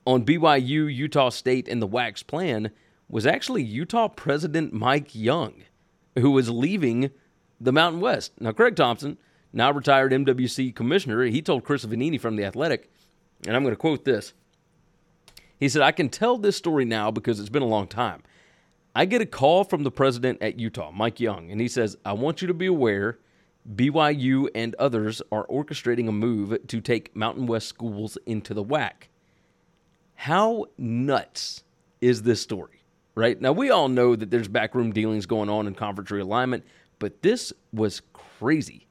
on 0.04 0.24
BYU, 0.24 0.92
Utah 0.92 1.28
State, 1.28 1.68
and 1.68 1.80
the 1.80 1.86
WAC's 1.86 2.24
plan 2.24 2.72
was 3.12 3.26
actually 3.26 3.62
Utah 3.62 4.08
President 4.08 4.72
Mike 4.72 5.14
Young, 5.14 5.64
who 6.18 6.30
was 6.30 6.48
leaving 6.48 7.10
the 7.60 7.70
Mountain 7.70 8.00
West. 8.00 8.32
Now, 8.40 8.52
Craig 8.52 8.74
Thompson, 8.74 9.18
now 9.52 9.70
retired 9.70 10.12
MWC 10.12 10.74
commissioner, 10.74 11.22
he 11.24 11.42
told 11.42 11.62
Chris 11.62 11.84
Vannini 11.84 12.18
from 12.18 12.36
The 12.36 12.44
Athletic, 12.46 12.90
and 13.46 13.54
I'm 13.54 13.62
going 13.62 13.74
to 13.74 13.78
quote 13.78 14.06
this. 14.06 14.32
He 15.60 15.68
said, 15.68 15.82
I 15.82 15.92
can 15.92 16.08
tell 16.08 16.38
this 16.38 16.56
story 16.56 16.86
now 16.86 17.10
because 17.10 17.38
it's 17.38 17.50
been 17.50 17.62
a 17.62 17.66
long 17.66 17.86
time. 17.86 18.22
I 18.96 19.04
get 19.04 19.20
a 19.20 19.26
call 19.26 19.62
from 19.64 19.82
the 19.84 19.90
president 19.90 20.40
at 20.40 20.58
Utah, 20.58 20.90
Mike 20.90 21.20
Young, 21.20 21.50
and 21.52 21.60
he 21.60 21.68
says, 21.68 21.98
I 22.06 22.14
want 22.14 22.40
you 22.40 22.48
to 22.48 22.54
be 22.54 22.66
aware 22.66 23.18
BYU 23.76 24.48
and 24.54 24.74
others 24.76 25.20
are 25.30 25.46
orchestrating 25.48 26.08
a 26.08 26.12
move 26.12 26.66
to 26.66 26.80
take 26.80 27.14
Mountain 27.14 27.46
West 27.46 27.68
schools 27.68 28.16
into 28.24 28.54
the 28.54 28.64
WAC. 28.64 29.08
How 30.14 30.64
nuts 30.78 31.62
is 32.00 32.22
this 32.22 32.40
story? 32.40 32.81
Right? 33.14 33.38
Now, 33.40 33.52
we 33.52 33.70
all 33.70 33.88
know 33.88 34.16
that 34.16 34.30
there's 34.30 34.48
backroom 34.48 34.92
dealings 34.92 35.26
going 35.26 35.50
on 35.50 35.66
in 35.66 35.74
conference 35.74 36.10
realignment 36.10 36.62
but 37.02 37.22
this 37.22 37.52
was 37.72 38.00
crazy. 38.12 38.86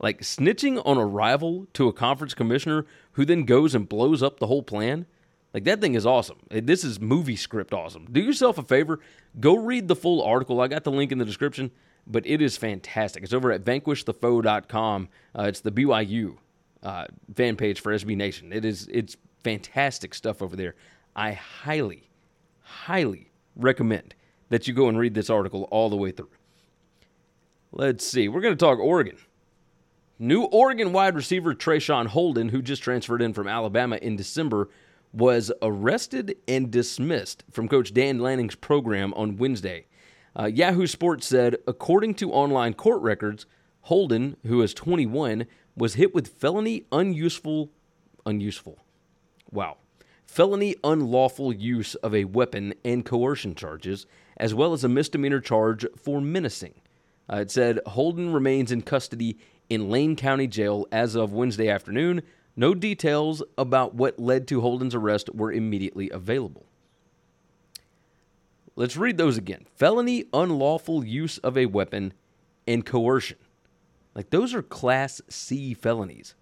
Like 0.00 0.22
snitching 0.22 0.82
on 0.84 0.98
a 0.98 1.06
rival 1.06 1.68
to 1.74 1.86
a 1.86 1.92
conference 1.92 2.34
commissioner 2.34 2.86
who 3.12 3.24
then 3.24 3.44
goes 3.44 3.72
and 3.72 3.88
blows 3.88 4.20
up 4.20 4.40
the 4.40 4.48
whole 4.48 4.64
plan. 4.64 5.06
Like 5.54 5.62
that 5.62 5.80
thing 5.80 5.94
is 5.94 6.04
awesome. 6.04 6.38
This 6.50 6.82
is 6.82 6.98
movie 6.98 7.36
script 7.36 7.72
awesome. 7.72 8.08
Do 8.10 8.20
yourself 8.20 8.58
a 8.58 8.64
favor, 8.64 8.98
go 9.38 9.56
read 9.56 9.86
the 9.86 9.94
full 9.94 10.24
article. 10.24 10.60
I 10.60 10.66
got 10.66 10.82
the 10.82 10.90
link 10.90 11.12
in 11.12 11.18
the 11.18 11.24
description, 11.24 11.70
but 12.04 12.26
it 12.26 12.42
is 12.42 12.56
fantastic. 12.56 13.22
It's 13.22 13.32
over 13.32 13.52
at 13.52 13.62
vanquishthefoe.com. 13.62 15.08
Uh, 15.38 15.42
it's 15.44 15.60
the 15.60 15.70
BYU 15.70 16.38
uh, 16.82 17.04
fan 17.36 17.54
page 17.54 17.78
for 17.80 17.94
SB 17.94 18.16
Nation. 18.16 18.52
It 18.52 18.64
is 18.64 18.88
it's 18.90 19.16
fantastic 19.44 20.14
stuff 20.14 20.42
over 20.42 20.56
there. 20.56 20.74
I 21.14 21.34
highly, 21.34 22.10
highly 22.62 23.31
recommend 23.56 24.14
that 24.48 24.68
you 24.68 24.74
go 24.74 24.88
and 24.88 24.98
read 24.98 25.14
this 25.14 25.30
article 25.30 25.68
all 25.70 25.90
the 25.90 25.96
way 25.96 26.10
through. 26.10 26.30
Let's 27.72 28.06
see. 28.06 28.28
We're 28.28 28.42
going 28.42 28.56
to 28.56 28.64
talk 28.64 28.78
Oregon. 28.78 29.16
New 30.18 30.44
Oregon 30.44 30.92
wide 30.92 31.14
receiver 31.14 31.54
Traeshon 31.54 32.06
Holden, 32.06 32.50
who 32.50 32.62
just 32.62 32.82
transferred 32.82 33.22
in 33.22 33.32
from 33.32 33.48
Alabama 33.48 33.96
in 33.96 34.14
December, 34.14 34.68
was 35.12 35.50
arrested 35.62 36.36
and 36.46 36.70
dismissed 36.70 37.44
from 37.50 37.68
Coach 37.68 37.92
Dan 37.92 38.18
Lanning's 38.18 38.54
program 38.54 39.12
on 39.14 39.36
Wednesday. 39.36 39.86
Uh, 40.38 40.46
Yahoo 40.46 40.86
Sports 40.86 41.26
said, 41.26 41.56
according 41.66 42.14
to 42.14 42.32
online 42.32 42.74
court 42.74 43.02
records, 43.02 43.46
Holden, 43.82 44.36
who 44.46 44.62
is 44.62 44.72
21, 44.74 45.46
was 45.76 45.94
hit 45.94 46.14
with 46.14 46.28
felony 46.28 46.84
unuseful, 46.92 47.70
unuseful, 48.24 48.78
wow, 49.50 49.76
felony 50.32 50.74
unlawful 50.82 51.52
use 51.52 51.94
of 51.96 52.14
a 52.14 52.24
weapon 52.24 52.72
and 52.86 53.04
coercion 53.04 53.54
charges, 53.54 54.06
as 54.38 54.54
well 54.54 54.72
as 54.72 54.82
a 54.82 54.88
misdemeanor 54.88 55.40
charge 55.40 55.84
for 55.94 56.22
menacing. 56.22 56.72
Uh, 57.30 57.36
it 57.36 57.50
said 57.50 57.78
Holden 57.84 58.32
remains 58.32 58.72
in 58.72 58.80
custody 58.80 59.36
in 59.68 59.90
Lane 59.90 60.16
County 60.16 60.46
Jail 60.46 60.86
as 60.90 61.14
of 61.14 61.34
Wednesday 61.34 61.68
afternoon. 61.68 62.22
No 62.56 62.72
details 62.74 63.42
about 63.58 63.94
what 63.94 64.18
led 64.18 64.48
to 64.48 64.62
Holden's 64.62 64.94
arrest 64.94 65.28
were 65.34 65.52
immediately 65.52 66.08
available. 66.08 66.64
Let's 68.74 68.96
read 68.96 69.18
those 69.18 69.36
again 69.36 69.66
felony 69.76 70.24
unlawful 70.32 71.04
use 71.04 71.36
of 71.38 71.58
a 71.58 71.66
weapon 71.66 72.14
and 72.66 72.86
coercion. 72.86 73.36
Like, 74.14 74.30
those 74.30 74.54
are 74.54 74.62
Class 74.62 75.20
C 75.28 75.74
felonies. 75.74 76.34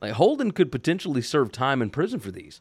Like, 0.00 0.12
Holden 0.12 0.52
could 0.52 0.70
potentially 0.70 1.22
serve 1.22 1.50
time 1.50 1.82
in 1.82 1.90
prison 1.90 2.20
for 2.20 2.30
these. 2.30 2.60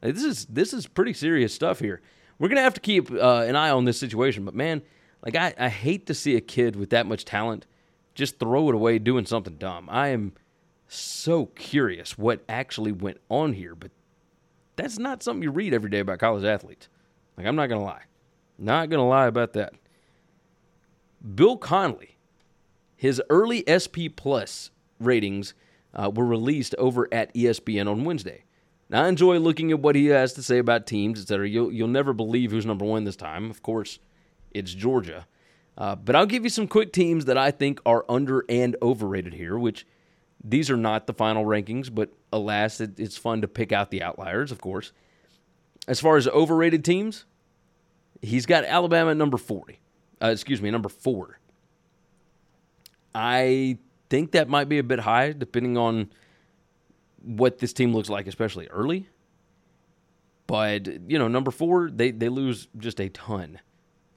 This 0.00 0.22
is 0.22 0.46
this 0.46 0.72
is 0.72 0.86
pretty 0.86 1.12
serious 1.12 1.52
stuff 1.52 1.80
here. 1.80 2.00
We're 2.38 2.48
gonna 2.48 2.62
have 2.62 2.74
to 2.74 2.80
keep 2.80 3.10
uh, 3.10 3.44
an 3.46 3.56
eye 3.56 3.70
on 3.70 3.84
this 3.84 3.98
situation, 3.98 4.44
but 4.44 4.54
man, 4.54 4.82
like 5.24 5.34
I, 5.34 5.54
I 5.58 5.68
hate 5.68 6.06
to 6.06 6.14
see 6.14 6.36
a 6.36 6.40
kid 6.40 6.76
with 6.76 6.90
that 6.90 7.06
much 7.06 7.24
talent 7.24 7.66
just 8.14 8.38
throw 8.38 8.68
it 8.68 8.74
away 8.74 8.98
doing 8.98 9.26
something 9.26 9.54
dumb. 9.56 9.88
I 9.90 10.08
am 10.08 10.32
so 10.88 11.46
curious 11.46 12.16
what 12.16 12.44
actually 12.48 12.92
went 12.92 13.18
on 13.28 13.52
here, 13.52 13.74
but 13.74 13.90
that's 14.76 14.98
not 14.98 15.22
something 15.22 15.42
you 15.42 15.50
read 15.50 15.74
every 15.74 15.90
day 15.90 16.00
about 16.00 16.18
college 16.18 16.44
athletes. 16.44 16.88
Like 17.36 17.46
I'm 17.46 17.56
not 17.56 17.68
gonna 17.68 17.84
lie. 17.84 18.02
Not 18.58 18.90
gonna 18.90 19.06
lie 19.06 19.26
about 19.26 19.52
that. 19.54 19.74
Bill 21.34 21.56
Connelly, 21.56 22.18
his 22.96 23.20
early 23.30 23.64
SP 23.66 24.10
Plus 24.14 24.70
ratings 25.00 25.54
uh, 25.94 26.10
were 26.14 26.24
released 26.24 26.74
over 26.76 27.08
at 27.12 27.34
ESPN 27.34 27.90
on 27.90 28.04
Wednesday. 28.04 28.44
Now 28.90 29.04
I 29.04 29.08
enjoy 29.08 29.38
looking 29.38 29.70
at 29.70 29.80
what 29.80 29.96
he 29.96 30.06
has 30.06 30.32
to 30.34 30.42
say 30.42 30.58
about 30.58 30.86
teams, 30.86 31.20
etc. 31.20 31.48
You'll 31.48 31.72
you'll 31.72 31.88
never 31.88 32.12
believe 32.12 32.50
who's 32.50 32.66
number 32.66 32.84
one 32.84 33.04
this 33.04 33.16
time. 33.16 33.50
Of 33.50 33.62
course, 33.62 33.98
it's 34.52 34.72
Georgia. 34.72 35.26
Uh, 35.76 35.94
but 35.94 36.16
I'll 36.16 36.26
give 36.26 36.42
you 36.42 36.50
some 36.50 36.66
quick 36.66 36.92
teams 36.92 37.26
that 37.26 37.38
I 37.38 37.52
think 37.52 37.80
are 37.86 38.04
under 38.08 38.44
and 38.48 38.74
overrated 38.82 39.34
here, 39.34 39.56
which 39.56 39.86
these 40.42 40.70
are 40.70 40.76
not 40.76 41.06
the 41.06 41.12
final 41.12 41.44
rankings, 41.44 41.94
but 41.94 42.10
alas, 42.32 42.80
it, 42.80 42.98
it's 42.98 43.16
fun 43.16 43.42
to 43.42 43.48
pick 43.48 43.70
out 43.70 43.90
the 43.90 44.02
outliers, 44.02 44.50
of 44.50 44.60
course. 44.60 44.92
As 45.86 46.00
far 46.00 46.16
as 46.16 46.26
overrated 46.26 46.84
teams, 46.84 47.26
he's 48.20 48.44
got 48.44 48.64
Alabama 48.64 49.12
at 49.12 49.16
number 49.16 49.36
40. 49.36 49.78
Uh, 50.20 50.26
excuse 50.26 50.60
me, 50.60 50.70
number 50.70 50.88
four. 50.88 51.38
I 53.14 53.78
think 54.10 54.32
that 54.32 54.48
might 54.48 54.68
be 54.68 54.78
a 54.78 54.82
bit 54.82 55.00
high, 55.00 55.32
depending 55.32 55.76
on 55.76 56.10
what 57.22 57.58
this 57.58 57.72
team 57.72 57.94
looks 57.94 58.08
like, 58.08 58.26
especially 58.26 58.66
early. 58.68 59.08
But, 60.46 60.86
you 61.10 61.18
know, 61.18 61.28
number 61.28 61.50
four, 61.50 61.90
they, 61.90 62.10
they 62.10 62.28
lose 62.28 62.68
just 62.78 63.00
a 63.00 63.08
ton 63.10 63.60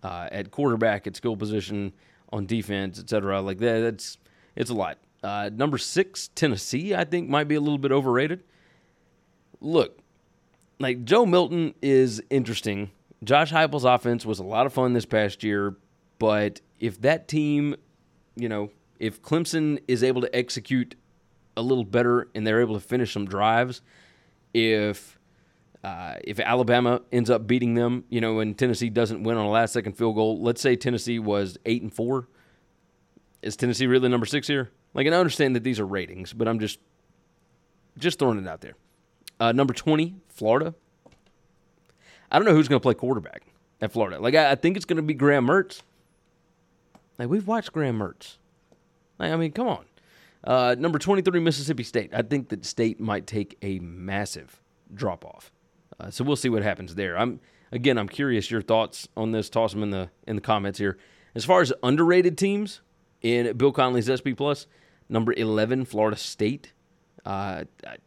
uh, 0.04 0.30
at 0.32 0.52
quarterback, 0.52 1.06
at 1.08 1.16
skill 1.16 1.36
position, 1.36 1.94
on 2.32 2.46
defense, 2.46 3.00
etc. 3.00 3.42
Like 3.42 3.58
that, 3.60 3.80
that's 3.82 4.18
it's 4.56 4.70
a 4.70 4.74
lot. 4.74 4.98
Uh, 5.24 5.50
number 5.54 5.78
six, 5.78 6.30
Tennessee, 6.30 6.96
I 6.96 7.04
think 7.04 7.30
might 7.30 7.48
be 7.48 7.56
a 7.56 7.62
little 7.62 7.78
bit 7.78 7.92
overrated. 7.92 8.44
Look, 9.60 10.00
like 10.80 11.04
Joe 11.04 11.26
Milton 11.26 11.76
is 11.82 12.22
interesting. 12.30 12.92
Josh 13.24 13.52
Heupel's 13.52 13.86
offense 13.86 14.26
was 14.26 14.40
a 14.40 14.44
lot 14.44 14.66
of 14.66 14.74
fun 14.74 14.94
this 14.94 15.06
past 15.06 15.44
year, 15.44 15.76
but 16.18 16.62
if 16.80 17.00
that 17.02 17.28
team, 17.28 17.76
you 18.36 18.50
know, 18.50 18.72
if 19.00 19.22
Clemson 19.22 19.80
is 19.88 20.04
able 20.04 20.22
to 20.22 20.36
execute 20.36 20.96
a 21.58 21.62
little 21.62 21.84
better 21.84 22.28
and 22.34 22.46
they're 22.46 22.62
able 22.62 22.76
to 22.76 22.80
finish 22.80 23.14
some 23.14 23.26
drives, 23.26 23.82
if 24.54 25.20
uh, 25.84 26.16
if 26.24 26.40
Alabama 26.40 27.02
ends 27.12 27.30
up 27.30 27.48
beating 27.48 27.74
them, 27.74 28.04
you 28.10 28.22
know, 28.22 28.40
and 28.40 28.58
Tennessee 28.58 28.90
doesn't 28.90 29.24
win 29.24 29.38
on 29.38 29.46
a 29.46 29.50
last 29.50 29.74
second 29.74 29.94
field 29.94 30.16
goal, 30.16 30.42
let's 30.42 30.62
say 30.62 30.76
Tennessee 30.76 31.20
was 31.20 31.58
eight 31.66 31.82
and 31.82 31.94
four. 31.94 32.28
Is 33.42 33.56
Tennessee 33.56 33.88
really 33.88 34.08
number 34.08 34.26
six 34.26 34.48
here? 34.48 34.70
Like, 34.94 35.06
and 35.08 35.16
I 35.16 35.20
understand 35.20 35.56
that 35.56 35.64
these 35.64 35.80
are 35.80 35.86
ratings, 35.86 36.34
but 36.34 36.48
I'm 36.48 36.60
just 36.60 36.80
just 37.98 38.20
throwing 38.20 38.38
it 38.38 38.48
out 38.48 38.62
there. 38.62 38.76
Uh, 39.40 39.52
number 39.52 39.74
twenty, 39.74 40.16
Florida. 40.28 40.76
I 42.32 42.38
don't 42.38 42.46
know 42.46 42.54
who's 42.54 42.68
going 42.68 42.80
to 42.80 42.84
play 42.84 42.94
quarterback 42.94 43.44
at 43.82 43.92
Florida. 43.92 44.20
Like, 44.20 44.36
I, 44.36 44.52
I 44.52 44.56
think 44.56 44.78
it's 44.78 44.86
going 44.86 44.98
to 44.98 45.04
be 45.04 45.14
Graham 45.14 45.48
Mertz. 45.48 45.82
Like, 47.18 47.28
we've 47.28 47.48
watched 47.48 47.74
Graham 47.74 48.00
Mertz. 48.00 48.38
Like, 49.20 49.32
I 49.32 49.36
mean, 49.36 49.52
come 49.52 49.68
on. 49.68 49.86
Uh, 50.44 50.76
number 50.78 50.98
23, 50.98 51.40
Mississippi 51.40 51.84
State. 51.84 52.12
I 52.14 52.22
think 52.22 52.50
that 52.50 52.66
State 52.66 53.00
might 53.00 53.28
take 53.28 53.58
a 53.62 53.80
massive 53.80 54.62
drop 54.94 55.24
off. 55.24 55.52
Uh, 56.00 56.10
so 56.10 56.24
we'll 56.24 56.36
see 56.36 56.50
what 56.50 56.64
happens 56.64 56.96
there. 56.96 57.18
I'm 57.18 57.40
again, 57.72 57.98
I'm 57.98 58.10
curious 58.10 58.50
your 58.50 58.62
thoughts 58.62 59.08
on 59.16 59.32
this. 59.32 59.50
Toss 59.50 59.74
them 59.74 59.84
in 59.84 59.92
the 59.92 60.10
in 60.28 60.36
the 60.36 60.42
comments 60.42 60.80
here. 60.80 60.98
As 61.36 61.46
far 61.46 61.62
as 61.62 61.72
underrated 61.84 62.38
teams 62.38 62.82
in 63.22 63.56
Bill 63.56 63.72
Connelly's 63.72 64.10
SP 64.10 64.36
Plus, 64.36 64.68
number 65.08 65.34
11, 65.34 65.86
Florida 65.86 66.18
State. 66.18 66.74
Uh, 67.26 67.64
I, 67.86 67.98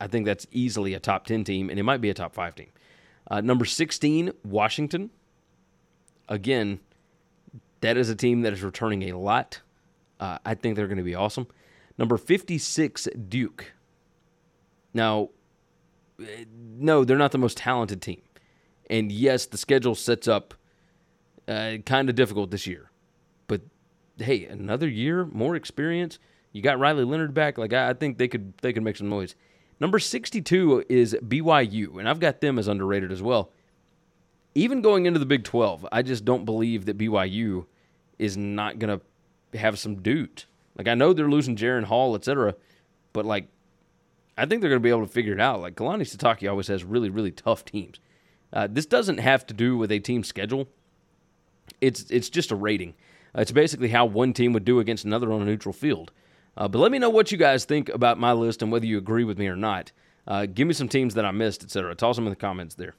I 0.00 0.06
think 0.06 0.26
that's 0.26 0.46
easily 0.52 0.94
a 0.94 1.00
top 1.00 1.26
10 1.26 1.44
team, 1.44 1.70
and 1.70 1.78
it 1.78 1.82
might 1.82 2.00
be 2.00 2.10
a 2.10 2.14
top 2.14 2.34
five 2.34 2.54
team. 2.54 2.68
Uh, 3.30 3.40
number 3.40 3.64
16, 3.64 4.32
Washington. 4.44 5.10
Again, 6.28 6.80
that 7.80 7.96
is 7.96 8.10
a 8.10 8.14
team 8.14 8.42
that 8.42 8.52
is 8.52 8.62
returning 8.62 9.10
a 9.10 9.18
lot. 9.18 9.62
Uh, 10.20 10.38
I 10.44 10.54
think 10.54 10.76
they're 10.76 10.86
going 10.86 10.98
to 10.98 11.04
be 11.04 11.14
awesome. 11.14 11.46
Number 11.96 12.16
56, 12.16 13.08
Duke. 13.28 13.72
Now, 14.94 15.30
eh, 16.20 16.44
no, 16.54 17.04
they're 17.04 17.18
not 17.18 17.32
the 17.32 17.38
most 17.38 17.56
talented 17.56 18.02
team. 18.02 18.22
And 18.88 19.12
yes, 19.12 19.46
the 19.46 19.58
schedule 19.58 19.94
sets 19.94 20.26
up 20.26 20.54
uh, 21.46 21.78
kind 21.84 22.08
of 22.08 22.14
difficult 22.14 22.50
this 22.50 22.66
year. 22.66 22.90
But 23.46 23.62
hey, 24.18 24.46
another 24.46 24.88
year, 24.88 25.26
more 25.26 25.56
experience. 25.56 26.18
You 26.52 26.62
got 26.62 26.78
Riley 26.78 27.04
Leonard 27.04 27.34
back. 27.34 27.58
Like 27.58 27.72
I, 27.72 27.90
I 27.90 27.92
think 27.94 28.18
they 28.18 28.28
could 28.28 28.54
they 28.58 28.72
could 28.72 28.82
make 28.82 28.96
some 28.96 29.08
noise. 29.08 29.34
Number 29.80 29.98
62 29.98 30.86
is 30.88 31.16
BYU, 31.22 31.98
and 31.98 32.08
I've 32.08 32.18
got 32.18 32.40
them 32.40 32.58
as 32.58 32.66
underrated 32.66 33.12
as 33.12 33.22
well. 33.22 33.52
Even 34.54 34.82
going 34.82 35.06
into 35.06 35.20
the 35.20 35.26
Big 35.26 35.44
12, 35.44 35.86
I 35.92 36.02
just 36.02 36.24
don't 36.24 36.44
believe 36.44 36.86
that 36.86 36.98
BYU 36.98 37.66
is 38.18 38.36
not 38.36 38.80
going 38.80 38.98
to 38.98 39.04
have 39.54 39.78
some 39.78 40.02
dude. 40.02 40.44
Like 40.76 40.88
I 40.88 40.94
know 40.94 41.12
they're 41.12 41.28
losing 41.28 41.56
Jaren 41.56 41.84
Hall, 41.84 42.14
etc., 42.14 42.54
but 43.12 43.24
like 43.24 43.48
I 44.36 44.46
think 44.46 44.60
they're 44.60 44.70
going 44.70 44.80
to 44.80 44.84
be 44.84 44.90
able 44.90 45.06
to 45.06 45.12
figure 45.12 45.32
it 45.32 45.40
out. 45.40 45.60
Like 45.60 45.74
Kalani 45.74 46.02
Sitake 46.02 46.48
always 46.48 46.68
has 46.68 46.84
really 46.84 47.10
really 47.10 47.32
tough 47.32 47.64
teams. 47.64 47.98
Uh, 48.52 48.66
this 48.70 48.86
doesn't 48.86 49.18
have 49.18 49.46
to 49.46 49.54
do 49.54 49.76
with 49.76 49.90
a 49.92 49.98
team 49.98 50.24
schedule. 50.24 50.68
It's 51.80 52.10
it's 52.10 52.30
just 52.30 52.50
a 52.50 52.56
rating. 52.56 52.94
Uh, 53.36 53.42
it's 53.42 53.52
basically 53.52 53.88
how 53.88 54.06
one 54.06 54.32
team 54.32 54.52
would 54.52 54.64
do 54.64 54.80
against 54.80 55.04
another 55.04 55.32
on 55.32 55.42
a 55.42 55.44
neutral 55.44 55.72
field. 55.72 56.12
Uh, 56.56 56.66
but 56.66 56.78
let 56.78 56.90
me 56.90 56.98
know 56.98 57.10
what 57.10 57.30
you 57.30 57.38
guys 57.38 57.64
think 57.64 57.88
about 57.90 58.18
my 58.18 58.32
list 58.32 58.62
and 58.62 58.72
whether 58.72 58.86
you 58.86 58.98
agree 58.98 59.24
with 59.24 59.38
me 59.38 59.46
or 59.46 59.56
not. 59.56 59.92
Uh, 60.26 60.46
give 60.46 60.66
me 60.66 60.74
some 60.74 60.88
teams 60.88 61.14
that 61.14 61.24
I 61.24 61.30
missed, 61.30 61.62
etc. 61.62 61.94
Toss 61.94 62.16
them 62.16 62.26
in 62.26 62.30
the 62.30 62.36
comments 62.36 62.74
there. 62.74 62.94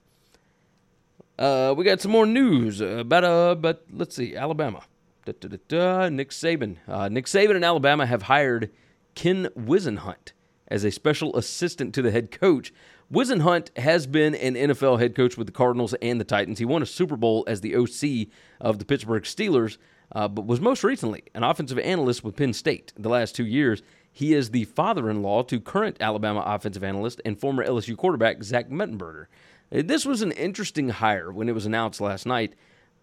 Uh, 1.37 1.73
we 1.77 1.85
got 1.85 2.01
some 2.01 2.11
more 2.11 2.25
news 2.25 2.81
about 2.81 3.23
uh, 3.23 3.55
but 3.55 3.85
let's 3.91 4.15
see, 4.15 4.35
Alabama. 4.35 4.81
Da, 5.25 5.33
da, 5.39 5.57
da, 5.67 6.09
Nick 6.09 6.29
Saban. 6.29 6.77
Uh, 6.87 7.09
Nick 7.09 7.25
Saban 7.25 7.55
and 7.55 7.65
Alabama 7.65 8.05
have 8.05 8.23
hired 8.23 8.71
Ken 9.15 9.49
Whisenhunt 9.57 10.31
as 10.67 10.83
a 10.83 10.91
special 10.91 11.35
assistant 11.35 11.93
to 11.95 12.01
the 12.01 12.11
head 12.11 12.31
coach. 12.31 12.73
Whisenhunt 13.11 13.75
has 13.77 14.07
been 14.07 14.35
an 14.35 14.53
NFL 14.53 14.99
head 14.99 15.15
coach 15.15 15.37
with 15.37 15.47
the 15.47 15.53
Cardinals 15.53 15.93
and 15.95 16.19
the 16.19 16.25
Titans. 16.25 16.59
He 16.59 16.65
won 16.65 16.83
a 16.83 16.85
Super 16.85 17.17
Bowl 17.17 17.43
as 17.47 17.61
the 17.61 17.75
OC 17.75 18.29
of 18.61 18.79
the 18.79 18.85
Pittsburgh 18.85 19.23
Steelers, 19.23 19.77
uh, 20.11 20.27
but 20.27 20.45
was 20.45 20.61
most 20.61 20.83
recently 20.83 21.23
an 21.33 21.43
offensive 21.43 21.79
analyst 21.79 22.23
with 22.23 22.35
Penn 22.35 22.53
State. 22.53 22.93
The 22.97 23.09
last 23.09 23.35
two 23.35 23.45
years, 23.45 23.81
he 24.11 24.33
is 24.33 24.51
the 24.51 24.65
father-in-law 24.65 25.43
to 25.43 25.59
current 25.59 25.97
Alabama 25.99 26.43
offensive 26.45 26.83
analyst 26.83 27.21
and 27.25 27.39
former 27.39 27.65
LSU 27.65 27.97
quarterback 27.97 28.43
Zach 28.43 28.69
Mettenberger. 28.69 29.25
Uh, 29.71 29.81
this 29.83 30.05
was 30.05 30.21
an 30.21 30.31
interesting 30.33 30.89
hire 30.89 31.31
when 31.31 31.49
it 31.49 31.53
was 31.53 31.65
announced 31.65 31.99
last 31.99 32.25
night 32.25 32.53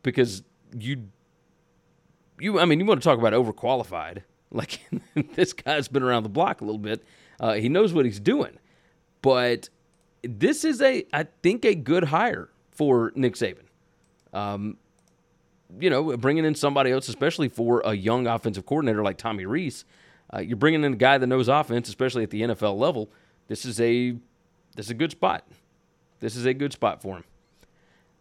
because 0.02 0.42
you, 0.78 1.08
you, 2.38 2.58
I 2.58 2.64
mean, 2.64 2.80
you 2.80 2.86
want 2.86 3.00
to 3.00 3.04
talk 3.04 3.18
about 3.18 3.32
overqualified. 3.32 4.22
Like 4.52 4.78
this 5.34 5.52
guy's 5.52 5.88
been 5.88 6.04
around 6.04 6.22
the 6.22 6.28
block 6.28 6.60
a 6.60 6.64
little 6.64 6.78
bit. 6.78 7.02
Uh, 7.40 7.54
he 7.54 7.68
knows 7.68 7.92
what 7.92 8.04
he's 8.04 8.20
doing, 8.20 8.60
but 9.20 9.68
this 10.22 10.64
is 10.64 10.80
a, 10.80 11.04
I 11.12 11.26
think, 11.42 11.64
a 11.64 11.74
good 11.74 12.04
hire 12.04 12.48
for 12.70 13.12
Nick 13.16 13.34
Saban. 13.34 13.64
Um, 14.32 14.76
you 15.80 15.90
know, 15.90 16.16
bringing 16.16 16.44
in 16.44 16.54
somebody 16.54 16.92
else, 16.92 17.08
especially 17.08 17.48
for 17.48 17.82
a 17.84 17.94
young 17.94 18.28
offensive 18.28 18.66
coordinator 18.66 19.02
like 19.02 19.18
Tommy 19.18 19.46
Rees, 19.46 19.84
uh, 20.32 20.38
you're 20.38 20.56
bringing 20.56 20.84
in 20.84 20.92
a 20.92 20.96
guy 20.96 21.18
that 21.18 21.26
knows 21.26 21.48
offense, 21.48 21.88
especially 21.88 22.22
at 22.22 22.30
the 22.30 22.42
NFL 22.42 22.78
level. 22.78 23.10
This 23.48 23.64
is 23.64 23.80
a 23.80 24.12
this 24.76 24.86
is 24.86 24.90
a 24.90 24.94
good 24.94 25.10
spot. 25.10 25.44
This 26.20 26.36
is 26.36 26.46
a 26.46 26.54
good 26.54 26.72
spot 26.72 27.02
for 27.02 27.16
him. 27.16 27.24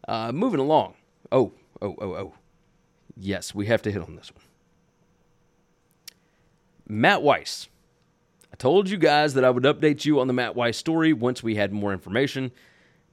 Uh, 0.08 0.32
moving 0.32 0.60
along. 0.60 0.96
Oh, 1.32 1.54
oh, 1.82 1.96
oh, 2.00 2.14
oh. 2.14 2.34
Yes, 3.18 3.56
we 3.56 3.68
have 3.68 3.82
to 3.84 3.92
hit 3.92 4.02
on 4.02 4.16
this 4.16 4.32
one. 4.34 4.44
Matt 6.88 7.24
Weiss 7.24 7.68
I 8.56 8.58
told 8.58 8.90
you 8.90 8.96
guys 8.96 9.34
that 9.34 9.44
I 9.44 9.50
would 9.50 9.64
update 9.64 10.06
you 10.06 10.22
on 10.22 10.28
the 10.28 10.34
Matt 10.34 10.56
Weiss 10.56 10.78
story 10.78 11.12
once 11.12 11.44
we 11.44 11.56
had 11.56 11.74
more 11.74 11.92
information. 11.92 12.54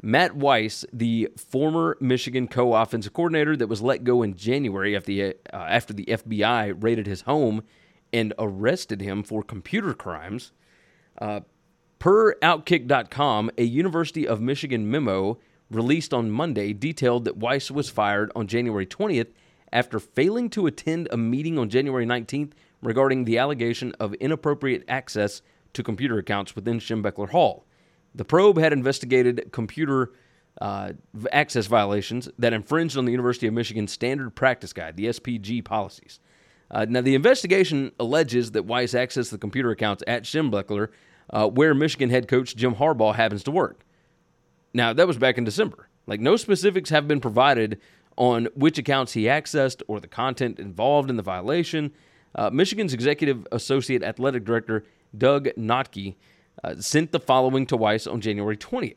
Matt 0.00 0.36
Weiss, 0.36 0.84
the 0.92 1.30
former 1.36 1.96
Michigan 2.00 2.46
co 2.46 2.74
offensive 2.74 3.12
coordinator 3.12 3.56
that 3.56 3.66
was 3.66 3.82
let 3.82 4.04
go 4.04 4.22
in 4.22 4.36
January 4.36 4.94
after 4.94 5.06
the, 5.06 5.34
uh, 5.52 5.56
after 5.56 5.92
the 5.92 6.04
FBI 6.04 6.80
raided 6.80 7.08
his 7.08 7.22
home 7.22 7.64
and 8.12 8.32
arrested 8.38 9.00
him 9.00 9.24
for 9.24 9.42
computer 9.42 9.94
crimes. 9.94 10.52
Uh, 11.20 11.40
per 11.98 12.36
Outkick.com, 12.36 13.50
a 13.58 13.64
University 13.64 14.28
of 14.28 14.40
Michigan 14.40 14.88
memo 14.88 15.40
released 15.72 16.14
on 16.14 16.30
Monday 16.30 16.72
detailed 16.72 17.24
that 17.24 17.36
Weiss 17.36 17.68
was 17.68 17.90
fired 17.90 18.30
on 18.36 18.46
January 18.46 18.86
20th 18.86 19.32
after 19.72 19.98
failing 19.98 20.50
to 20.50 20.66
attend 20.66 21.08
a 21.10 21.16
meeting 21.16 21.58
on 21.58 21.68
January 21.68 22.06
19th 22.06 22.52
regarding 22.82 23.24
the 23.24 23.38
allegation 23.38 23.92
of 23.98 24.14
inappropriate 24.14 24.84
access 24.88 25.42
to 25.72 25.82
computer 25.82 26.18
accounts 26.18 26.54
within 26.54 26.78
Schembechler 26.78 27.30
Hall. 27.30 27.64
The 28.14 28.24
probe 28.24 28.58
had 28.58 28.72
investigated 28.72 29.50
computer 29.52 30.12
uh, 30.60 30.92
access 31.32 31.66
violations 31.66 32.28
that 32.38 32.52
infringed 32.52 32.96
on 32.98 33.06
the 33.06 33.10
University 33.10 33.46
of 33.46 33.54
Michigan 33.54 33.88
Standard 33.88 34.34
Practice 34.34 34.72
Guide, 34.72 34.96
the 34.96 35.06
SPG 35.06 35.64
policies. 35.64 36.20
Uh, 36.70 36.86
now, 36.88 37.00
the 37.00 37.14
investigation 37.14 37.92
alleges 37.98 38.52
that 38.52 38.64
Weiss 38.64 38.92
accessed 38.92 39.30
the 39.30 39.38
computer 39.38 39.70
accounts 39.70 40.02
at 40.06 40.24
Schembechler, 40.24 40.88
uh, 41.30 41.48
where 41.48 41.74
Michigan 41.74 42.10
head 42.10 42.28
coach 42.28 42.56
Jim 42.56 42.74
Harbaugh 42.74 43.14
happens 43.14 43.42
to 43.44 43.50
work. 43.50 43.84
Now, 44.74 44.92
that 44.92 45.06
was 45.06 45.18
back 45.18 45.38
in 45.38 45.44
December. 45.44 45.88
Like, 46.06 46.20
no 46.20 46.36
specifics 46.36 46.90
have 46.90 47.06
been 47.06 47.20
provided 47.20 47.80
on 48.16 48.48
which 48.54 48.78
accounts 48.78 49.12
he 49.12 49.24
accessed 49.24 49.82
or 49.88 50.00
the 50.00 50.08
content 50.08 50.58
involved 50.58 51.10
in 51.10 51.16
the 51.16 51.22
violation. 51.22 51.92
Uh, 52.34 52.50
Michigan's 52.50 52.94
executive 52.94 53.46
associate 53.52 54.02
athletic 54.02 54.44
director, 54.44 54.84
Doug 55.16 55.48
Gnodtke, 55.58 56.16
uh, 56.62 56.76
sent 56.76 57.12
the 57.12 57.20
following 57.20 57.66
to 57.66 57.76
Weiss 57.76 58.06
on 58.06 58.20
January 58.20 58.56
20th. 58.56 58.96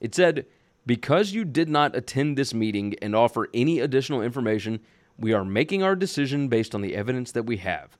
It 0.00 0.14
said, 0.14 0.46
Because 0.86 1.32
you 1.32 1.44
did 1.44 1.68
not 1.68 1.96
attend 1.96 2.36
this 2.36 2.54
meeting 2.54 2.94
and 3.02 3.14
offer 3.14 3.48
any 3.54 3.80
additional 3.80 4.22
information, 4.22 4.80
we 5.18 5.32
are 5.32 5.44
making 5.44 5.82
our 5.82 5.94
decision 5.94 6.48
based 6.48 6.74
on 6.74 6.82
the 6.82 6.96
evidence 6.96 7.32
that 7.32 7.44
we 7.44 7.58
have. 7.58 7.96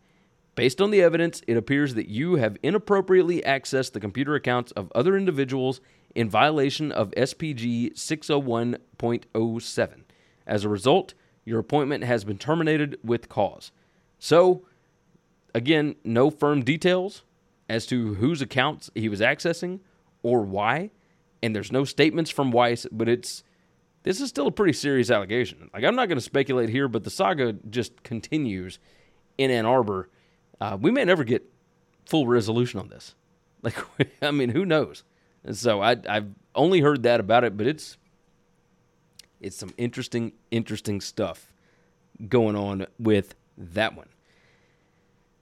Based 0.55 0.83
on 0.83 0.91
the 0.91 1.01
evidence, 1.01 1.41
it 1.47 1.57
appears 1.57 1.95
that 1.95 2.09
you 2.09 2.35
have 2.35 2.59
inappropriately 2.63 3.41
accessed 3.43 3.93
the 3.93 4.01
computer 4.01 4.35
accounts 4.35 4.71
of 4.73 4.93
other 4.95 5.17
individuals 5.17 5.81
in 6.15 6.29
violation 6.29 6.93
of 6.93 7.11
SPG 7.13 7.95
601.07. 7.95 10.03
As 10.47 10.65
a 10.65 10.69
result, 10.69 11.15
your 11.45 11.59
appointment 11.59 12.05
has 12.05 12.25
been 12.25 12.39
terminated 12.39 12.99
with 13.03 13.29
cause. 13.29 13.73
So, 14.19 14.67
again, 15.55 15.97
no 16.05 16.31
firm 16.31 16.63
details 16.63 17.23
as 17.69 17.87
to 17.87 18.15
whose 18.15 18.43
accounts 18.43 18.91
he 18.95 19.09
was 19.09 19.21
accessing 19.21 19.81
or 20.23 20.43
why, 20.43 20.91
and 21.43 21.55
there's 21.55 21.73
no 21.73 21.85
statements 21.85 22.31
from 22.31 22.53
Weiss, 22.53 22.87
but 22.93 23.09
it's 23.09 23.43
this 24.05 24.21
is 24.21 24.29
still 24.29 24.49
a 24.49 24.53
pretty 24.53 24.73
serious 24.73 25.11
allegation. 25.11 25.71
Like 25.73 25.85
I'm 25.85 25.95
not 25.95 26.09
going 26.09 26.19
to 26.19 26.25
speculate 26.25 26.69
here, 26.69 26.89
but 26.89 27.05
the 27.05 27.11
saga 27.11 27.55
just 27.71 28.03
continues 28.03 28.79
in 29.39 29.51
Ann 29.51 29.67
Arbor. 29.67 30.09
Uh, 30.61 30.77
we 30.81 30.91
may 30.91 31.05
never 31.05 31.25
get 31.25 31.45
full 32.07 32.27
resolution 32.27 32.81
on 32.81 32.89
this. 32.89 33.15
Like, 33.63 33.77
I 34.23 34.33
mean, 34.33 34.51
who 34.51 34.65
knows? 34.65 35.05
And 35.45 35.57
so 35.57 35.81
I, 35.81 35.97
I've 36.09 36.29
only 36.55 36.81
heard 36.81 37.05
that 37.05 37.21
about 37.21 37.45
it, 37.45 37.57
but 37.57 37.67
it's 37.67 37.97
it's 39.43 39.57
some 39.57 39.75
interesting, 39.77 40.33
interesting 40.51 41.01
stuff 41.01 41.53
going 42.29 42.57
on 42.57 42.87
with 42.99 43.35
that 43.57 43.97
one. 43.97 44.09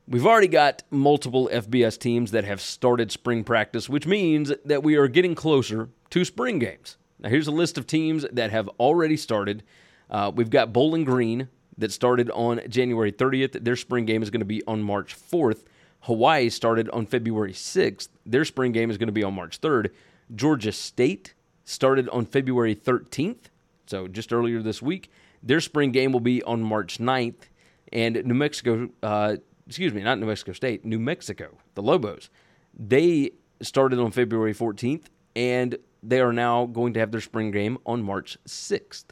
We've 0.09 0.27
already 0.27 0.49
got 0.49 0.83
multiple 0.91 1.49
FBS 1.53 1.99
teams 1.99 2.33
that 2.33 2.45
have 2.45 2.61
started 2.61 3.13
spring 3.13 3.45
practice, 3.45 3.89
which 3.89 4.07
means 4.07 4.53
that 4.65 4.83
we 4.83 4.97
are 4.97 5.07
getting 5.07 5.37
closer 5.37 5.89
to 6.11 6.25
spring 6.25 6.59
games. 6.59 6.97
Now, 7.21 7.29
here's 7.29 7.47
a 7.47 7.53
list 7.53 7.79
of 7.79 7.87
teams 7.87 8.27
that 8.33 8.51
have 8.51 8.69
already 8.81 9.17
started. 9.17 9.63
Uh, 10.11 10.33
we've 10.35 10.51
got 10.51 10.73
Bowling 10.73 11.05
Green 11.05 11.49
that 11.79 11.93
started 11.93 12.31
on 12.31 12.61
January 12.69 13.13
30th. 13.13 13.63
Their 13.63 13.77
spring 13.77 14.05
game 14.05 14.23
is 14.23 14.31
going 14.31 14.41
to 14.41 14.47
be 14.47 14.65
on 14.67 14.83
March 14.83 15.15
4th. 15.17 15.65
Hawaii 16.01 16.49
started 16.49 16.89
on 16.91 17.07
February 17.07 17.53
6th. 17.53 18.09
Their 18.25 18.45
spring 18.45 18.73
game 18.73 18.91
is 18.91 18.99
going 18.99 19.09
to 19.09 19.13
be 19.13 19.23
on 19.23 19.35
March 19.35 19.61
3rd. 19.61 19.91
Georgia 20.35 20.73
State 20.73 21.35
started 21.65 22.09
on 22.09 22.25
February 22.27 22.75
13th, 22.75 23.49
so 23.91 24.09
just 24.09 24.33
earlier 24.33 24.63
this 24.63 24.81
week. 24.81 25.11
Their 25.43 25.61
spring 25.61 25.91
game 25.91 26.13
will 26.13 26.21
be 26.21 26.43
on 26.45 26.63
March 26.63 26.99
9th, 26.99 27.49
and 27.93 28.23
New 28.25 28.35
Mexico, 28.35 28.89
uh, 29.03 29.37
excuse 29.67 29.93
me, 29.93 30.03
not 30.03 30.19
New 30.19 30.27
Mexico 30.27 30.53
State, 30.53 30.85
New 30.85 30.99
Mexico, 30.99 31.59
the 31.75 31.83
Lobos, 31.83 32.31
they 32.79 33.33
started 33.63 33.99
on 33.99 34.11
February 34.11 34.55
14th, 34.55 35.07
and 35.35 35.77
they 36.03 36.21
are 36.21 36.33
now 36.33 36.67
going 36.67 36.95
to 36.95 37.01
have 37.01 37.11
their 37.11 37.21
spring 37.21 37.51
game 37.51 37.79
on 37.85 38.03
March 38.03 38.39
6th. 38.47 39.07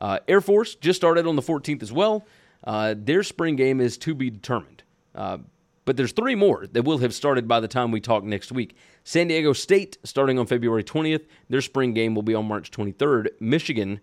Uh, 0.00 0.18
Air 0.28 0.40
Force 0.40 0.74
just 0.76 0.98
started 0.98 1.26
on 1.26 1.36
the 1.36 1.42
14th 1.42 1.82
as 1.82 1.92
well. 1.92 2.26
Uh, 2.64 2.94
their 2.96 3.22
spring 3.22 3.56
game 3.56 3.80
is 3.80 3.98
to 3.98 4.14
be 4.14 4.30
determined. 4.30 4.82
Uh, 5.14 5.38
but 5.84 5.96
there's 5.96 6.12
three 6.12 6.34
more 6.34 6.66
that 6.68 6.84
will 6.84 6.98
have 6.98 7.12
started 7.12 7.48
by 7.48 7.60
the 7.60 7.68
time 7.68 7.90
we 7.90 8.00
talk 8.00 8.22
next 8.22 8.52
week. 8.52 8.76
San 9.04 9.28
Diego 9.28 9.52
State 9.52 9.98
starting 10.04 10.38
on 10.38 10.46
February 10.46 10.84
20th. 10.84 11.26
Their 11.48 11.60
spring 11.60 11.92
game 11.92 12.14
will 12.14 12.22
be 12.22 12.34
on 12.34 12.46
March 12.46 12.70
23rd. 12.70 13.28
Michigan 13.40 14.00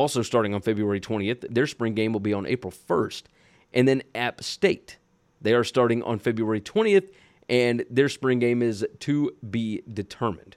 also 0.00 0.22
starting 0.22 0.54
on 0.54 0.62
February 0.62 1.00
20th. 1.00 1.44
Their 1.52 1.66
spring 1.66 1.94
game 1.94 2.12
will 2.12 2.20
be 2.20 2.32
on 2.32 2.46
April 2.46 2.72
1st. 2.72 3.24
And 3.72 3.86
then 3.86 4.02
App 4.14 4.42
State. 4.42 4.98
They 5.40 5.54
are 5.54 5.64
starting 5.64 6.02
on 6.02 6.18
February 6.18 6.60
20th, 6.60 7.10
and 7.48 7.84
their 7.88 8.08
spring 8.08 8.38
game 8.38 8.62
is 8.62 8.86
to 9.00 9.32
be 9.48 9.82
determined. 9.92 10.56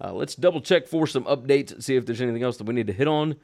Uh, 0.00 0.12
let's 0.12 0.34
double 0.34 0.60
check 0.60 0.86
for 0.86 1.06
some 1.06 1.24
updates, 1.24 1.82
see 1.82 1.96
if 1.96 2.06
there's 2.06 2.20
anything 2.20 2.42
else 2.42 2.56
that 2.56 2.64
we 2.64 2.74
need 2.74 2.86
to 2.86 2.92
hit 2.92 3.08
on. 3.08 3.36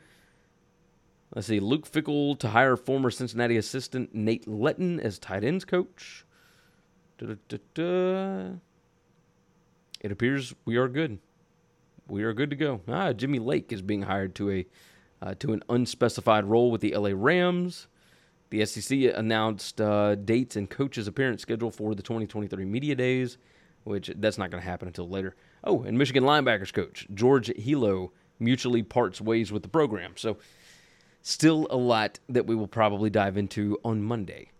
Let's 1.34 1.46
see. 1.46 1.60
Luke 1.60 1.90
Fickell 1.90 2.38
to 2.38 2.48
hire 2.48 2.76
former 2.76 3.10
Cincinnati 3.10 3.56
assistant 3.56 4.14
Nate 4.14 4.48
Letton 4.48 4.98
as 4.98 5.18
tight 5.18 5.44
ends 5.44 5.64
coach. 5.64 6.24
Da-da-da-da. 7.18 8.54
It 10.00 10.12
appears 10.12 10.54
we 10.64 10.76
are 10.76 10.88
good. 10.88 11.18
We 12.08 12.22
are 12.22 12.32
good 12.32 12.48
to 12.50 12.56
go. 12.56 12.80
Ah, 12.88 13.12
Jimmy 13.12 13.38
Lake 13.38 13.72
is 13.72 13.82
being 13.82 14.02
hired 14.02 14.34
to 14.36 14.50
a 14.50 14.66
uh, 15.22 15.34
to 15.38 15.52
an 15.52 15.62
unspecified 15.68 16.44
role 16.44 16.70
with 16.70 16.80
the 16.80 16.94
LA 16.94 17.10
Rams. 17.14 17.86
The 18.50 18.64
SEC 18.64 18.98
announced 19.14 19.80
uh, 19.80 20.14
dates 20.14 20.56
and 20.56 20.70
coaches 20.70 21.06
appearance 21.06 21.42
schedule 21.42 21.70
for 21.70 21.94
the 21.94 22.02
2023 22.02 22.64
media 22.64 22.94
days, 22.94 23.36
which 23.84 24.10
that's 24.16 24.38
not 24.38 24.50
going 24.50 24.62
to 24.62 24.68
happen 24.68 24.88
until 24.88 25.08
later. 25.08 25.36
Oh, 25.64 25.82
and 25.82 25.98
Michigan 25.98 26.24
linebackers 26.24 26.72
coach 26.72 27.06
George 27.12 27.48
Helow 27.48 28.10
mutually 28.38 28.82
parts 28.82 29.20
ways 29.20 29.52
with 29.52 29.62
the 29.62 29.68
program. 29.68 30.12
So, 30.16 30.38
still 31.22 31.66
a 31.70 31.76
lot 31.76 32.20
that 32.28 32.46
we 32.46 32.54
will 32.54 32.68
probably 32.68 33.10
dive 33.10 33.36
into 33.36 33.78
on 33.84 34.02
Monday. 34.02 34.50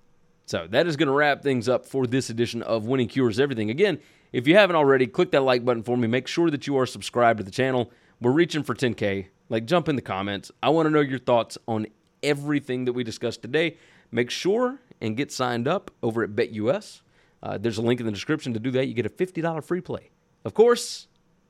So, 0.46 0.66
that 0.70 0.86
is 0.86 0.96
going 0.96 1.06
to 1.06 1.14
wrap 1.14 1.42
things 1.42 1.68
up 1.68 1.86
for 1.86 2.06
this 2.06 2.28
edition 2.30 2.62
of 2.62 2.86
Winning 2.86 3.09
Cures 3.09 3.38
Everything. 3.38 3.70
Again, 3.70 4.00
if 4.32 4.46
you 4.46 4.56
haven't 4.56 4.76
already, 4.76 5.06
click 5.06 5.30
that 5.30 5.42
like 5.42 5.64
button 5.64 5.82
for 5.82 5.96
me. 5.96 6.09
Make 6.09 6.26
sure 6.26 6.50
that 6.50 6.66
you 6.66 6.76
are 6.76 6.86
subscribed 6.86 7.38
to 7.38 7.44
the 7.44 7.50
channel. 7.50 7.90
We're 8.20 8.32
reaching 8.32 8.62
for 8.62 8.74
10K. 8.74 9.28
Like, 9.49 9.66
jump 9.66 9.88
in 9.88 9.96
the 9.96 10.03
comments. 10.03 10.51
I 10.62 10.68
want 10.70 10.86
to 10.86 10.90
know 10.90 11.01
your 11.01 11.18
thoughts 11.18 11.57
on 11.66 11.86
everything 12.22 12.84
that 12.84 12.92
we 12.92 13.05
discussed 13.05 13.42
today. 13.42 13.76
Make 14.11 14.30
sure 14.30 14.78
and 15.01 15.16
get 15.16 15.32
signed 15.32 15.68
up 15.68 15.90
over 16.03 16.22
at 16.22 16.30
BetUS. 16.30 17.03
Uh, 17.42 17.59
there's 17.59 17.78
a 17.78 17.82
link 17.82 18.01
in 18.01 18.07
the 18.07 18.12
description 18.12 18.55
to 18.55 18.61
do 18.61 18.70
that. 18.72 18.86
You 18.86 18.94
get 18.94 19.07
a 19.07 19.11
$50 19.11 19.64
free 19.64 19.80
play. 19.80 20.11
Of 20.44 20.55
course, 20.55 21.09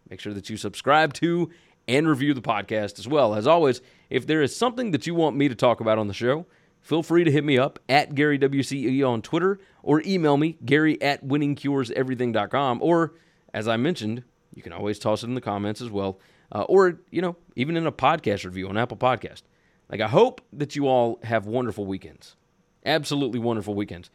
make 0.08 0.20
sure 0.20 0.34
that 0.34 0.50
you 0.50 0.56
subscribe 0.56 1.14
to 1.14 1.50
and 1.86 2.06
review 2.06 2.34
the 2.34 2.42
podcast 2.42 2.98
as 2.98 3.08
well. 3.08 3.34
As 3.34 3.46
always, 3.46 3.80
if 4.10 4.26
there 4.26 4.42
is 4.42 4.54
something 4.54 4.90
that 4.90 5.06
you 5.06 5.14
want 5.14 5.36
me 5.36 5.48
to 5.48 5.54
talk 5.54 5.80
about 5.80 5.98
on 5.98 6.08
the 6.08 6.14
show, 6.14 6.46
feel 6.80 7.02
free 7.02 7.24
to 7.24 7.30
hit 7.30 7.44
me 7.44 7.58
up 7.58 7.78
at 7.88 8.14
Gary 8.14 8.38
WCE 8.38 9.08
on 9.08 9.22
Twitter 9.22 9.58
or 9.82 10.02
email 10.04 10.36
me, 10.36 10.58
Gary 10.64 11.00
at 11.00 11.24
winningcureseverything.com. 11.24 12.82
Or, 12.82 13.14
as 13.54 13.66
I 13.66 13.76
mentioned, 13.78 14.24
you 14.54 14.62
can 14.62 14.72
always 14.72 14.98
toss 14.98 15.22
it 15.22 15.26
in 15.26 15.34
the 15.34 15.40
comments 15.40 15.80
as 15.80 15.90
well. 15.90 16.18
Uh, 16.50 16.62
or, 16.62 17.00
you 17.10 17.20
know, 17.20 17.36
even 17.56 17.76
in 17.76 17.86
a 17.86 17.92
podcast 17.92 18.44
review 18.44 18.68
on 18.68 18.76
Apple 18.76 18.96
Podcast. 18.96 19.42
Like, 19.90 20.00
I 20.00 20.08
hope 20.08 20.40
that 20.52 20.76
you 20.76 20.86
all 20.86 21.18
have 21.22 21.46
wonderful 21.46 21.86
weekends. 21.86 22.36
Absolutely 22.84 23.38
wonderful 23.38 23.74
weekends. 23.74 24.10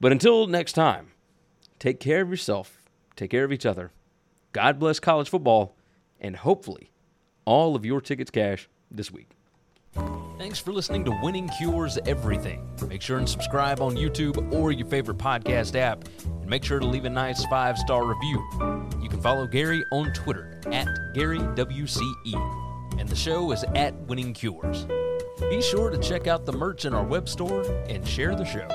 But 0.00 0.12
until 0.12 0.46
next 0.46 0.72
time, 0.74 1.12
take 1.78 2.00
care 2.00 2.22
of 2.22 2.30
yourself, 2.30 2.82
take 3.14 3.30
care 3.30 3.44
of 3.44 3.52
each 3.52 3.66
other. 3.66 3.92
God 4.52 4.78
bless 4.78 5.00
college 5.00 5.28
football, 5.28 5.76
and 6.20 6.36
hopefully 6.36 6.90
all 7.44 7.76
of 7.76 7.84
your 7.84 8.00
tickets 8.00 8.30
cash 8.30 8.68
this 8.90 9.10
week. 9.10 9.30
Thanks 10.38 10.58
for 10.58 10.70
listening 10.72 11.02
to 11.06 11.18
Winning 11.22 11.48
Cures 11.48 11.98
Everything. 12.04 12.68
Make 12.86 13.00
sure 13.00 13.16
and 13.16 13.26
subscribe 13.28 13.80
on 13.80 13.96
YouTube 13.96 14.52
or 14.52 14.70
your 14.70 14.86
favorite 14.86 15.16
podcast 15.16 15.74
app, 15.76 16.04
and 16.24 16.46
make 16.46 16.62
sure 16.62 16.78
to 16.78 16.86
leave 16.86 17.06
a 17.06 17.10
nice 17.10 17.44
five 17.46 17.78
star 17.78 18.04
review. 18.04 18.46
You 19.00 19.08
can 19.08 19.20
follow 19.22 19.46
Gary 19.46 19.82
on 19.92 20.12
Twitter 20.12 20.60
at 20.66 20.86
GaryWCE, 21.14 23.00
and 23.00 23.08
the 23.08 23.16
show 23.16 23.50
is 23.50 23.64
at 23.74 23.94
Winning 24.02 24.34
Cures. 24.34 24.86
Be 25.40 25.62
sure 25.62 25.88
to 25.88 25.98
check 25.98 26.26
out 26.26 26.44
the 26.44 26.52
merch 26.52 26.84
in 26.84 26.92
our 26.92 27.04
web 27.04 27.30
store 27.30 27.62
and 27.88 28.06
share 28.06 28.34
the 28.34 28.44
show. 28.44 28.68